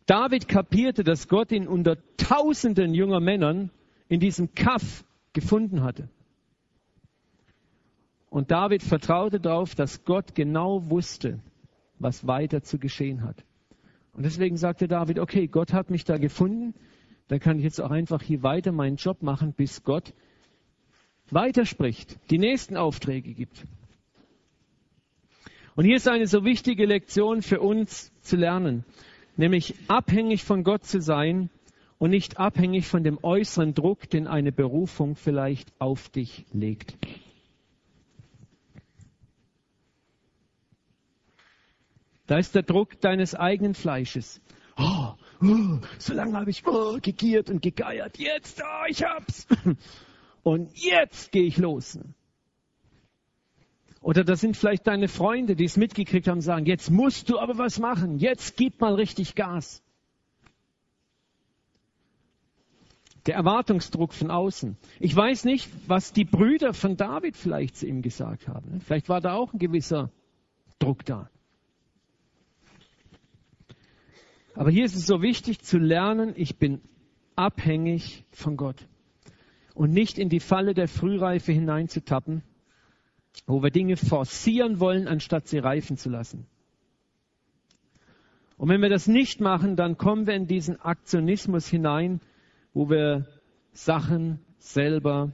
David 0.08 0.48
kapierte, 0.48 1.04
dass 1.04 1.28
Gott 1.28 1.52
ihn 1.52 1.68
unter 1.68 1.98
tausenden 2.16 2.94
junger 2.94 3.20
Männern 3.20 3.70
in 4.08 4.20
diesem 4.20 4.54
Kaff 4.54 5.04
gefunden 5.34 5.82
hatte. 5.82 6.08
Und 8.30 8.50
David 8.50 8.82
vertraute 8.82 9.38
darauf, 9.38 9.74
dass 9.74 10.06
Gott 10.06 10.34
genau 10.34 10.88
wusste, 10.88 11.40
was 11.98 12.26
weiter 12.26 12.62
zu 12.62 12.78
geschehen 12.78 13.22
hat. 13.22 13.44
Und 14.14 14.22
deswegen 14.24 14.56
sagte 14.56 14.88
David, 14.88 15.18
okay, 15.18 15.46
Gott 15.46 15.74
hat 15.74 15.90
mich 15.90 16.04
da 16.04 16.16
gefunden, 16.16 16.74
dann 17.28 17.38
kann 17.38 17.58
ich 17.58 17.64
jetzt 17.64 17.78
auch 17.78 17.90
einfach 17.90 18.22
hier 18.22 18.42
weiter 18.42 18.72
meinen 18.72 18.96
Job 18.96 19.22
machen, 19.22 19.52
bis 19.52 19.84
Gott 19.84 20.14
weiterspricht, 21.30 22.18
die 22.30 22.38
nächsten 22.38 22.78
Aufträge 22.78 23.34
gibt. 23.34 23.66
Und 25.76 25.84
hier 25.84 25.96
ist 25.96 26.08
eine 26.08 26.26
so 26.26 26.46
wichtige 26.46 26.86
Lektion 26.86 27.42
für 27.42 27.60
uns 27.60 28.10
zu 28.22 28.36
lernen, 28.36 28.86
nämlich 29.38 29.74
abhängig 29.88 30.44
von 30.44 30.64
Gott 30.64 30.84
zu 30.84 31.00
sein 31.00 31.48
und 31.98 32.10
nicht 32.10 32.38
abhängig 32.38 32.86
von 32.86 33.02
dem 33.02 33.18
äußeren 33.22 33.72
Druck, 33.72 34.10
den 34.10 34.26
eine 34.26 34.52
Berufung 34.52 35.16
vielleicht 35.16 35.72
auf 35.78 36.08
dich 36.10 36.44
legt. 36.52 36.96
Da 42.26 42.36
ist 42.38 42.54
der 42.54 42.62
Druck 42.62 43.00
deines 43.00 43.34
eigenen 43.34 43.74
Fleisches. 43.74 44.42
Oh, 44.76 45.14
oh, 45.40 45.78
so 45.98 46.12
lange 46.12 46.36
habe 46.36 46.50
ich 46.50 46.66
oh, 46.66 46.98
gegiert 47.00 47.48
und 47.48 47.62
gegeiert. 47.62 48.18
Jetzt, 48.18 48.62
oh, 48.62 48.84
ich 48.86 49.02
hab's. 49.02 49.46
Und 50.44 50.70
jetzt 50.78 51.32
gehe 51.32 51.42
ich 51.42 51.58
los. 51.58 51.98
Oder 54.08 54.24
das 54.24 54.40
sind 54.40 54.56
vielleicht 54.56 54.86
deine 54.86 55.06
Freunde, 55.06 55.54
die 55.54 55.66
es 55.66 55.76
mitgekriegt 55.76 56.28
haben, 56.28 56.40
sagen, 56.40 56.64
jetzt 56.64 56.90
musst 56.90 57.28
du 57.28 57.38
aber 57.38 57.58
was 57.58 57.78
machen. 57.78 58.16
Jetzt 58.16 58.56
gib 58.56 58.80
mal 58.80 58.94
richtig 58.94 59.34
Gas. 59.34 59.82
Der 63.26 63.34
Erwartungsdruck 63.34 64.14
von 64.14 64.30
außen. 64.30 64.78
Ich 64.98 65.14
weiß 65.14 65.44
nicht, 65.44 65.68
was 65.86 66.14
die 66.14 66.24
Brüder 66.24 66.72
von 66.72 66.96
David 66.96 67.36
vielleicht 67.36 67.76
zu 67.76 67.86
ihm 67.86 68.00
gesagt 68.00 68.48
haben. 68.48 68.80
Vielleicht 68.80 69.10
war 69.10 69.20
da 69.20 69.34
auch 69.34 69.52
ein 69.52 69.58
gewisser 69.58 70.10
Druck 70.78 71.04
da. 71.04 71.28
Aber 74.54 74.70
hier 74.70 74.86
ist 74.86 74.96
es 74.96 75.04
so 75.04 75.20
wichtig 75.20 75.60
zu 75.60 75.76
lernen, 75.76 76.32
ich 76.34 76.56
bin 76.56 76.80
abhängig 77.36 78.24
von 78.30 78.56
Gott. 78.56 78.88
Und 79.74 79.90
nicht 79.90 80.18
in 80.18 80.30
die 80.30 80.40
Falle 80.40 80.72
der 80.72 80.88
Frühreife 80.88 81.52
hineinzutappen, 81.52 82.42
wo 83.46 83.62
wir 83.62 83.70
Dinge 83.70 83.96
forcieren 83.96 84.80
wollen, 84.80 85.08
anstatt 85.08 85.48
sie 85.48 85.58
reifen 85.58 85.96
zu 85.96 86.10
lassen. 86.10 86.46
Und 88.56 88.68
wenn 88.68 88.82
wir 88.82 88.88
das 88.88 89.06
nicht 89.06 89.40
machen, 89.40 89.76
dann 89.76 89.96
kommen 89.96 90.26
wir 90.26 90.34
in 90.34 90.46
diesen 90.46 90.80
Aktionismus 90.80 91.68
hinein, 91.68 92.20
wo 92.74 92.90
wir 92.90 93.26
Sachen 93.72 94.40
selber 94.58 95.32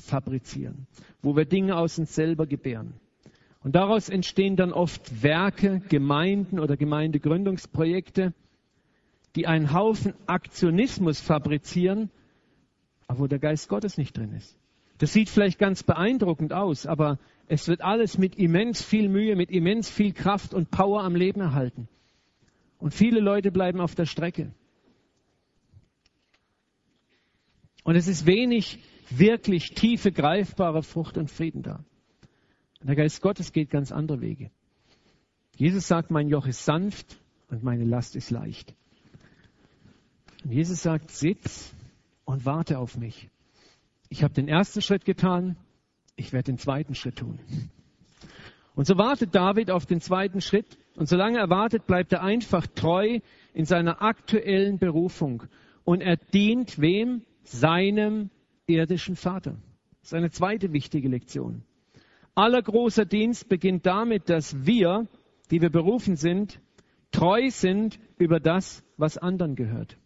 fabrizieren, 0.00 0.86
wo 1.22 1.34
wir 1.36 1.46
Dinge 1.46 1.76
aus 1.76 1.98
uns 1.98 2.14
selber 2.14 2.46
gebären. 2.46 2.94
Und 3.62 3.74
daraus 3.74 4.08
entstehen 4.08 4.54
dann 4.56 4.72
oft 4.72 5.22
Werke, 5.22 5.80
Gemeinden 5.88 6.60
oder 6.60 6.76
Gemeindegründungsprojekte, 6.76 8.32
die 9.34 9.46
einen 9.46 9.72
Haufen 9.72 10.14
Aktionismus 10.26 11.20
fabrizieren, 11.20 12.10
aber 13.06 13.20
wo 13.20 13.26
der 13.26 13.38
Geist 13.38 13.68
Gottes 13.68 13.98
nicht 13.98 14.16
drin 14.16 14.32
ist. 14.32 14.58
Das 14.98 15.12
sieht 15.12 15.28
vielleicht 15.28 15.58
ganz 15.58 15.82
beeindruckend 15.82 16.52
aus, 16.52 16.86
aber 16.86 17.18
es 17.48 17.68
wird 17.68 17.82
alles 17.82 18.18
mit 18.18 18.36
immens 18.36 18.82
viel 18.82 19.08
Mühe, 19.08 19.36
mit 19.36 19.50
immens 19.50 19.90
viel 19.90 20.12
Kraft 20.12 20.54
und 20.54 20.70
Power 20.70 21.02
am 21.02 21.14
Leben 21.14 21.40
erhalten. 21.40 21.88
Und 22.78 22.92
viele 22.92 23.20
Leute 23.20 23.50
bleiben 23.50 23.80
auf 23.80 23.94
der 23.94 24.06
Strecke. 24.06 24.52
Und 27.84 27.94
es 27.94 28.08
ist 28.08 28.26
wenig 28.26 28.80
wirklich 29.10 29.74
tiefe, 29.74 30.10
greifbare 30.10 30.82
Frucht 30.82 31.16
und 31.16 31.30
Frieden 31.30 31.62
da. 31.62 31.84
Und 32.80 32.88
der 32.88 32.96
Geist 32.96 33.22
Gottes 33.22 33.52
geht 33.52 33.70
ganz 33.70 33.92
andere 33.92 34.20
Wege. 34.20 34.50
Jesus 35.56 35.86
sagt, 35.86 36.10
mein 36.10 36.28
Joch 36.28 36.46
ist 36.46 36.64
sanft 36.64 37.18
und 37.48 37.62
meine 37.62 37.84
Last 37.84 38.16
ist 38.16 38.30
leicht. 38.30 38.74
Und 40.44 40.52
Jesus 40.52 40.82
sagt, 40.82 41.10
sitz 41.10 41.72
und 42.24 42.44
warte 42.44 42.78
auf 42.78 42.96
mich. 42.96 43.30
Ich 44.08 44.22
habe 44.22 44.34
den 44.34 44.48
ersten 44.48 44.82
Schritt 44.82 45.04
getan, 45.04 45.56
ich 46.16 46.32
werde 46.32 46.52
den 46.52 46.58
zweiten 46.58 46.94
Schritt 46.94 47.16
tun. 47.16 47.38
Und 48.74 48.86
so 48.86 48.98
wartet 48.98 49.34
David 49.34 49.70
auf 49.70 49.86
den 49.86 50.00
zweiten 50.00 50.40
Schritt. 50.40 50.78
Und 50.96 51.08
solange 51.08 51.38
er 51.38 51.50
wartet, 51.50 51.86
bleibt 51.86 52.12
er 52.12 52.22
einfach 52.22 52.66
treu 52.66 53.20
in 53.54 53.64
seiner 53.64 54.02
aktuellen 54.02 54.78
Berufung. 54.78 55.42
Und 55.84 56.02
er 56.02 56.16
dient 56.16 56.80
wem? 56.80 57.22
Seinem 57.42 58.30
irdischen 58.66 59.16
Vater. 59.16 59.56
Das 60.00 60.10
ist 60.10 60.14
eine 60.14 60.30
zweite 60.30 60.72
wichtige 60.72 61.08
Lektion. 61.08 61.62
Aller 62.34 62.60
großer 62.60 63.04
Dienst 63.04 63.48
beginnt 63.48 63.86
damit, 63.86 64.28
dass 64.28 64.66
wir, 64.66 65.06
die 65.50 65.62
wir 65.62 65.70
berufen 65.70 66.16
sind, 66.16 66.60
treu 67.12 67.50
sind 67.50 67.98
über 68.18 68.40
das, 68.40 68.84
was 68.96 69.16
anderen 69.16 69.54
gehört. 69.54 69.96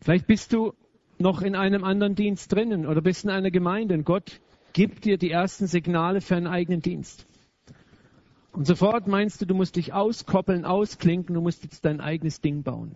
Vielleicht 0.00 0.26
bist 0.26 0.52
du 0.52 0.74
noch 1.18 1.42
in 1.42 1.56
einem 1.56 1.84
anderen 1.84 2.14
Dienst 2.14 2.52
drinnen 2.52 2.86
oder 2.86 3.00
bist 3.00 3.24
in 3.24 3.30
einer 3.30 3.50
Gemeinde 3.50 3.94
und 3.94 4.04
Gott 4.04 4.40
gibt 4.72 5.04
dir 5.04 5.18
die 5.18 5.30
ersten 5.30 5.66
Signale 5.66 6.20
für 6.20 6.36
einen 6.36 6.46
eigenen 6.46 6.80
Dienst. 6.80 7.26
Und 8.52 8.66
sofort 8.66 9.06
meinst 9.06 9.40
du, 9.40 9.46
du 9.46 9.54
musst 9.54 9.76
dich 9.76 9.92
auskoppeln, 9.92 10.64
ausklinken, 10.64 11.34
du 11.34 11.40
musst 11.40 11.62
jetzt 11.64 11.84
dein 11.84 12.00
eigenes 12.00 12.40
Ding 12.40 12.62
bauen. 12.62 12.94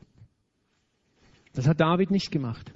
Das 1.54 1.66
hat 1.66 1.80
David 1.80 2.10
nicht 2.10 2.30
gemacht. 2.30 2.72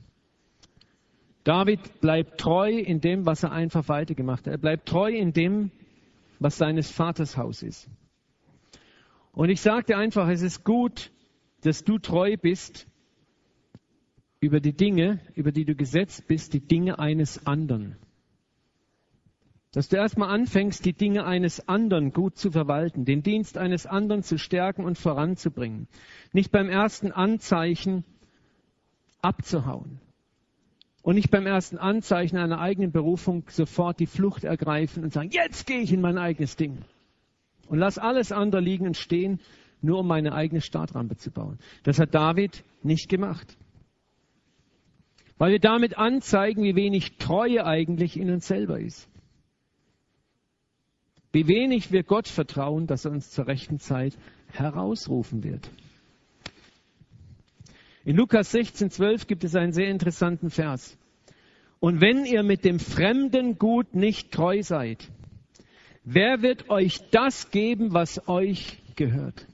David 1.44 2.00
bleibt 2.00 2.38
treu 2.38 2.70
in 2.70 3.00
dem, 3.00 3.24
was 3.24 3.44
er 3.44 3.52
einfach 3.52 3.88
weitergemacht 3.88 4.46
hat. 4.46 4.52
Er 4.52 4.58
bleibt 4.58 4.88
treu 4.88 5.10
in 5.10 5.32
dem, 5.32 5.70
was 6.40 6.58
seines 6.58 6.90
Vaters 6.90 7.36
Haus 7.36 7.62
ist. 7.62 7.88
Und 9.32 9.50
ich 9.50 9.60
sagte 9.60 9.96
einfach, 9.96 10.28
es 10.28 10.42
ist 10.42 10.64
gut, 10.64 11.12
dass 11.62 11.84
du 11.84 11.98
treu 11.98 12.36
bist 12.36 12.86
über 14.46 14.60
die 14.60 14.72
Dinge, 14.72 15.18
über 15.34 15.50
die 15.50 15.64
du 15.64 15.74
gesetzt 15.74 16.28
bist, 16.28 16.54
die 16.54 16.60
Dinge 16.60 17.00
eines 17.00 17.46
anderen. 17.46 17.96
Dass 19.72 19.88
du 19.88 19.96
erstmal 19.96 20.30
anfängst, 20.30 20.84
die 20.84 20.92
Dinge 20.92 21.26
eines 21.26 21.68
anderen 21.68 22.12
gut 22.12 22.38
zu 22.38 22.52
verwalten, 22.52 23.04
den 23.04 23.24
Dienst 23.24 23.58
eines 23.58 23.86
anderen 23.86 24.22
zu 24.22 24.38
stärken 24.38 24.84
und 24.84 24.98
voranzubringen. 24.98 25.88
Nicht 26.32 26.52
beim 26.52 26.70
ersten 26.70 27.10
Anzeichen 27.10 28.04
abzuhauen 29.20 30.00
und 31.02 31.16
nicht 31.16 31.32
beim 31.32 31.46
ersten 31.46 31.76
Anzeichen 31.76 32.36
einer 32.38 32.60
eigenen 32.60 32.92
Berufung 32.92 33.42
sofort 33.48 33.98
die 33.98 34.06
Flucht 34.06 34.44
ergreifen 34.44 35.02
und 35.02 35.12
sagen, 35.12 35.30
jetzt 35.30 35.66
gehe 35.66 35.80
ich 35.80 35.92
in 35.92 36.00
mein 36.00 36.18
eigenes 36.18 36.54
Ding 36.54 36.78
und 37.66 37.78
lass 37.78 37.98
alles 37.98 38.30
andere 38.30 38.60
liegen 38.60 38.86
und 38.86 38.96
stehen, 38.96 39.40
nur 39.82 39.98
um 39.98 40.06
meine 40.06 40.32
eigene 40.32 40.60
Startrampe 40.60 41.16
zu 41.16 41.32
bauen. 41.32 41.58
Das 41.82 41.98
hat 41.98 42.14
David 42.14 42.62
nicht 42.84 43.08
gemacht. 43.08 43.56
Weil 45.38 45.52
wir 45.52 45.58
damit 45.60 45.98
anzeigen, 45.98 46.62
wie 46.62 46.76
wenig 46.76 47.18
Treue 47.18 47.66
eigentlich 47.66 48.16
in 48.16 48.30
uns 48.30 48.46
selber 48.46 48.80
ist. 48.80 49.08
Wie 51.32 51.46
wenig 51.46 51.92
wir 51.92 52.02
Gott 52.02 52.28
vertrauen, 52.28 52.86
dass 52.86 53.04
er 53.04 53.10
uns 53.10 53.30
zur 53.30 53.46
rechten 53.46 53.78
Zeit 53.78 54.16
herausrufen 54.52 55.42
wird. 55.44 55.70
In 58.06 58.16
Lukas 58.16 58.52
16, 58.52 58.90
12 58.90 59.26
gibt 59.26 59.44
es 59.44 59.54
einen 59.54 59.72
sehr 59.72 59.88
interessanten 59.88 60.48
Vers. 60.48 60.96
Und 61.80 62.00
wenn 62.00 62.24
ihr 62.24 62.42
mit 62.42 62.64
dem 62.64 62.78
fremden 62.78 63.58
Gut 63.58 63.94
nicht 63.94 64.32
treu 64.32 64.62
seid, 64.62 65.10
wer 66.04 66.40
wird 66.40 66.70
euch 66.70 67.00
das 67.10 67.50
geben, 67.50 67.92
was 67.92 68.28
euch 68.28 68.80
gehört? 68.94 69.46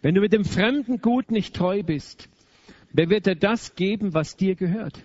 Wenn 0.00 0.14
du 0.14 0.20
mit 0.20 0.32
dem 0.32 0.44
fremden 0.44 1.00
Gut 1.02 1.30
nicht 1.30 1.54
treu 1.54 1.82
bist, 1.82 2.28
wer 2.92 3.10
wird 3.10 3.26
dir 3.26 3.36
das 3.36 3.74
geben, 3.74 4.14
was 4.14 4.36
dir 4.36 4.54
gehört? 4.54 5.00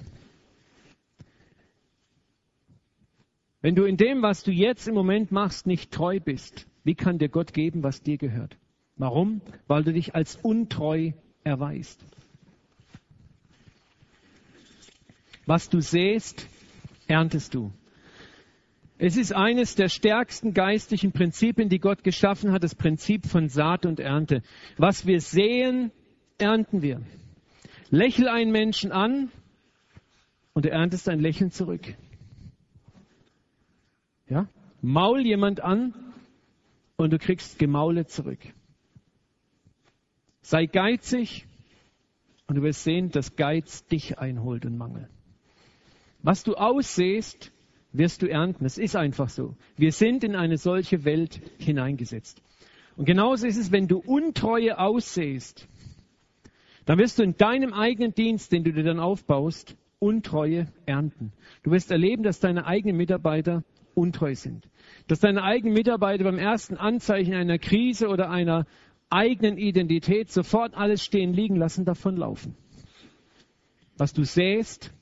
Wenn 3.62 3.76
du 3.76 3.86
in 3.86 3.98
dem, 3.98 4.22
was 4.22 4.44
du 4.44 4.52
jetzt 4.52 4.88
im 4.88 4.94
Moment 4.94 5.32
machst, 5.32 5.68
nicht 5.68 5.92
treu 5.92 6.20
bist, 6.20 6.68
wie 6.84 6.96
kann 6.96 7.18
dir 7.18 7.30
Gott 7.30 7.54
geben, 7.54 7.84
was 7.84 8.02
dir 8.02 8.18
gehört? 8.18 8.58
Warum? 8.96 9.42
Weil 9.68 9.84
du 9.84 9.94
dich 9.94 10.16
als 10.16 10.36
untreu 10.36 11.12
erweist. 11.44 12.04
Was 15.46 15.70
du 15.70 15.82
säst, 15.82 16.48
erntest 17.08 17.54
du. 17.54 17.72
Es 19.00 19.16
ist 19.16 19.34
eines 19.34 19.76
der 19.76 19.90
stärksten 19.90 20.54
geistlichen 20.54 21.12
Prinzipien, 21.12 21.70
die 21.70 21.80
Gott 21.80 22.04
geschaffen 22.04 22.52
hat, 22.52 22.64
das 22.64 22.74
Prinzip 22.74 23.28
von 23.28 23.48
Saat 23.48 23.86
und 23.86 24.00
Ernte. 24.00 24.42
Was 24.78 25.06
wir 25.06 25.22
säen, 25.22 25.92
ernten 26.40 26.82
wir. 26.82 27.02
Lächel 27.90 28.28
einen 28.28 28.52
Menschen 28.52 28.92
an 28.92 29.32
und 30.54 30.66
er 30.66 30.74
erntest 30.74 31.08
ein 31.10 31.20
Lächeln 31.20 31.52
zurück. 31.52 31.96
Ja? 34.28 34.48
Maul 34.82 35.22
jemand 35.22 35.62
an 35.62 35.94
und 36.98 37.12
du 37.12 37.18
kriegst 37.18 37.60
Gemaule 37.60 38.06
zurück. 38.06 38.40
Sei 40.42 40.66
geizig 40.66 41.46
Und 42.48 42.56
du 42.56 42.62
wirst 42.62 42.84
sehen, 42.84 43.12
dass 43.12 43.36
Geiz 43.36 43.86
dich 43.86 44.20
einholt 44.20 44.66
und 44.66 44.78
Mangel. 44.78 45.10
Was 46.24 46.44
du 46.44 46.56
aussehst, 46.56 47.52
wirst 47.92 48.22
du 48.22 48.28
ernten. 48.28 48.66
Es 48.66 48.78
ist 48.78 48.96
einfach 48.96 49.30
so. 49.30 49.56
Wir 49.76 49.92
sind 49.92 50.24
in 50.24 50.36
eine 50.36 50.58
solche 50.58 51.04
Welt 51.04 51.42
hineingesetzt. 51.58 52.42
Und 52.96 53.06
genauso 53.06 53.46
ist 53.46 53.58
es, 53.58 53.72
wenn 53.72 53.88
du 53.88 54.00
Untreue 54.00 54.80
aussehst, 54.80 55.68
dann 56.88 57.00
wirst 57.00 57.20
du 57.20 57.24
in 57.24 57.36
deinem 57.36 57.74
eigenen 57.74 58.14
Dienst, 58.14 58.54
den 58.54 58.64
du 58.64 58.72
dir 58.72 58.84
dann 58.84 59.00
aufbaust, 59.00 59.76
Untreue 60.00 60.68
ernten. 60.86 61.34
Du 61.64 61.72
wirst 61.72 61.92
erleben, 61.92 62.24
dass 62.24 62.40
deine 62.40 62.66
eigenen 62.66 62.96
Mitarbeiter 62.96 63.64
untreu 63.94 64.36
sind. 64.36 64.70
Dass 65.08 65.20
deine 65.20 65.44
eigenen 65.44 65.74
Mitarbeiter 65.74 66.24
beim 66.24 66.38
ersten 66.38 66.78
Anzeichen 66.78 67.34
einer 67.34 67.58
Krise 67.58 68.08
oder 68.08 68.30
einer 68.30 68.66
eigenen 69.10 69.58
Identität 69.58 70.32
sofort 70.32 70.76
alles 70.76 71.04
stehen 71.04 71.34
liegen 71.34 71.58
lassen, 71.58 71.84
davonlaufen. 71.84 72.56
Was 73.98 74.14
du 74.14 74.24
säst, 74.24 74.94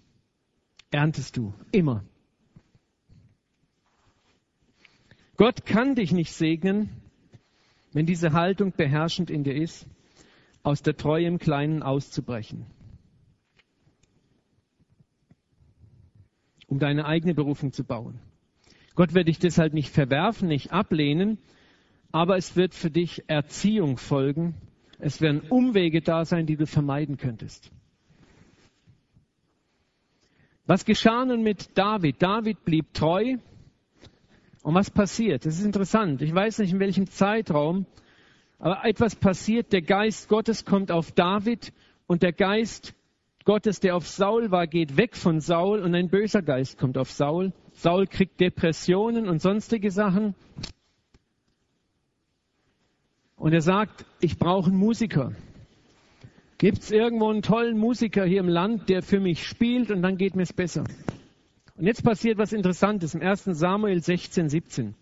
erntest 0.89 1.37
du. 1.37 1.53
Immer. 1.71 2.03
Gott 5.37 5.65
kann 5.65 5.93
dich 5.93 6.13
nicht 6.13 6.31
segnen, 6.31 6.89
wenn 7.93 8.07
diese 8.07 8.31
Haltung 8.31 8.71
beherrschend 8.71 9.29
in 9.29 9.43
dir 9.43 9.55
ist, 9.55 9.85
aus 10.65 10.81
der 10.81 10.97
Treue 10.97 11.27
im 11.27 11.37
Kleinen 11.37 11.83
auszubrechen. 11.83 12.65
Um 16.67 16.79
deine 16.79 17.05
eigene 17.05 17.35
Berufung 17.35 17.71
zu 17.71 17.83
bauen. 17.83 18.19
Gott 18.95 19.13
wird 19.13 19.27
dich 19.27 19.37
deshalb 19.37 19.73
nicht 19.73 19.89
verwerfen, 19.89 20.47
nicht 20.47 20.71
ablehnen, 20.71 21.37
aber 22.11 22.37
es 22.37 22.55
wird 22.55 22.73
für 22.73 22.89
dich 22.89 23.23
Erziehung 23.27 23.97
folgen. 23.97 24.55
Es 24.97 25.21
werden 25.21 25.41
Umwege 25.41 26.01
da 26.01 26.25
sein, 26.25 26.47
die 26.47 26.57
du 26.57 26.65
vermeiden 26.65 27.17
könntest. 27.17 27.71
Was 30.65 30.83
geschah 30.85 31.25
nun 31.25 31.43
mit 31.43 31.77
David? 31.77 32.23
David 32.23 32.65
blieb 32.65 32.91
treu. 32.93 33.37
Und 34.63 34.73
was 34.73 34.89
passiert? 34.89 35.45
Das 35.45 35.59
ist 35.59 35.65
interessant. 35.65 36.23
Ich 36.23 36.33
weiß 36.33 36.57
nicht, 36.57 36.73
in 36.73 36.79
welchem 36.79 37.05
Zeitraum, 37.05 37.85
aber 38.59 38.85
etwas 38.85 39.15
passiert. 39.15 39.73
Der 39.73 39.81
Geist 39.81 40.29
Gottes 40.29 40.65
kommt 40.65 40.91
auf 40.91 41.11
David 41.11 41.73
und 42.07 42.23
der 42.23 42.33
Geist 42.33 42.93
Gottes, 43.45 43.79
der 43.79 43.95
auf 43.95 44.07
Saul 44.07 44.49
war, 44.49 44.65
geht 44.65 44.97
weg 44.97 45.15
von 45.15 45.39
Saul 45.39 45.81
und 45.81 45.93
ein 45.93 46.09
böser 46.09 46.41
Geist 46.41 46.79
kommt 46.79 46.97
auf 46.97 47.11
Saul. 47.11 47.53
Saul 47.73 48.07
kriegt 48.07 48.39
Depressionen 48.39 49.29
und 49.29 49.39
sonstige 49.39 49.91
Sachen. 49.91 50.33
Und 53.35 53.53
er 53.53 53.61
sagt, 53.61 54.05
ich 54.19 54.39
brauche 54.39 54.71
einen 54.71 54.79
Musiker. 54.79 55.33
Gibt 56.57 56.79
es 56.79 56.91
irgendwo 56.91 57.29
einen 57.29 57.43
tollen 57.43 57.77
Musiker 57.77 58.25
hier 58.25 58.39
im 58.39 58.47
Land, 58.47 58.89
der 58.89 59.03
für 59.03 59.19
mich 59.19 59.45
spielt 59.45 59.91
und 59.91 60.01
dann 60.01 60.17
geht 60.17 60.35
mir 60.35 60.43
es 60.43 60.53
besser. 60.53 60.85
Und 61.77 61.85
jetzt 61.85 62.03
passiert 62.03 62.37
was 62.37 62.53
Interessantes 62.53 63.13
im 63.13 63.21
1. 63.21 63.43
Samuel 63.43 64.01
16, 64.01 64.49
17. 64.49 64.95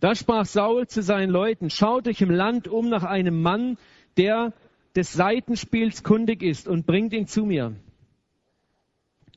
Da 0.00 0.14
sprach 0.14 0.46
Saul 0.46 0.86
zu 0.86 1.02
seinen 1.02 1.30
Leuten, 1.30 1.70
schaut 1.70 2.06
euch 2.06 2.20
im 2.20 2.30
Land 2.30 2.68
um 2.68 2.88
nach 2.88 3.02
einem 3.02 3.42
Mann, 3.42 3.78
der 4.16 4.52
des 4.94 5.12
Seitenspiels 5.12 6.02
kundig 6.04 6.42
ist 6.42 6.68
und 6.68 6.86
bringt 6.86 7.12
ihn 7.12 7.26
zu 7.26 7.44
mir. 7.44 7.74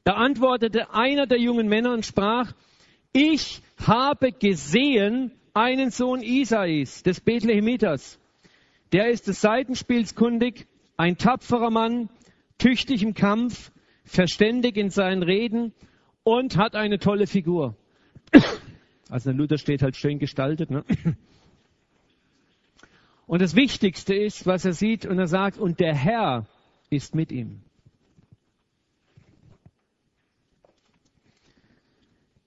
Da 0.03 0.13
antwortete 0.13 0.93
einer 0.93 1.27
der 1.27 1.39
jungen 1.39 1.67
Männer 1.67 1.93
und 1.93 2.05
sprach, 2.05 2.53
ich 3.13 3.61
habe 3.85 4.31
gesehen 4.31 5.31
einen 5.53 5.91
Sohn 5.91 6.21
Isais, 6.21 7.03
des 7.03 7.19
Bethlehemiters. 7.19 8.19
Der 8.93 9.09
ist 9.09 9.27
des 9.27 9.41
Seitenspiels 9.41 10.15
kundig, 10.15 10.67
ein 10.97 11.17
tapferer 11.17 11.71
Mann, 11.71 12.09
tüchtig 12.57 13.03
im 13.03 13.13
Kampf, 13.13 13.71
verständig 14.03 14.77
in 14.77 14.89
seinen 14.89 15.23
Reden 15.23 15.73
und 16.23 16.57
hat 16.57 16.75
eine 16.75 16.99
tolle 16.99 17.27
Figur. 17.27 17.75
Also 19.11 19.31
der 19.31 19.37
Luther 19.37 19.57
steht 19.57 19.81
halt 19.81 19.97
schön 19.97 20.19
gestaltet. 20.19 20.71
Ne? 20.71 20.85
Und 23.27 23.41
das 23.41 23.57
Wichtigste 23.57 24.15
ist, 24.15 24.45
was 24.45 24.63
er 24.63 24.71
sieht, 24.71 25.05
und 25.05 25.19
er 25.19 25.27
sagt, 25.27 25.57
und 25.57 25.81
der 25.81 25.93
Herr 25.93 26.47
ist 26.89 27.13
mit 27.13 27.29
ihm. 27.33 27.61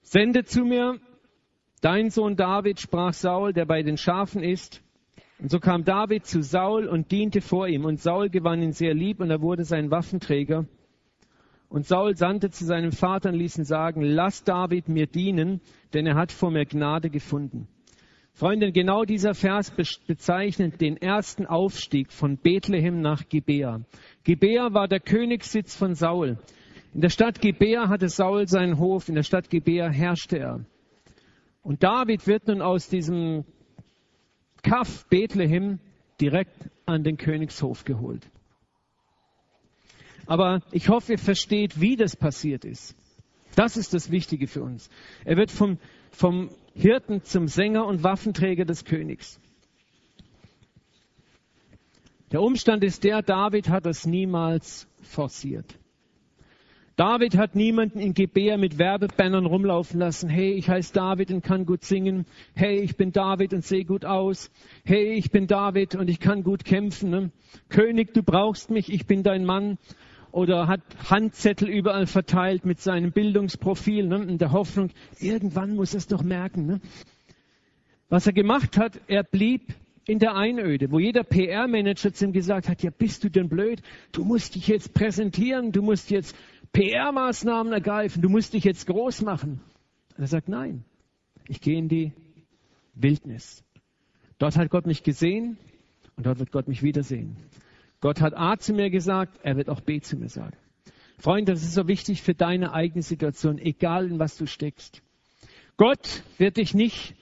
Sende 0.01 0.43
zu 0.43 0.65
mir, 0.65 0.99
dein 1.81 2.09
Sohn 2.09 2.35
David, 2.35 2.79
sprach 2.79 3.13
Saul, 3.13 3.53
der 3.53 3.65
bei 3.65 3.83
den 3.83 3.97
Schafen 3.97 4.41
ist. 4.41 4.81
Und 5.37 5.51
so 5.51 5.59
kam 5.59 5.83
David 5.83 6.25
zu 6.25 6.41
Saul 6.41 6.87
und 6.87 7.11
diente 7.11 7.41
vor 7.41 7.67
ihm. 7.67 7.85
Und 7.85 7.99
Saul 7.99 8.29
gewann 8.29 8.63
ihn 8.63 8.71
sehr 8.71 8.95
lieb 8.95 9.19
und 9.19 9.29
er 9.29 9.41
wurde 9.41 9.65
sein 9.65 9.91
Waffenträger. 9.91 10.65
Und 11.69 11.85
Saul 11.85 12.15
sandte 12.15 12.51
zu 12.51 12.65
seinem 12.65 12.91
Vater 12.91 13.29
und 13.29 13.35
ließ 13.35 13.57
ihn 13.57 13.65
sagen, 13.65 14.01
lass 14.01 14.43
David 14.43 14.87
mir 14.87 15.07
dienen, 15.07 15.61
denn 15.93 16.05
er 16.05 16.15
hat 16.15 16.31
vor 16.31 16.51
mir 16.51 16.65
Gnade 16.65 17.09
gefunden. 17.09 17.67
Freunde, 18.33 18.73
genau 18.73 19.03
dieser 19.05 19.33
Vers 19.33 19.71
bezeichnet 19.71 20.81
den 20.81 20.97
ersten 20.97 21.45
Aufstieg 21.45 22.11
von 22.11 22.37
Bethlehem 22.37 22.99
nach 22.99 23.29
Gibea. 23.29 23.79
Gibea 24.25 24.73
war 24.73 24.89
der 24.89 24.99
Königssitz 24.99 25.75
von 25.75 25.95
Saul. 25.95 26.37
In 26.93 27.01
der 27.01 27.09
Stadt 27.09 27.39
Gibea 27.39 27.87
hatte 27.87 28.09
Saul 28.09 28.47
seinen 28.47 28.77
Hof, 28.77 29.07
in 29.07 29.15
der 29.15 29.23
Stadt 29.23 29.49
Gibea 29.49 29.87
herrschte 29.89 30.37
er. 30.37 30.65
Und 31.61 31.81
David 31.83 32.27
wird 32.27 32.47
nun 32.47 32.61
aus 32.61 32.89
diesem 32.89 33.45
Kaff 34.63 35.05
Bethlehem 35.09 35.79
direkt 36.19 36.69
an 36.85 37.03
den 37.03 37.17
Königshof 37.17 37.85
geholt. 37.85 38.29
Aber 40.27 40.61
ich 40.71 40.89
hoffe, 40.89 41.13
ihr 41.13 41.19
versteht, 41.19 41.79
wie 41.79 41.95
das 41.95 42.15
passiert 42.15 42.65
ist. 42.65 42.95
Das 43.55 43.77
ist 43.77 43.93
das 43.93 44.11
Wichtige 44.11 44.47
für 44.47 44.63
uns. 44.63 44.89
Er 45.23 45.37
wird 45.37 45.51
vom, 45.51 45.77
vom 46.11 46.49
Hirten 46.73 47.23
zum 47.23 47.47
Sänger 47.47 47.85
und 47.85 48.03
Waffenträger 48.03 48.65
des 48.65 48.83
Königs. 48.85 49.39
Der 52.31 52.41
Umstand 52.41 52.83
ist 52.83 53.03
der, 53.03 53.21
David 53.21 53.69
hat 53.69 53.85
das 53.85 54.05
niemals 54.05 54.87
forciert. 55.01 55.77
David 56.97 57.35
hat 57.35 57.55
niemanden 57.55 57.99
in 57.99 58.13
Gebär 58.13 58.57
mit 58.57 58.77
Werbebannern 58.77 59.45
rumlaufen 59.45 59.99
lassen. 59.99 60.29
Hey, 60.29 60.53
ich 60.53 60.69
heiße 60.69 60.93
David 60.93 61.29
und 61.29 61.43
kann 61.43 61.65
gut 61.65 61.83
singen. 61.83 62.25
Hey, 62.53 62.79
ich 62.79 62.95
bin 62.95 63.11
David 63.11 63.53
und 63.53 63.65
sehe 63.65 63.83
gut 63.83 64.05
aus. 64.05 64.49
Hey, 64.85 65.13
ich 65.13 65.29
bin 65.29 65.47
David 65.47 65.95
und 65.95 66.09
ich 66.09 66.21
kann 66.21 66.43
gut 66.43 66.63
kämpfen. 66.63 67.09
Ne? 67.09 67.31
König, 67.67 68.13
du 68.13 68.23
brauchst 68.23 68.69
mich, 68.69 68.91
ich 68.91 69.05
bin 69.05 69.23
dein 69.23 69.43
Mann 69.43 69.77
oder 70.35 70.67
hat 70.67 70.81
Handzettel 71.09 71.69
überall 71.69 72.07
verteilt 72.07 72.65
mit 72.65 72.81
seinem 72.81 73.13
Bildungsprofil, 73.13 74.05
ne, 74.05 74.21
in 74.23 74.37
der 74.37 74.51
Hoffnung, 74.51 74.89
irgendwann 75.17 75.77
muss 75.77 75.93
er 75.93 75.99
es 75.99 76.07
doch 76.07 76.23
merken. 76.23 76.65
Ne? 76.65 76.81
Was 78.09 78.27
er 78.27 78.33
gemacht 78.33 78.77
hat, 78.77 78.99
er 79.07 79.23
blieb 79.23 79.73
in 80.05 80.19
der 80.19 80.35
Einöde, 80.35 80.91
wo 80.91 80.99
jeder 80.99 81.23
PR-Manager 81.23 82.13
zu 82.13 82.25
ihm 82.25 82.33
gesagt 82.33 82.67
hat, 82.67 82.83
ja 82.83 82.91
bist 82.91 83.23
du 83.23 83.29
denn 83.29 83.47
blöd, 83.47 83.81
du 84.11 84.25
musst 84.25 84.55
dich 84.55 84.67
jetzt 84.67 84.93
präsentieren, 84.93 85.71
du 85.71 85.81
musst 85.81 86.11
jetzt 86.11 86.35
PR-Maßnahmen 86.73 87.71
ergreifen, 87.71 88.21
du 88.21 88.27
musst 88.27 88.53
dich 88.53 88.65
jetzt 88.65 88.87
groß 88.87 89.21
machen. 89.21 89.61
Er 90.17 90.27
sagt, 90.27 90.49
nein, 90.49 90.83
ich 91.47 91.61
gehe 91.61 91.77
in 91.77 91.87
die 91.87 92.11
Wildnis. 92.93 93.63
Dort 94.37 94.57
hat 94.57 94.69
Gott 94.69 94.85
mich 94.85 95.01
gesehen 95.01 95.57
und 96.17 96.25
dort 96.25 96.39
wird 96.39 96.51
Gott 96.51 96.67
mich 96.67 96.83
wiedersehen. 96.83 97.37
Gott 98.01 98.21
hat 98.21 98.35
A 98.35 98.57
zu 98.57 98.73
mir 98.73 98.89
gesagt, 98.89 99.39
er 99.43 99.57
wird 99.57 99.69
auch 99.69 99.81
B 99.81 99.99
zu 100.01 100.17
mir 100.17 100.29
sagen. 100.29 100.55
Freunde, 101.17 101.53
das 101.53 101.63
ist 101.63 101.73
so 101.73 101.87
wichtig 101.87 102.21
für 102.21 102.33
deine 102.33 102.73
eigene 102.73 103.01
Situation, 103.01 103.57
egal 103.57 104.11
in 104.11 104.19
was 104.19 104.37
du 104.37 104.45
steckst. 104.45 105.01
Gott 105.77 106.23
wird 106.37 106.57
dich 106.57 106.73
nicht, 106.73 107.15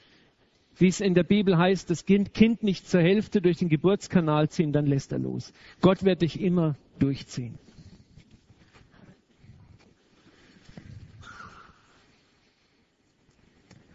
wie 0.77 0.87
es 0.87 0.99
in 0.99 1.13
der 1.13 1.23
Bibel 1.23 1.57
heißt, 1.57 1.89
das 1.89 2.05
Kind 2.05 2.63
nicht 2.63 2.87
zur 2.87 3.01
Hälfte 3.01 3.41
durch 3.41 3.57
den 3.57 3.69
Geburtskanal 3.69 4.49
ziehen, 4.49 4.73
dann 4.73 4.85
lässt 4.85 5.11
er 5.11 5.19
los. 5.19 5.53
Gott 5.81 6.03
wird 6.03 6.21
dich 6.21 6.39
immer 6.39 6.75
durchziehen. 6.99 7.57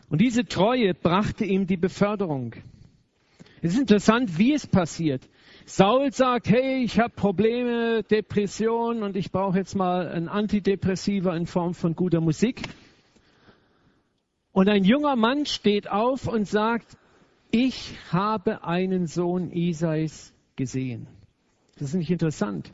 Und 0.08 0.20
diese 0.20 0.46
Treue 0.46 0.94
brachte 0.94 1.44
ihm 1.44 1.66
die 1.66 1.76
Beförderung. 1.76 2.54
Es 3.60 3.72
ist 3.72 3.80
interessant, 3.80 4.38
wie 4.38 4.54
es 4.54 4.66
passiert. 4.66 5.28
Saul 5.64 6.12
sagt, 6.12 6.48
hey, 6.48 6.82
ich 6.84 6.98
habe 7.00 7.10
Probleme, 7.10 8.02
Depression 8.04 9.02
und 9.02 9.16
ich 9.16 9.32
brauche 9.32 9.58
jetzt 9.58 9.74
mal 9.74 10.08
ein 10.08 10.28
Antidepressiva 10.28 11.36
in 11.36 11.46
Form 11.46 11.74
von 11.74 11.94
guter 11.94 12.20
Musik. 12.20 12.62
Und 14.52 14.68
ein 14.68 14.84
junger 14.84 15.16
Mann 15.16 15.44
steht 15.44 15.90
auf 15.90 16.26
und 16.26 16.46
sagt, 16.46 16.96
ich 17.50 17.96
habe 18.12 18.64
einen 18.64 19.06
Sohn 19.06 19.50
Isais 19.50 20.32
gesehen. 20.56 21.06
Das 21.78 21.88
ist 21.88 21.94
nicht 21.94 22.10
interessant. 22.10 22.72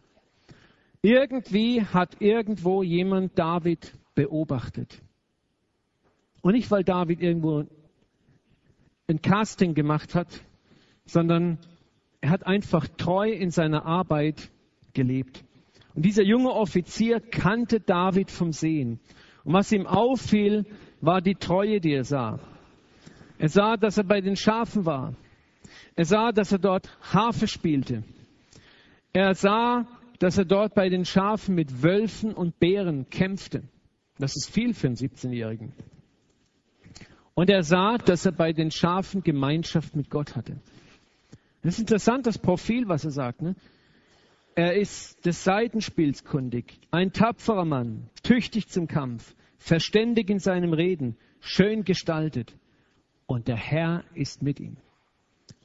Irgendwie 1.02 1.82
hat 1.82 2.20
irgendwo 2.20 2.82
jemand 2.82 3.38
David 3.38 3.92
beobachtet. 4.14 5.02
Und 6.42 6.52
nicht, 6.54 6.70
weil 6.70 6.84
David 6.84 7.20
irgendwo 7.20 7.64
ein 9.06 9.20
Casting 9.20 9.74
gemacht 9.74 10.14
hat, 10.14 10.28
sondern 11.06 11.58
er 12.20 12.30
hat 12.30 12.46
einfach 12.46 12.88
treu 12.88 13.30
in 13.30 13.50
seiner 13.50 13.84
Arbeit 13.84 14.50
gelebt. 14.92 15.44
Und 15.94 16.04
dieser 16.04 16.22
junge 16.22 16.50
Offizier 16.50 17.20
kannte 17.20 17.80
David 17.80 18.30
vom 18.30 18.52
Sehen. 18.52 18.98
Und 19.44 19.52
was 19.52 19.70
ihm 19.72 19.86
auffiel, 19.86 20.64
war 21.00 21.20
die 21.20 21.34
Treue, 21.34 21.80
die 21.80 21.92
er 21.92 22.04
sah. 22.04 22.40
Er 23.38 23.48
sah, 23.48 23.76
dass 23.76 23.98
er 23.98 24.04
bei 24.04 24.20
den 24.20 24.36
Schafen 24.36 24.86
war. 24.86 25.14
Er 25.96 26.04
sah, 26.04 26.32
dass 26.32 26.50
er 26.50 26.58
dort 26.58 26.88
Harfe 27.12 27.46
spielte. 27.46 28.02
Er 29.12 29.34
sah, 29.34 29.86
dass 30.18 30.38
er 30.38 30.44
dort 30.44 30.74
bei 30.74 30.88
den 30.88 31.04
Schafen 31.04 31.54
mit 31.54 31.82
Wölfen 31.82 32.32
und 32.32 32.58
Bären 32.58 33.08
kämpfte. 33.10 33.62
Das 34.18 34.36
ist 34.36 34.50
viel 34.50 34.74
für 34.74 34.86
einen 34.86 34.96
17-Jährigen. 34.96 35.72
Und 37.34 37.50
er 37.50 37.62
sah, 37.62 37.98
dass 37.98 38.24
er 38.26 38.32
bei 38.32 38.52
den 38.52 38.70
Schafen 38.70 39.22
Gemeinschaft 39.22 39.94
mit 39.96 40.08
Gott 40.08 40.36
hatte. 40.36 40.56
Das 41.64 41.74
ist 41.74 41.80
interessant, 41.80 42.26
das 42.26 42.36
Profil, 42.36 42.88
was 42.88 43.06
er 43.06 43.10
sagt. 43.10 43.40
Ne? 43.40 43.56
Er 44.54 44.76
ist 44.76 45.24
des 45.24 45.44
Seitenspiels 45.44 46.22
kundig, 46.22 46.78
ein 46.90 47.12
tapferer 47.12 47.64
Mann, 47.64 48.10
tüchtig 48.22 48.68
zum 48.68 48.86
Kampf, 48.86 49.34
verständig 49.56 50.28
in 50.28 50.38
seinem 50.38 50.74
Reden, 50.74 51.16
schön 51.40 51.84
gestaltet. 51.84 52.54
Und 53.26 53.48
der 53.48 53.56
Herr 53.56 54.04
ist 54.14 54.42
mit 54.42 54.60
ihm. 54.60 54.76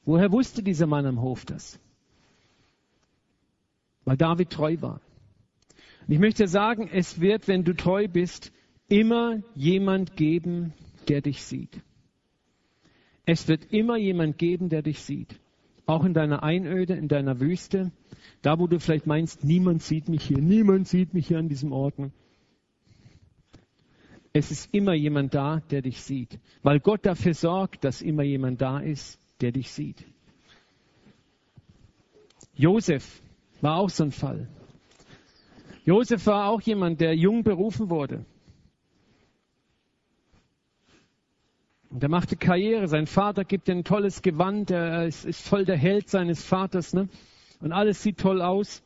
Woher 0.05 0.31
wusste 0.31 0.63
dieser 0.63 0.87
Mann 0.87 1.05
am 1.05 1.21
Hof 1.21 1.43
das? 1.43 1.77
Weil 4.05 4.15
David 4.15 4.51
treu 4.51 4.77
war. 4.79 5.01
Und 6.07 6.13
ich 6.13 6.19
möchte 6.19 6.47
sagen, 6.47 6.89
es 6.91 7.19
wird, 7.19 7.49
wenn 7.49 7.65
du 7.65 7.75
treu 7.75 8.07
bist, 8.07 8.53
immer 8.87 9.41
jemand 9.53 10.15
geben, 10.15 10.73
der 11.09 11.19
dich 11.19 11.43
sieht. 11.43 11.81
Es 13.25 13.49
wird 13.49 13.73
immer 13.73 13.97
jemand 13.97 14.37
geben, 14.37 14.69
der 14.69 14.81
dich 14.81 15.01
sieht. 15.01 15.37
Auch 15.89 16.05
in 16.05 16.13
deiner 16.13 16.43
Einöde, 16.43 16.93
in 16.93 17.07
deiner 17.07 17.39
Wüste, 17.39 17.91
da 18.43 18.59
wo 18.59 18.67
du 18.67 18.79
vielleicht 18.79 19.07
meinst, 19.07 19.43
niemand 19.43 19.81
sieht 19.81 20.07
mich 20.07 20.23
hier, 20.23 20.37
niemand 20.37 20.87
sieht 20.87 21.15
mich 21.15 21.29
hier 21.29 21.39
an 21.39 21.49
diesem 21.49 21.71
Ort. 21.71 21.95
Es 24.31 24.51
ist 24.51 24.71
immer 24.71 24.93
jemand 24.93 25.33
da, 25.33 25.63
der 25.71 25.81
dich 25.81 26.03
sieht, 26.03 26.37
weil 26.61 26.79
Gott 26.79 27.07
dafür 27.07 27.33
sorgt, 27.33 27.83
dass 27.83 28.03
immer 28.03 28.21
jemand 28.21 28.61
da 28.61 28.77
ist, 28.77 29.19
der 29.41 29.51
dich 29.51 29.71
sieht. 29.71 30.05
Josef 32.53 33.23
war 33.61 33.77
auch 33.77 33.89
so 33.89 34.03
ein 34.03 34.11
Fall. 34.11 34.47
Josef 35.85 36.23
war 36.27 36.49
auch 36.49 36.61
jemand, 36.61 37.01
der 37.01 37.15
jung 37.15 37.43
berufen 37.43 37.89
wurde. 37.89 38.25
Und 41.89 42.03
er 42.03 42.09
machte 42.09 42.35
Karriere. 42.35 42.87
Sein 42.87 43.07
Vater 43.07 43.43
gibt 43.43 43.67
ihm 43.67 43.79
ein 43.79 43.83
tolles 43.83 44.21
Gewand. 44.21 44.71
Er 44.71 45.05
ist, 45.05 45.25
ist 45.25 45.47
voll 45.47 45.65
der 45.65 45.77
Held 45.77 46.09
seines 46.09 46.43
Vaters. 46.43 46.93
Ne? 46.93 47.09
Und 47.59 47.71
alles 47.71 48.03
sieht 48.03 48.19
toll 48.19 48.41
aus. 48.41 48.83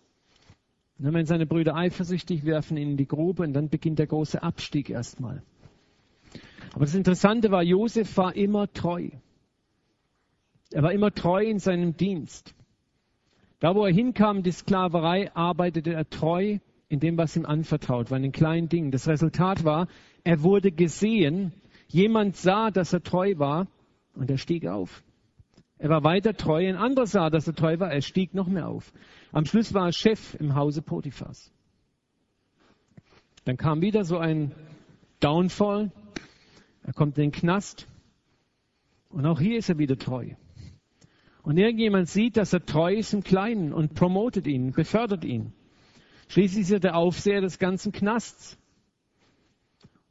Und 0.98 1.06
dann 1.06 1.14
werden 1.14 1.26
seine 1.26 1.46
Brüder 1.46 1.76
eifersüchtig, 1.76 2.46
werfen 2.46 2.78
ihn 2.78 2.92
in 2.92 2.98
die 2.98 3.08
Grube 3.08 3.44
und 3.44 3.54
dann 3.54 3.70
beginnt 3.70 4.00
der 4.00 4.08
große 4.08 4.42
Abstieg 4.42 4.90
erstmal. 4.90 5.44
Aber 6.74 6.86
das 6.86 6.96
Interessante 6.96 7.52
war, 7.52 7.62
Josef 7.62 8.16
war 8.16 8.36
immer 8.36 8.72
treu. 8.72 9.10
Er 10.72 10.82
war 10.82 10.94
immer 10.94 11.14
treu 11.14 11.44
in 11.44 11.60
seinem 11.60 11.98
Dienst. 11.98 12.56
Da, 13.60 13.76
wo 13.76 13.86
er 13.86 13.94
hinkam, 13.94 14.44
die 14.44 14.52
Sklaverei, 14.52 15.32
arbeitete 15.36 15.94
er 15.94 16.10
treu 16.10 16.60
in 16.90 17.00
dem, 17.00 17.18
was 17.18 17.36
ihm 17.36 17.46
anvertraut 17.46 18.12
war, 18.12 18.18
in 18.18 18.24
den 18.24 18.32
kleinen 18.32 18.70
Dingen. 18.70 18.92
Das 18.92 19.08
Resultat 19.08 19.64
war, 19.64 19.88
er 20.24 20.42
wurde 20.42 20.72
gesehen 20.72 21.54
Jemand 21.94 22.36
sah, 22.36 22.72
dass 22.72 22.92
er 22.92 23.04
treu 23.04 23.36
war 23.38 23.68
und 24.16 24.28
er 24.32 24.40
stieg 24.40 24.66
auf. 24.66 25.04
Er 25.78 25.90
war 25.90 26.04
weiter 26.04 26.34
treu. 26.34 26.68
Ein 26.68 26.76
anderer 26.76 27.06
sah, 27.06 27.30
dass 27.30 27.46
er 27.46 27.54
treu 27.54 27.80
war. 27.80 27.92
Er 27.92 28.02
stieg 28.02 28.34
noch 28.34 28.48
mehr 28.48 28.68
auf. 28.68 28.92
Am 29.32 29.46
Schluss 29.46 29.76
war 29.76 29.90
er 29.90 29.94
Chef 29.94 30.34
im 30.40 30.56
Hause 30.56 30.82
Potiphas. 30.82 31.52
Dann 33.46 33.58
kam 33.58 33.82
wieder 33.82 34.06
so 34.06 34.18
ein 34.18 34.56
Downfall. 35.20 35.92
Er 36.82 36.94
kommt 36.94 37.20
in 37.20 37.26
den 37.26 37.32
Knast. 37.32 37.88
Und 39.10 39.28
auch 39.28 39.40
hier 39.40 39.60
ist 39.60 39.70
er 39.70 39.78
wieder 39.78 39.96
treu. 39.96 40.32
Und 41.44 41.58
irgendjemand 41.58 42.10
sieht, 42.10 42.38
dass 42.38 42.54
er 42.54 42.66
treu 42.66 42.96
ist 42.96 43.14
im 43.14 43.24
Kleinen 43.24 43.72
und 43.72 43.94
promotet 43.94 44.48
ihn, 44.48 44.72
befördert 44.72 45.24
ihn. 45.24 45.54
Schließlich 46.28 46.64
ist 46.64 46.72
er 46.72 46.80
der 46.80 46.96
Aufseher 46.96 47.42
des 47.42 47.60
ganzen 47.60 47.92
Knasts. 47.92 48.58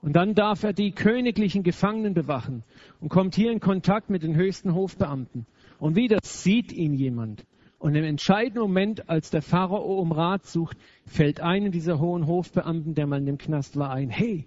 Und 0.02 0.14
dann 0.14 0.34
darf 0.34 0.64
er 0.64 0.72
die 0.72 0.90
königlichen 0.90 1.62
Gefangenen 1.62 2.12
bewachen 2.12 2.64
und 3.00 3.08
kommt 3.08 3.36
hier 3.36 3.52
in 3.52 3.60
Kontakt 3.60 4.10
mit 4.10 4.24
den 4.24 4.34
höchsten 4.34 4.74
Hofbeamten. 4.74 5.46
Und 5.78 5.94
wieder 5.94 6.18
sieht 6.22 6.72
ihn 6.72 6.94
jemand. 6.94 7.46
Und 7.78 7.94
im 7.94 8.04
entscheidenden 8.04 8.62
Moment, 8.62 9.08
als 9.08 9.30
der 9.30 9.42
Pharao 9.42 10.00
um 10.00 10.10
Rat 10.10 10.44
sucht, 10.44 10.76
fällt 11.06 11.40
einem 11.40 11.70
dieser 11.70 12.00
hohen 12.00 12.26
Hofbeamten, 12.26 12.94
der 12.94 13.06
mal 13.06 13.20
in 13.20 13.26
dem 13.26 13.38
Knast 13.38 13.76
war, 13.76 13.90
ein, 13.92 14.10
hey, 14.10 14.46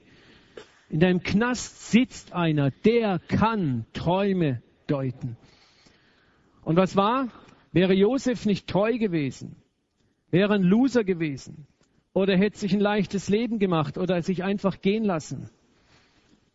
in 0.89 0.99
deinem 0.99 1.23
Knast 1.23 1.89
sitzt 1.89 2.33
einer, 2.33 2.71
der 2.71 3.19
kann 3.19 3.85
Träume 3.93 4.61
deuten. 4.87 5.37
Und 6.63 6.75
was 6.75 6.95
war? 6.97 7.29
Wäre 7.71 7.93
Josef 7.93 8.45
nicht 8.45 8.67
treu 8.67 8.97
gewesen, 8.97 9.55
wäre 10.31 10.53
ein 10.53 10.63
Loser 10.63 11.03
gewesen, 11.03 11.67
oder 12.15 12.37
hätte 12.37 12.57
sich 12.57 12.73
ein 12.73 12.79
leichtes 12.79 13.27
Leben 13.27 13.59
gemacht 13.59 13.97
oder 13.97 14.21
sich 14.21 14.43
einfach 14.43 14.79
gehen 14.79 15.03
lassen. 15.03 15.49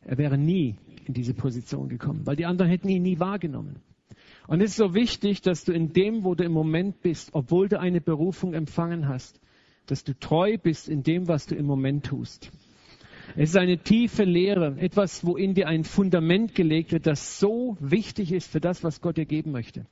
Er 0.01 0.17
wäre 0.17 0.39
nie 0.39 0.77
in 1.05 1.13
diese 1.13 1.35
Position 1.35 1.91
gekommen, 1.91 2.23
weil 2.25 2.35
die 2.35 2.47
anderen 2.47 2.71
hätten 2.71 2.89
ihn 2.89 3.03
nie 3.03 3.21
wahrgenommen. 3.21 3.77
Und 4.49 4.63
es 4.63 4.71
ist 4.71 4.77
so 4.79 4.95
wichtig, 4.95 5.43
dass 5.43 5.65
du 5.65 5.73
in 5.73 5.93
dem, 5.93 6.25
wo 6.25 6.35
du 6.35 6.45
im 6.45 6.53
Moment 6.53 7.03
bist, 7.03 7.31
obwohl 7.35 7.69
du 7.69 7.79
eine 7.79 8.01
Berufung 8.01 8.55
empfangen 8.55 9.07
hast, 9.07 9.39
dass 9.85 10.03
du 10.03 10.19
treu 10.19 10.57
bist 10.57 10.89
in 10.89 11.03
dem, 11.03 11.29
was 11.29 11.47
du 11.47 11.55
im 11.55 11.67
Moment 11.67 12.07
tust. 12.07 12.51
Es 13.37 13.51
ist 13.51 13.57
eine 13.57 13.77
tiefe 13.77 14.25
Lehre, 14.25 14.77
etwas, 14.79 15.27
wo 15.27 15.37
in 15.37 15.53
dir 15.53 15.69
ein 15.69 15.85
Fundament 15.85 16.55
gelegt 16.55 16.91
wird, 16.93 17.07
das 17.07 17.39
so 17.39 17.77
wichtig 17.81 18.33
ist 18.33 18.51
für 18.51 18.61
das, 18.61 18.83
was 18.83 19.03
Gott 19.03 19.19
dir 19.19 19.27
geben 19.27 19.53
möchte. 19.53 19.85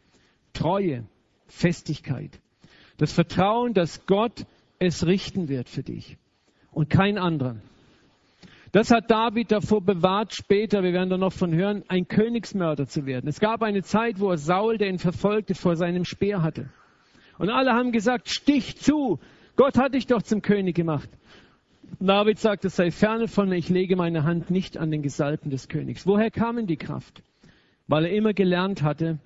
Treue, 0.55 1.05
Festigkeit. 1.47 2.41
Das 2.97 3.13
Vertrauen, 3.13 3.75
dass 3.75 4.07
Gott 4.07 4.47
es 4.79 5.07
richten 5.07 5.49
wird 5.49 5.69
für 5.69 5.83
dich 5.83 6.17
und 6.71 6.91
kein 6.91 7.19
anderer. 7.19 7.57
Das 8.73 8.91
hat 8.91 9.11
David 9.11 9.51
davor 9.51 9.81
bewahrt, 9.81 10.35
später, 10.35 10.83
wir 10.83 10.93
werden 10.93 11.09
da 11.09 11.17
noch 11.17 11.33
von 11.33 11.55
hören, 11.55 11.85
ein 11.89 12.07
Königsmörder 12.07 12.87
zu 12.87 13.07
werden. 13.07 13.27
Es 13.27 13.41
gab 13.41 13.63
eine 13.63 13.83
Zeit, 13.83 14.21
wo 14.21 14.31
er 14.31 14.37
Saul, 14.37 14.77
der 14.77 14.89
ihn 14.89 14.99
verfolgte, 14.99 15.55
vor 15.55 15.75
seinem 15.77 16.05
Speer 16.05 16.43
hatte. 16.43 16.69
Und 17.39 17.49
alle 17.49 17.73
haben 17.73 17.93
gesagt, 17.93 18.29
stich 18.29 18.77
zu, 18.77 19.19
Gott 19.57 19.79
hat 19.79 19.95
dich 19.95 20.07
doch 20.07 20.23
zum 20.23 20.43
König 20.43 20.77
gemacht. 20.77 21.09
David 21.99 22.39
sagt, 22.39 22.67
es 22.67 22.77
sei 22.77 22.91
ferne 22.91 23.27
von 23.27 23.49
mir, 23.49 23.57
ich 23.57 23.71
lege 23.71 23.97
meine 23.97 24.25
Hand 24.25 24.51
nicht 24.51 24.77
an 24.77 24.91
den 24.91 25.03
Gesalbten 25.03 25.51
des 25.51 25.69
Königs. 25.69 26.07
Woher 26.07 26.31
kam 26.31 26.59
ihm 26.59 26.67
die 26.67 26.77
Kraft? 26.77 27.23
Weil 27.87 28.05
er 28.05 28.13
immer 28.13 28.35
gelernt 28.35 28.83
hatte, 28.83 29.19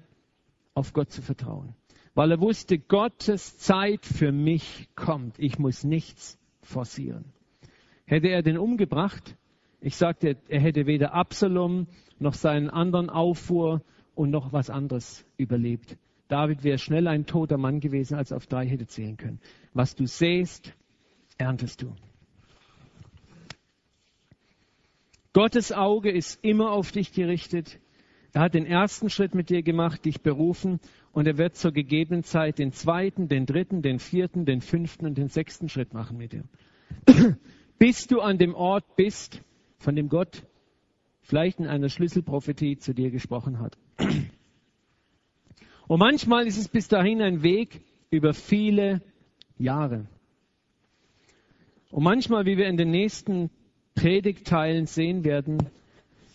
auf 0.74 0.92
Gott 0.92 1.10
zu 1.10 1.20
vertrauen 1.20 1.74
weil 2.14 2.30
er 2.32 2.40
wusste, 2.40 2.78
Gottes 2.78 3.58
Zeit 3.58 4.04
für 4.04 4.32
mich 4.32 4.88
kommt. 4.94 5.38
Ich 5.38 5.58
muss 5.58 5.84
nichts 5.84 6.38
forcieren. 6.62 7.24
Hätte 8.04 8.28
er 8.28 8.42
den 8.42 8.58
umgebracht, 8.58 9.36
ich 9.80 9.96
sagte, 9.96 10.36
er 10.48 10.60
hätte 10.60 10.86
weder 10.86 11.12
Absalom 11.12 11.88
noch 12.18 12.34
seinen 12.34 12.70
anderen 12.70 13.10
Auffuhr 13.10 13.82
und 14.14 14.30
noch 14.30 14.52
was 14.52 14.70
anderes 14.70 15.24
überlebt. 15.36 15.96
David 16.28 16.62
wäre 16.62 16.78
schnell 16.78 17.08
ein 17.08 17.26
toter 17.26 17.58
Mann 17.58 17.80
gewesen, 17.80 18.14
als 18.14 18.32
auf 18.32 18.46
drei 18.46 18.66
hätte 18.66 18.86
zählen 18.86 19.16
können. 19.16 19.40
Was 19.74 19.96
du 19.96 20.06
sähst, 20.06 20.72
erntest 21.36 21.82
du. 21.82 21.94
Gottes 25.32 25.72
Auge 25.72 26.10
ist 26.10 26.44
immer 26.44 26.70
auf 26.70 26.92
dich 26.92 27.12
gerichtet. 27.12 27.80
Er 28.32 28.42
hat 28.42 28.54
den 28.54 28.66
ersten 28.66 29.10
Schritt 29.10 29.34
mit 29.34 29.50
dir 29.50 29.62
gemacht, 29.62 30.04
dich 30.04 30.20
berufen 30.20 30.78
und 31.12 31.26
er 31.26 31.38
wird 31.38 31.56
zur 31.56 31.72
gegebenen 31.72 32.24
Zeit 32.24 32.58
den 32.58 32.72
zweiten, 32.72 33.28
den 33.28 33.46
dritten, 33.46 33.82
den 33.82 33.98
vierten, 33.98 34.44
den 34.44 34.60
fünften 34.60 35.06
und 35.06 35.18
den 35.18 35.28
sechsten 35.28 35.68
Schritt 35.68 35.92
machen 35.92 36.16
mit 36.16 36.32
dir. 36.32 36.44
Bis 37.78 38.06
du 38.06 38.20
an 38.20 38.38
dem 38.38 38.54
Ort 38.54 38.96
bist, 38.96 39.42
von 39.78 39.94
dem 39.94 40.08
Gott 40.08 40.44
vielleicht 41.20 41.58
in 41.58 41.66
einer 41.66 41.88
Schlüsselprophetie 41.88 42.78
zu 42.78 42.94
dir 42.94 43.10
gesprochen 43.10 43.58
hat. 43.58 43.76
Und 45.88 45.98
manchmal 45.98 46.46
ist 46.46 46.58
es 46.58 46.68
bis 46.68 46.88
dahin 46.88 47.20
ein 47.20 47.42
Weg 47.42 47.82
über 48.10 48.32
viele 48.32 49.02
Jahre. 49.58 50.06
Und 51.90 52.04
manchmal, 52.04 52.46
wie 52.46 52.56
wir 52.56 52.66
in 52.66 52.76
den 52.76 52.90
nächsten 52.90 53.50
Predigteilen 53.94 54.86
sehen 54.86 55.24
werden, 55.24 55.58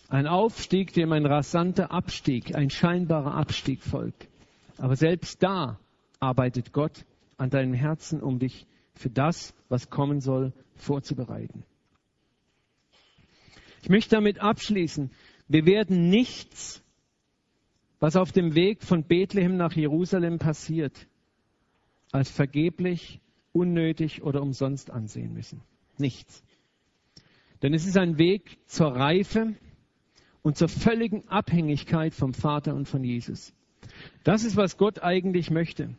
ein 0.09 0.27
Aufstieg, 0.27 0.93
dem 0.93 1.11
ein 1.11 1.25
rasanter 1.25 1.91
Abstieg, 1.91 2.55
ein 2.55 2.69
scheinbarer 2.69 3.33
Abstieg 3.33 3.81
folgt. 3.81 4.27
Aber 4.77 4.95
selbst 4.95 5.41
da 5.41 5.79
arbeitet 6.19 6.73
Gott 6.73 7.05
an 7.37 7.49
deinem 7.49 7.73
Herzen, 7.73 8.21
um 8.21 8.39
dich 8.39 8.65
für 8.93 9.09
das, 9.09 9.53
was 9.69 9.89
kommen 9.89 10.21
soll, 10.21 10.53
vorzubereiten. 10.75 11.63
Ich 13.81 13.89
möchte 13.89 14.15
damit 14.15 14.39
abschließen. 14.39 15.11
Wir 15.47 15.65
werden 15.65 16.09
nichts, 16.09 16.83
was 17.99 18.15
auf 18.15 18.31
dem 18.31 18.55
Weg 18.55 18.83
von 18.83 19.03
Bethlehem 19.03 19.57
nach 19.57 19.73
Jerusalem 19.73 20.39
passiert, 20.39 21.07
als 22.11 22.29
vergeblich, 22.29 23.21
unnötig 23.53 24.23
oder 24.23 24.41
umsonst 24.41 24.91
ansehen 24.91 25.33
müssen. 25.33 25.61
Nichts. 25.97 26.43
Denn 27.61 27.73
es 27.73 27.85
ist 27.85 27.97
ein 27.97 28.17
Weg 28.17 28.59
zur 28.67 28.95
Reife 28.95 29.55
und 30.43 30.57
zur 30.57 30.69
völligen 30.69 31.27
Abhängigkeit 31.27 32.13
vom 32.13 32.33
Vater 32.33 32.75
und 32.75 32.87
von 32.87 33.03
Jesus. 33.03 33.53
Das 34.23 34.43
ist, 34.43 34.57
was 34.57 34.77
Gott 34.77 35.01
eigentlich 35.01 35.51
möchte. 35.51 35.95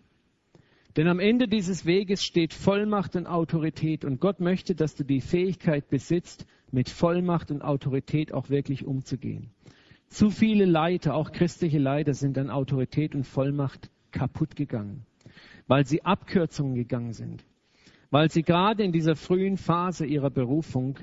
Denn 0.97 1.07
am 1.07 1.21
Ende 1.21 1.49
dieses 1.49 1.87
Weges 1.87 2.25
steht 2.25 2.55
Vollmacht 2.55 3.15
und 3.15 3.27
Autorität. 3.27 4.05
Und 4.05 4.21
Gott 4.21 4.41
möchte, 4.41 4.75
dass 4.75 4.95
du 4.95 5.05
die 5.05 5.21
Fähigkeit 5.21 5.89
besitzt, 5.89 6.47
mit 6.73 6.89
Vollmacht 6.89 7.51
und 7.51 7.63
Autorität 7.63 8.33
auch 8.33 8.51
wirklich 8.51 8.85
umzugehen. 8.85 9.51
Zu 10.09 10.31
viele 10.31 10.65
Leiter, 10.65 11.15
auch 11.15 11.33
christliche 11.33 11.79
Leiter, 11.79 12.15
sind 12.15 12.39
an 12.39 12.51
Autorität 12.51 13.15
und 13.15 13.25
Vollmacht 13.25 13.91
kaputt 14.11 14.57
gegangen, 14.57 15.05
weil 15.67 15.87
sie 15.87 16.05
Abkürzungen 16.05 16.75
gegangen 16.75 17.13
sind, 17.13 17.45
weil 18.11 18.31
sie 18.31 18.43
gerade 18.43 18.83
in 18.83 18.93
dieser 18.93 19.17
frühen 19.17 19.57
Phase 19.57 20.07
ihrer 20.07 20.31
Berufung 20.31 20.99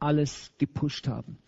alles 0.00 0.52
gepusht 0.58 1.08
haben, 1.08 1.38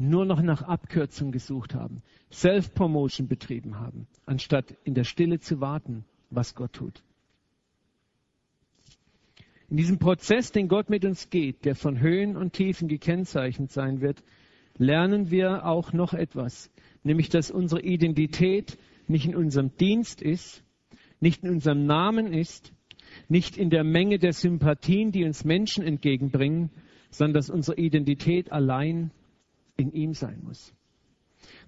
nur 0.00 0.24
noch 0.24 0.40
nach 0.42 0.62
Abkürzungen 0.62 1.30
gesucht 1.30 1.74
haben, 1.74 2.02
Self-Promotion 2.32 3.28
betrieben 3.28 3.78
haben, 3.78 4.06
anstatt 4.24 4.74
in 4.84 4.94
der 4.94 5.04
Stille 5.04 5.40
zu 5.40 5.60
warten, 5.60 6.04
was 6.30 6.54
Gott 6.54 6.72
tut. 6.72 7.02
In 9.68 9.76
diesem 9.76 9.98
Prozess, 9.98 10.50
den 10.50 10.68
Gott 10.68 10.90
mit 10.90 11.04
uns 11.04 11.30
geht, 11.30 11.64
der 11.64 11.76
von 11.76 12.00
Höhen 12.00 12.36
und 12.36 12.54
Tiefen 12.54 12.88
gekennzeichnet 12.88 13.70
sein 13.70 14.00
wird, 14.00 14.24
lernen 14.78 15.30
wir 15.30 15.66
auch 15.66 15.92
noch 15.92 16.14
etwas, 16.14 16.70
nämlich 17.04 17.28
dass 17.28 17.50
unsere 17.50 17.82
Identität 17.82 18.78
nicht 19.06 19.26
in 19.26 19.36
unserem 19.36 19.76
Dienst 19.76 20.22
ist, 20.22 20.64
nicht 21.20 21.44
in 21.44 21.50
unserem 21.50 21.84
Namen 21.84 22.32
ist, 22.32 22.72
nicht 23.28 23.56
in 23.58 23.70
der 23.70 23.84
Menge 23.84 24.18
der 24.18 24.32
Sympathien, 24.32 25.12
die 25.12 25.24
uns 25.24 25.44
Menschen 25.44 25.84
entgegenbringen, 25.84 26.70
sondern 27.10 27.34
dass 27.34 27.50
unsere 27.50 27.76
Identität 27.76 28.50
allein 28.50 29.10
in 29.80 29.92
ihm 29.92 30.14
sein 30.14 30.40
muss. 30.42 30.74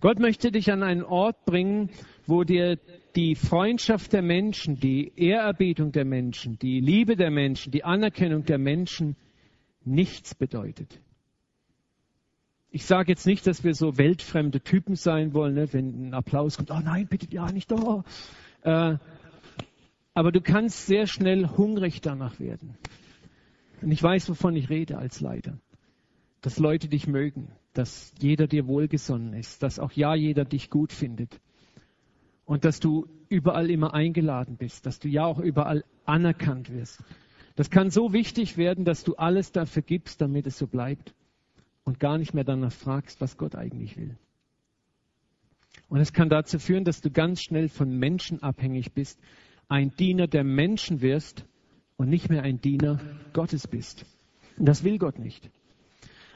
Gott 0.00 0.18
möchte 0.18 0.50
dich 0.50 0.70
an 0.70 0.82
einen 0.82 1.02
Ort 1.02 1.44
bringen, 1.44 1.90
wo 2.26 2.44
dir 2.44 2.78
die 3.14 3.34
Freundschaft 3.34 4.12
der 4.12 4.22
Menschen, 4.22 4.78
die 4.80 5.12
Ehrerbietung 5.16 5.92
der 5.92 6.04
Menschen, 6.04 6.58
die 6.58 6.80
Liebe 6.80 7.16
der 7.16 7.30
Menschen, 7.30 7.70
die 7.70 7.84
Anerkennung 7.84 8.44
der 8.44 8.58
Menschen 8.58 9.16
nichts 9.84 10.34
bedeutet. 10.34 11.00
Ich 12.70 12.86
sage 12.86 13.12
jetzt 13.12 13.26
nicht, 13.26 13.46
dass 13.46 13.64
wir 13.64 13.74
so 13.74 13.98
weltfremde 13.98 14.60
Typen 14.60 14.94
sein 14.96 15.34
wollen, 15.34 15.54
ne? 15.54 15.72
wenn 15.72 16.08
ein 16.08 16.14
Applaus 16.14 16.56
kommt, 16.56 16.70
oh 16.70 16.80
nein, 16.82 17.06
bitte 17.06 17.26
ja 17.30 17.52
nicht 17.52 17.70
da. 17.70 18.02
Äh, 18.62 18.96
aber 20.14 20.32
du 20.32 20.40
kannst 20.40 20.86
sehr 20.86 21.06
schnell 21.06 21.48
hungrig 21.48 22.00
danach 22.00 22.40
werden. 22.40 22.76
Und 23.82 23.90
ich 23.90 24.02
weiß, 24.02 24.28
wovon 24.30 24.56
ich 24.56 24.70
rede 24.70 24.96
als 24.96 25.20
Leiter. 25.20 25.58
Dass 26.40 26.58
Leute 26.58 26.88
dich 26.88 27.06
mögen, 27.06 27.48
dass 27.74 28.12
jeder 28.18 28.46
dir 28.46 28.66
wohlgesonnen 28.66 29.32
ist, 29.34 29.62
dass 29.62 29.78
auch 29.78 29.92
ja 29.92 30.14
jeder 30.14 30.44
dich 30.44 30.70
gut 30.70 30.92
findet 30.92 31.40
und 32.44 32.64
dass 32.64 32.80
du 32.80 33.06
überall 33.28 33.70
immer 33.70 33.94
eingeladen 33.94 34.56
bist, 34.56 34.86
dass 34.86 34.98
du 34.98 35.08
ja 35.08 35.24
auch 35.24 35.38
überall 35.38 35.84
anerkannt 36.04 36.70
wirst. 36.70 37.02
Das 37.54 37.70
kann 37.70 37.90
so 37.90 38.12
wichtig 38.12 38.56
werden, 38.56 38.84
dass 38.84 39.04
du 39.04 39.14
alles 39.16 39.52
dafür 39.52 39.82
gibst, 39.82 40.20
damit 40.20 40.46
es 40.46 40.58
so 40.58 40.66
bleibt 40.66 41.14
und 41.84 42.00
gar 42.00 42.18
nicht 42.18 42.34
mehr 42.34 42.44
danach 42.44 42.72
fragst, 42.72 43.20
was 43.20 43.36
Gott 43.36 43.54
eigentlich 43.54 43.96
will. 43.96 44.16
Und 45.88 46.00
es 46.00 46.12
kann 46.12 46.28
dazu 46.28 46.58
führen, 46.58 46.84
dass 46.84 47.00
du 47.00 47.10
ganz 47.10 47.42
schnell 47.42 47.68
von 47.68 47.90
Menschen 47.98 48.42
abhängig 48.42 48.92
bist, 48.92 49.20
ein 49.68 49.94
Diener 49.96 50.26
der 50.26 50.44
Menschen 50.44 51.00
wirst 51.00 51.46
und 51.96 52.08
nicht 52.08 52.28
mehr 52.28 52.42
ein 52.42 52.60
Diener 52.60 53.00
Gottes 53.32 53.66
bist. 53.66 54.04
Und 54.58 54.66
das 54.66 54.84
will 54.84 54.98
Gott 54.98 55.18
nicht. 55.18 55.50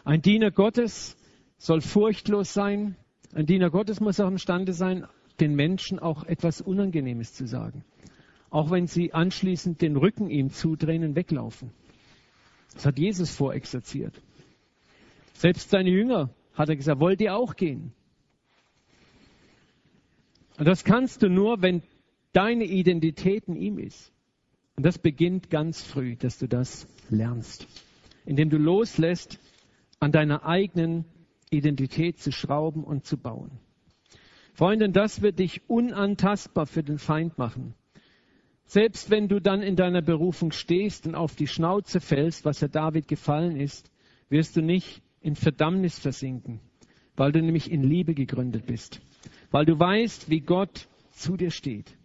Ein 0.05 0.23
Diener 0.23 0.51
Gottes 0.51 1.17
soll 1.59 1.81
furchtlos 1.81 2.53
sein. 2.53 2.97
Ein 3.35 3.47
Diener 3.47 3.71
Gottes 3.71 4.01
muss 4.01 4.21
auch 4.21 4.29
imstande 4.29 4.73
sein, 4.73 5.07
den 5.41 5.55
Menschen 5.55 5.99
auch 5.99 6.25
etwas 6.25 6.61
Unangenehmes 6.61 7.35
zu 7.35 7.47
sagen. 7.47 7.85
Auch 8.51 8.71
wenn 8.71 8.87
sie 8.87 9.13
anschließend 9.13 9.83
den 9.83 9.97
Rücken 9.97 10.31
ihm 10.31 10.51
zudrehen 10.51 11.05
und 11.05 11.17
weglaufen. 11.17 11.71
Das 12.75 12.87
hat 12.87 12.99
Jesus 12.99 13.31
vorexerziert. 13.31 14.21
Selbst 15.35 15.71
seine 15.71 15.91
Jünger 15.91 16.31
hat 16.55 16.69
er 16.69 16.77
gesagt, 16.77 17.01
wollt 17.01 17.21
ihr 17.21 17.37
auch 17.37 17.57
gehen? 17.57 17.93
Und 20.59 20.67
das 20.67 20.85
kannst 20.85 21.23
du 21.23 21.29
nur, 21.29 21.61
wenn 21.61 21.83
deine 22.33 22.65
Identität 22.65 23.45
in 23.49 23.57
ihm 23.57 23.79
ist. 23.79 24.13
Und 24.77 24.85
das 24.85 24.99
beginnt 24.99 25.51
ganz 25.51 25.83
früh, 25.83 26.17
dass 26.17 26.39
du 26.39 26.47
das 26.47 26.87
lernst. 27.11 27.67
Indem 28.25 28.51
du 28.51 28.59
loslässt, 28.59 29.39
an 30.01 30.13
deiner 30.13 30.45
eigenen 30.45 31.07
Identität 31.51 32.19
zu 32.19 32.33
schrauben 32.33 32.85
und 32.85 33.05
zu 33.05 33.17
bauen. 33.17 33.51
Freundin, 34.55 34.93
das 34.93 35.23
wird 35.23 35.39
dich 35.39 35.69
unantastbar 35.69 36.67
für 36.67 36.83
den 36.83 36.99
Feind 36.99 37.37
machen. 37.39 37.75
Selbst 38.65 39.11
wenn 39.11 39.29
du 39.29 39.41
dann 39.41 39.63
in 39.63 39.77
deiner 39.77 40.03
Berufung 40.03 40.51
stehst 40.51 41.07
und 41.07 41.15
auf 41.15 41.37
die 41.37 41.47
Schnauze 41.47 42.01
fällst, 42.01 42.45
was 42.45 42.61
ja 42.61 42.69
David 42.69 43.07
gefallen 43.07 43.57
ist, 43.57 43.91
wirst 44.29 44.57
du 44.57 44.63
nicht 44.63 45.03
in 45.21 45.37
Verdammnis 45.37 45.99
versinken, 45.99 46.61
weil 47.17 47.33
du 47.33 47.41
nämlich 47.41 47.71
in 47.71 47.83
Liebe 47.83 48.15
gegründet 48.15 48.67
bist, 48.67 49.01
weil 49.51 49.67
du 49.67 49.79
weißt, 49.79 50.31
wie 50.31 50.41
Gott 50.41 50.89
zu 51.13 51.37
dir 51.37 51.51
steht 51.51 51.97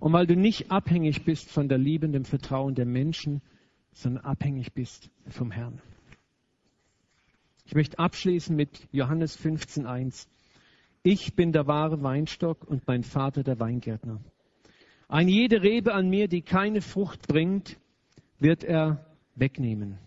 und 0.00 0.12
weil 0.12 0.26
du 0.26 0.36
nicht 0.36 0.70
abhängig 0.70 1.24
bist 1.24 1.50
von 1.50 1.68
der 1.68 1.78
Liebe 1.78 2.06
und 2.06 2.12
dem 2.12 2.24
Vertrauen 2.24 2.74
der 2.74 2.86
Menschen, 2.86 3.42
sondern 3.92 4.24
abhängig 4.24 4.72
bist 4.72 5.10
vom 5.28 5.50
Herrn. 5.50 5.80
Ich 7.64 7.74
möchte 7.74 7.98
abschließen 7.98 8.54
mit 8.54 8.88
Johannes 8.92 9.38
15.1. 9.38 10.26
Ich 11.02 11.34
bin 11.34 11.52
der 11.52 11.66
wahre 11.66 12.02
Weinstock 12.02 12.64
und 12.64 12.86
mein 12.86 13.02
Vater 13.02 13.42
der 13.42 13.58
Weingärtner. 13.58 14.20
Eine 15.08 15.30
jede 15.30 15.62
Rebe 15.62 15.94
an 15.94 16.08
mir, 16.08 16.28
die 16.28 16.42
keine 16.42 16.82
Frucht 16.82 17.26
bringt, 17.26 17.78
wird 18.38 18.64
er 18.64 19.06
wegnehmen. 19.34 19.98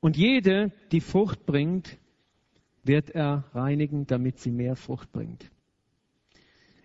Und 0.00 0.16
jede, 0.16 0.72
die 0.92 1.00
Frucht 1.00 1.44
bringt, 1.44 1.98
wird 2.84 3.10
er 3.10 3.44
reinigen, 3.52 4.06
damit 4.06 4.38
sie 4.38 4.50
mehr 4.50 4.76
Frucht 4.76 5.12
bringt. 5.12 5.50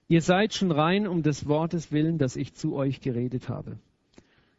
Ihr 0.07 0.21
seid 0.21 0.53
schon 0.53 0.71
rein 0.71 1.07
um 1.07 1.23
des 1.23 1.47
Wortes 1.47 1.91
willen, 1.91 2.17
das 2.17 2.35
ich 2.35 2.53
zu 2.53 2.75
euch 2.75 3.01
geredet 3.01 3.49
habe. 3.49 3.79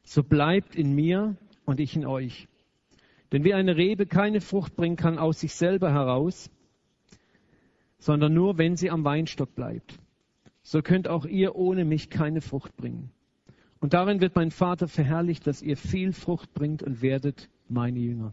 So 0.04 0.22
bleibt 0.22 0.74
in 0.74 0.94
mir 0.94 1.36
und 1.64 1.80
ich 1.80 1.96
in 1.96 2.06
euch. 2.06 2.48
Denn 3.34 3.42
wie 3.42 3.52
eine 3.52 3.76
Rebe 3.76 4.06
keine 4.06 4.40
Frucht 4.40 4.76
bringen 4.76 4.94
kann 4.94 5.18
aus 5.18 5.40
sich 5.40 5.56
selber 5.56 5.92
heraus, 5.92 6.52
sondern 7.98 8.32
nur, 8.32 8.58
wenn 8.58 8.76
sie 8.76 8.92
am 8.92 9.04
Weinstock 9.04 9.56
bleibt, 9.56 9.98
so 10.62 10.82
könnt 10.82 11.08
auch 11.08 11.26
ihr 11.26 11.56
ohne 11.56 11.84
mich 11.84 12.10
keine 12.10 12.40
Frucht 12.40 12.76
bringen. 12.76 13.10
Und 13.80 13.92
darin 13.92 14.20
wird 14.20 14.36
mein 14.36 14.52
Vater 14.52 14.86
verherrlicht, 14.86 15.48
dass 15.48 15.62
ihr 15.62 15.76
viel 15.76 16.12
Frucht 16.12 16.54
bringt 16.54 16.84
und 16.84 17.02
werdet 17.02 17.50
meine 17.68 17.98
Jünger. 17.98 18.32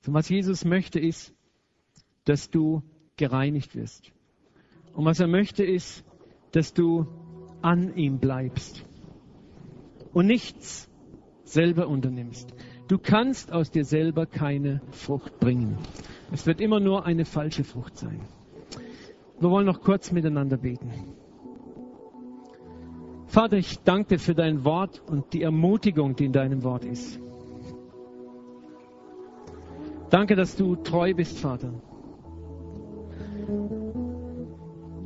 So 0.00 0.12
was 0.12 0.28
Jesus 0.28 0.64
möchte 0.64 0.98
ist, 0.98 1.32
dass 2.24 2.50
du 2.50 2.82
gereinigt 3.16 3.76
wirst. 3.76 4.10
Und 4.94 5.04
was 5.04 5.20
er 5.20 5.28
möchte 5.28 5.62
ist, 5.62 6.04
dass 6.50 6.74
du 6.74 7.06
an 7.62 7.96
ihm 7.96 8.18
bleibst 8.18 8.84
und 10.12 10.26
nichts 10.26 10.90
selber 11.44 11.86
unternimmst. 11.86 12.52
Du 12.88 12.98
kannst 12.98 13.52
aus 13.52 13.70
dir 13.70 13.84
selber 13.84 14.26
keine 14.26 14.80
Frucht 14.92 15.40
bringen. 15.40 15.76
Es 16.32 16.46
wird 16.46 16.60
immer 16.60 16.78
nur 16.78 17.04
eine 17.04 17.24
falsche 17.24 17.64
Frucht 17.64 17.96
sein. 17.98 18.20
Wir 19.40 19.50
wollen 19.50 19.66
noch 19.66 19.80
kurz 19.80 20.12
miteinander 20.12 20.56
beten. 20.56 20.92
Vater, 23.26 23.56
ich 23.56 23.80
danke 23.80 24.14
dir 24.14 24.18
für 24.18 24.34
dein 24.34 24.64
Wort 24.64 25.02
und 25.06 25.32
die 25.32 25.42
Ermutigung, 25.42 26.14
die 26.16 26.26
in 26.26 26.32
deinem 26.32 26.62
Wort 26.62 26.84
ist. 26.84 27.20
Danke, 30.10 30.36
dass 30.36 30.54
du 30.54 30.76
treu 30.76 31.12
bist, 31.12 31.38
Vater. 31.38 31.72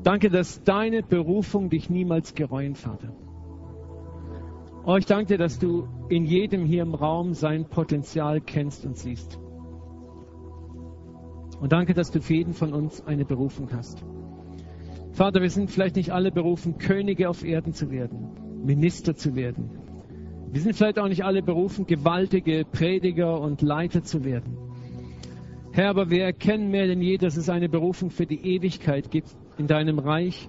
Danke, 0.03 0.31
dass 0.31 0.63
deine 0.63 1.03
Berufung 1.03 1.71
dich 1.71 1.89
niemals 1.89 2.35
gereuen, 2.35 2.75
Vater. 2.75 3.13
Oh, 4.83 4.97
ich 4.97 5.05
danke 5.05 5.27
dir, 5.27 5.39
dass 5.39 5.59
du 5.59 5.87
in 6.09 6.25
jedem 6.25 6.65
hier 6.65 6.83
im 6.83 6.95
Raum 6.95 7.35
sein 7.35 7.67
Potenzial 7.67 8.41
kennst 8.41 8.87
und 8.87 8.97
siehst. 8.97 9.39
Und 11.61 11.73
danke, 11.73 11.93
dass 11.93 12.11
du 12.11 12.23
für 12.23 12.35
jeden 12.35 12.55
von 12.55 12.73
uns 12.73 13.07
eine 13.07 13.27
Berufung 13.27 13.69
hast. 13.73 14.03
Vater, 15.13 15.43
wir 15.43 15.51
sind 15.51 15.71
vielleicht 15.71 15.97
nicht 15.97 16.13
alle 16.13 16.33
berufen, 16.33 16.79
Könige 16.79 17.29
auf 17.29 17.45
Erden 17.45 17.75
zu 17.75 17.91
werden, 17.91 18.31
Minister 18.65 19.15
zu 19.15 19.35
werden. 19.35 19.71
Wir 20.51 20.63
sind 20.63 20.75
vielleicht 20.75 20.99
auch 20.99 21.09
nicht 21.09 21.25
alle 21.25 21.43
berufen, 21.43 21.87
gewaltige 21.87 22.65
Prediger 22.65 23.39
und 23.39 23.61
Leiter 23.61 24.03
zu 24.03 24.25
werden. 24.25 24.57
Herr, 25.73 25.91
aber 25.91 26.09
wir 26.09 26.25
erkennen 26.25 26.71
mehr 26.71 26.87
denn 26.87 27.03
je, 27.03 27.19
dass 27.19 27.37
es 27.37 27.51
eine 27.51 27.69
Berufung 27.69 28.11
für 28.11 28.27
die 28.27 28.55
Ewigkeit 28.55 29.11
gibt 29.11 29.29
in 29.59 29.67
deinem 29.67 29.99
Reich 29.99 30.49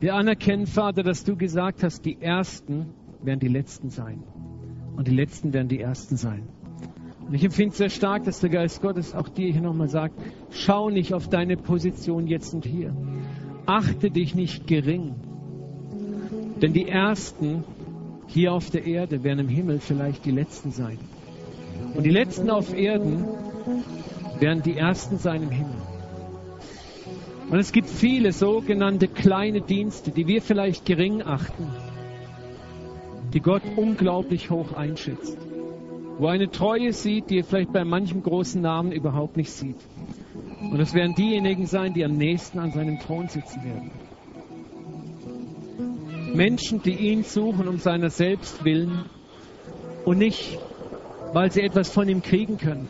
wir 0.00 0.14
anerkennen, 0.14 0.66
Vater, 0.66 1.02
dass 1.02 1.24
du 1.24 1.36
gesagt 1.36 1.82
hast, 1.82 2.04
die 2.04 2.20
Ersten 2.20 2.86
werden 3.22 3.40
die 3.40 3.48
Letzten 3.48 3.90
sein. 3.90 4.22
Und 4.96 5.06
die 5.06 5.14
Letzten 5.14 5.52
werden 5.52 5.68
die 5.68 5.80
Ersten 5.80 6.16
sein. 6.16 6.48
Und 7.26 7.34
ich 7.34 7.44
empfinde 7.44 7.74
sehr 7.74 7.88
stark, 7.88 8.24
dass 8.24 8.40
der 8.40 8.50
Geist 8.50 8.82
Gottes 8.82 9.14
auch 9.14 9.28
dir 9.28 9.50
hier 9.52 9.62
nochmal 9.62 9.88
sagt, 9.88 10.14
schau 10.50 10.90
nicht 10.90 11.14
auf 11.14 11.28
deine 11.28 11.56
Position 11.56 12.26
jetzt 12.26 12.52
und 12.52 12.64
hier. 12.64 12.94
Achte 13.64 14.10
dich 14.10 14.34
nicht 14.34 14.66
gering. 14.66 15.14
Denn 16.60 16.72
die 16.72 16.88
Ersten 16.88 17.64
hier 18.26 18.52
auf 18.52 18.70
der 18.70 18.86
Erde 18.86 19.24
werden 19.24 19.40
im 19.40 19.48
Himmel 19.48 19.78
vielleicht 19.78 20.24
die 20.24 20.30
Letzten 20.30 20.72
sein. 20.72 20.98
Und 21.94 22.04
die 22.04 22.10
Letzten 22.10 22.50
auf 22.50 22.74
Erden 22.74 23.24
werden 24.38 24.62
die 24.62 24.76
Ersten 24.76 25.18
sein 25.18 25.42
im 25.42 25.50
Himmel. 25.50 25.81
Und 27.52 27.58
es 27.58 27.70
gibt 27.70 27.90
viele 27.90 28.32
sogenannte 28.32 29.08
kleine 29.08 29.60
Dienste, 29.60 30.10
die 30.10 30.26
wir 30.26 30.40
vielleicht 30.40 30.86
gering 30.86 31.20
achten, 31.20 31.68
die 33.34 33.40
Gott 33.40 33.60
unglaublich 33.76 34.48
hoch 34.48 34.72
einschätzt. 34.72 35.36
Wo 36.16 36.28
eine 36.28 36.50
Treue 36.50 36.94
sieht, 36.94 37.28
die 37.28 37.40
er 37.40 37.44
vielleicht 37.44 37.70
bei 37.70 37.84
manchem 37.84 38.22
großen 38.22 38.62
Namen 38.62 38.90
überhaupt 38.90 39.36
nicht 39.36 39.50
sieht. 39.50 39.76
Und 40.62 40.80
es 40.80 40.94
werden 40.94 41.14
diejenigen 41.14 41.66
sein, 41.66 41.92
die 41.92 42.06
am 42.06 42.16
nächsten 42.16 42.58
an 42.58 42.70
seinem 42.70 42.98
Thron 42.98 43.28
sitzen 43.28 43.62
werden. 43.62 43.90
Menschen, 46.34 46.80
die 46.80 46.96
ihn 46.96 47.22
suchen 47.22 47.68
um 47.68 47.76
seiner 47.76 48.08
selbst 48.08 48.64
willen 48.64 49.04
und 50.06 50.16
nicht, 50.16 50.58
weil 51.34 51.52
sie 51.52 51.60
etwas 51.60 51.90
von 51.90 52.08
ihm 52.08 52.22
kriegen 52.22 52.56
können. 52.56 52.88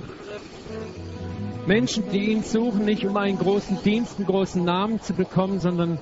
Menschen, 1.67 2.11
die 2.11 2.33
ihn 2.33 2.43
suchen, 2.43 2.85
nicht 2.85 3.07
um 3.07 3.17
einen 3.17 3.39
großen 3.39 3.83
Dienst, 3.85 4.19
einen 4.19 4.27
großen 4.27 4.65
Namen 4.65 5.01
zu 5.01 5.15
bekommen, 5.15 5.61
sondern 5.61 5.99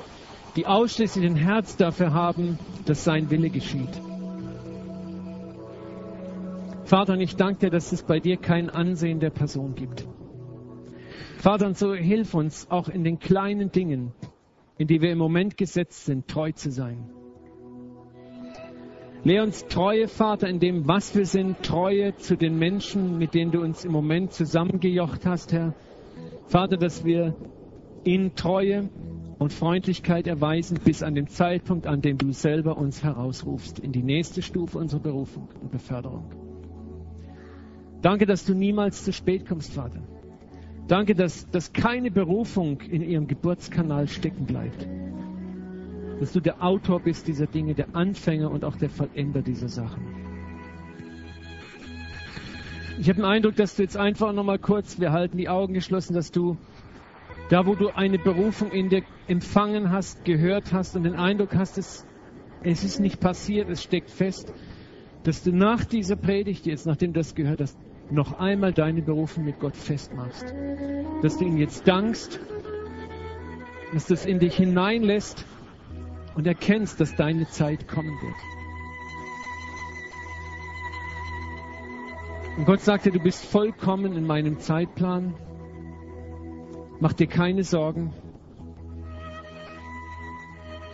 die 0.56 0.66
ausschließlich 0.66 1.24
ein 1.26 1.36
Herz 1.36 1.76
dafür 1.76 2.12
haben, 2.14 2.58
dass 2.86 3.04
sein 3.04 3.30
Wille 3.30 3.50
geschieht. 3.50 4.00
Vater, 6.84 7.12
und 7.12 7.20
ich 7.20 7.36
danke 7.36 7.66
dir, 7.66 7.70
dass 7.70 7.92
es 7.92 8.02
bei 8.02 8.20
dir 8.20 8.36
kein 8.36 8.70
Ansehen 8.70 9.20
der 9.20 9.30
Person 9.30 9.74
gibt. 9.74 10.08
Vater, 11.38 11.66
und 11.66 11.78
so 11.78 11.94
hilf 11.94 12.34
uns 12.34 12.68
auch 12.70 12.88
in 12.88 13.04
den 13.04 13.18
kleinen 13.18 13.70
Dingen, 13.70 14.12
in 14.78 14.88
die 14.88 15.00
wir 15.00 15.12
im 15.12 15.18
Moment 15.18 15.56
gesetzt 15.56 16.06
sind, 16.06 16.26
treu 16.26 16.52
zu 16.52 16.70
sein. 16.70 17.10
Lehr 19.22 19.42
uns 19.42 19.66
Treue, 19.66 20.08
Vater, 20.08 20.48
in 20.48 20.60
dem, 20.60 20.88
was 20.88 21.14
wir 21.14 21.26
sind, 21.26 21.62
Treue 21.62 22.16
zu 22.16 22.36
den 22.36 22.58
Menschen, 22.58 23.18
mit 23.18 23.34
denen 23.34 23.50
du 23.50 23.60
uns 23.60 23.84
im 23.84 23.92
Moment 23.92 24.32
zusammengejocht 24.32 25.26
hast, 25.26 25.52
Herr. 25.52 25.74
Vater, 26.46 26.78
dass 26.78 27.04
wir 27.04 27.34
ihnen 28.02 28.34
Treue 28.34 28.88
und 29.38 29.52
Freundlichkeit 29.52 30.26
erweisen 30.26 30.78
bis 30.82 31.02
an 31.02 31.14
den 31.14 31.26
Zeitpunkt, 31.26 31.86
an 31.86 32.00
dem 32.00 32.16
du 32.16 32.32
selber 32.32 32.78
uns 32.78 33.04
herausrufst 33.04 33.78
in 33.78 33.92
die 33.92 34.02
nächste 34.02 34.40
Stufe 34.40 34.78
unserer 34.78 35.00
Berufung 35.00 35.48
und 35.60 35.70
Beförderung. 35.70 36.24
Danke, 38.00 38.24
dass 38.24 38.46
du 38.46 38.54
niemals 38.54 39.04
zu 39.04 39.12
spät 39.12 39.46
kommst, 39.46 39.74
Vater. 39.74 40.00
Danke, 40.88 41.14
dass, 41.14 41.48
dass 41.50 41.74
keine 41.74 42.10
Berufung 42.10 42.80
in 42.80 43.02
ihrem 43.02 43.26
Geburtskanal 43.26 44.08
stecken 44.08 44.46
bleibt. 44.46 44.88
Dass 46.20 46.32
du 46.32 46.40
der 46.40 46.62
Autor 46.62 47.00
bist 47.00 47.26
dieser 47.26 47.46
Dinge, 47.46 47.74
der 47.74 47.96
Anfänger 47.96 48.50
und 48.50 48.64
auch 48.64 48.76
der 48.76 48.90
Vollender 48.90 49.40
dieser 49.40 49.68
Sachen. 49.68 50.04
Ich 52.98 53.08
habe 53.08 53.16
den 53.16 53.24
Eindruck, 53.24 53.56
dass 53.56 53.76
du 53.76 53.82
jetzt 53.82 53.96
einfach 53.96 54.34
nochmal 54.34 54.58
kurz, 54.58 55.00
wir 55.00 55.12
halten 55.12 55.38
die 55.38 55.48
Augen 55.48 55.72
geschlossen, 55.72 56.12
dass 56.12 56.30
du 56.30 56.58
da, 57.48 57.64
wo 57.66 57.74
du 57.74 57.88
eine 57.88 58.18
Berufung 58.18 58.70
in 58.70 58.90
dir 58.90 59.02
empfangen 59.26 59.90
hast, 59.90 60.26
gehört 60.26 60.74
hast 60.74 60.94
und 60.94 61.04
den 61.04 61.14
Eindruck 61.14 61.54
hast, 61.54 61.78
es, 61.78 62.06
es 62.62 62.84
ist 62.84 63.00
nicht 63.00 63.18
passiert, 63.18 63.70
es 63.70 63.82
steckt 63.82 64.10
fest, 64.10 64.52
dass 65.22 65.42
du 65.42 65.52
nach 65.52 65.86
dieser 65.86 66.16
Predigt 66.16 66.66
jetzt, 66.66 66.84
nachdem 66.84 67.14
du 67.14 67.20
das 67.20 67.34
gehört 67.34 67.62
hast, 67.62 67.78
noch 68.10 68.38
einmal 68.38 68.74
deine 68.74 69.00
Berufung 69.00 69.46
mit 69.46 69.58
Gott 69.58 69.76
festmachst. 69.76 70.54
Dass 71.22 71.38
du 71.38 71.44
ihm 71.46 71.56
jetzt 71.56 71.88
dankst, 71.88 72.38
dass 73.94 74.06
du 74.06 74.14
es 74.14 74.26
in 74.26 74.38
dich 74.38 74.56
hineinlässt 74.56 75.46
und 76.34 76.46
erkennst, 76.46 77.00
dass 77.00 77.14
deine 77.16 77.48
Zeit 77.48 77.88
kommen 77.88 78.16
wird. 78.20 78.34
Und 82.56 82.66
Gott 82.66 82.80
sagte, 82.80 83.10
du 83.10 83.20
bist 83.20 83.44
vollkommen 83.44 84.16
in 84.16 84.26
meinem 84.26 84.58
Zeitplan. 84.58 85.34
Mach 87.00 87.12
dir 87.14 87.26
keine 87.26 87.64
Sorgen. 87.64 88.12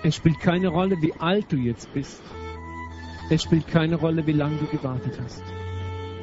Es 0.03 0.15
spielt 0.15 0.39
keine 0.39 0.69
Rolle, 0.69 0.97
wie 1.03 1.13
alt 1.15 1.51
du 1.51 1.57
jetzt 1.57 1.93
bist. 1.93 2.23
Es 3.29 3.43
spielt 3.43 3.67
keine 3.67 3.97
Rolle, 3.97 4.25
wie 4.27 4.33
lange 4.33 4.57
du 4.59 4.67
gewartet 4.67 5.19
hast. 5.21 5.43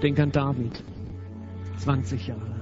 Denk 0.01 0.19
an 0.19 0.31
David. 0.31 0.81
20 1.79 2.27
Jahre. 2.27 2.53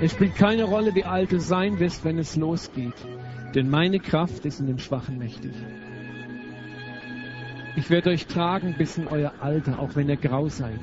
Es 0.00 0.10
spielt 0.10 0.34
keine 0.34 0.64
Rolle, 0.64 0.96
wie 0.96 1.04
alt 1.04 1.30
du 1.30 1.38
sein 1.38 1.78
wirst, 1.78 2.04
wenn 2.04 2.18
es 2.18 2.34
losgeht. 2.34 3.06
Denn 3.54 3.68
meine 3.68 4.00
Kraft 4.00 4.46
ist 4.46 4.60
in 4.60 4.66
dem 4.66 4.78
Schwachen 4.78 5.18
mächtig. 5.18 5.52
Ich 7.76 7.90
werde 7.90 8.10
euch 8.10 8.26
tragen 8.26 8.74
bis 8.76 8.98
in 8.98 9.08
euer 9.08 9.32
Alter, 9.40 9.78
auch 9.78 9.94
wenn 9.96 10.08
ihr 10.08 10.16
grau 10.16 10.48
seid. 10.48 10.80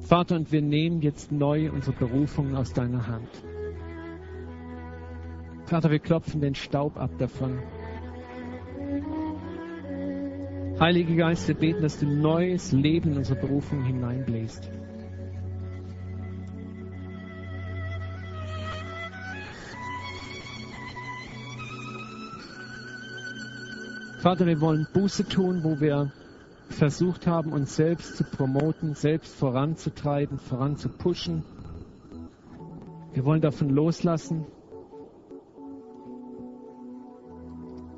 Vater, 0.00 0.36
und 0.36 0.52
wir 0.52 0.60
nehmen 0.60 1.00
jetzt 1.00 1.32
neu 1.32 1.70
unsere 1.70 1.96
Berufung 1.96 2.54
aus 2.54 2.72
deiner 2.72 3.06
Hand. 3.06 3.28
Vater, 5.64 5.90
wir 5.90 5.98
klopfen 5.98 6.42
den 6.42 6.54
Staub 6.54 6.98
ab 6.98 7.10
davon. 7.18 7.58
Heilige 10.78 11.16
Geist, 11.16 11.48
wir 11.48 11.54
beten, 11.54 11.82
dass 11.82 11.98
du 11.98 12.06
neues 12.06 12.72
Leben 12.72 13.12
in 13.12 13.18
unsere 13.18 13.40
Berufung 13.40 13.84
hineinbläst. 13.84 14.70
Vater, 24.24 24.46
wir 24.46 24.58
wollen 24.62 24.86
Buße 24.90 25.28
tun, 25.28 25.64
wo 25.64 25.80
wir 25.80 26.10
versucht 26.70 27.26
haben, 27.26 27.52
uns 27.52 27.76
selbst 27.76 28.16
zu 28.16 28.24
promoten, 28.24 28.94
selbst 28.94 29.34
voranzutreiben, 29.34 30.38
voranzupushen. 30.38 31.44
Wir 33.12 33.26
wollen 33.26 33.42
davon 33.42 33.68
loslassen. 33.68 34.46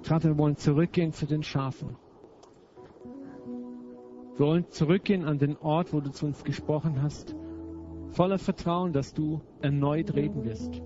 Vater, 0.02 0.30
wir 0.30 0.38
wollen 0.38 0.56
zurückgehen 0.56 1.12
zu 1.12 1.26
den 1.26 1.44
Schafen. 1.44 1.96
Wir 4.36 4.46
wollen 4.46 4.68
zurückgehen 4.70 5.24
an 5.24 5.38
den 5.38 5.56
Ort, 5.56 5.92
wo 5.92 6.00
du 6.00 6.10
zu 6.10 6.26
uns 6.26 6.42
gesprochen 6.42 7.02
hast, 7.02 7.36
voller 8.08 8.40
Vertrauen, 8.40 8.92
dass 8.92 9.14
du 9.14 9.42
erneut 9.60 10.12
reden 10.16 10.42
wirst. 10.42 10.82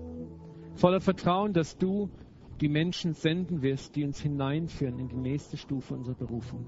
Voller 0.75 1.01
Vertrauen, 1.01 1.51
dass 1.53 1.79
du 1.79 2.11
die 2.61 2.69
Menschen 2.69 3.13
senden 3.13 3.63
wirst, 3.63 3.95
die 3.95 4.03
uns 4.03 4.21
hineinführen 4.21 4.99
in 4.99 5.09
die 5.09 5.17
nächste 5.17 5.57
Stufe 5.57 5.95
unserer 5.95 6.15
Berufung. 6.15 6.67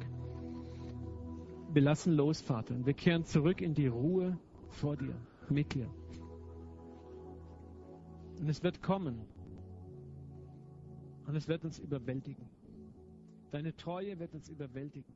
Wir 1.72 1.84
lassen 1.84 2.14
los, 2.14 2.42
Vater, 2.42 2.76
und 2.76 2.86
wir 2.86 2.94
kehren 2.94 3.26
zurück 3.26 3.62
in 3.62 3.76
die 3.76 3.88
Ruhe 3.88 4.38
vor 4.70 4.98
dir, 4.98 5.16
mit 5.50 5.74
dir. 5.74 5.90
Und 8.40 8.50
es 8.50 8.64
wird 8.64 8.82
kommen. 8.82 9.22
Und 11.28 11.36
es 11.36 11.48
wird 11.48 11.64
uns 11.64 11.80
überwältigen. 11.80 12.50
Deine 13.52 13.76
Treue 13.76 14.18
wird 14.20 14.34
uns 14.34 14.50
überwältigen. 14.50 15.14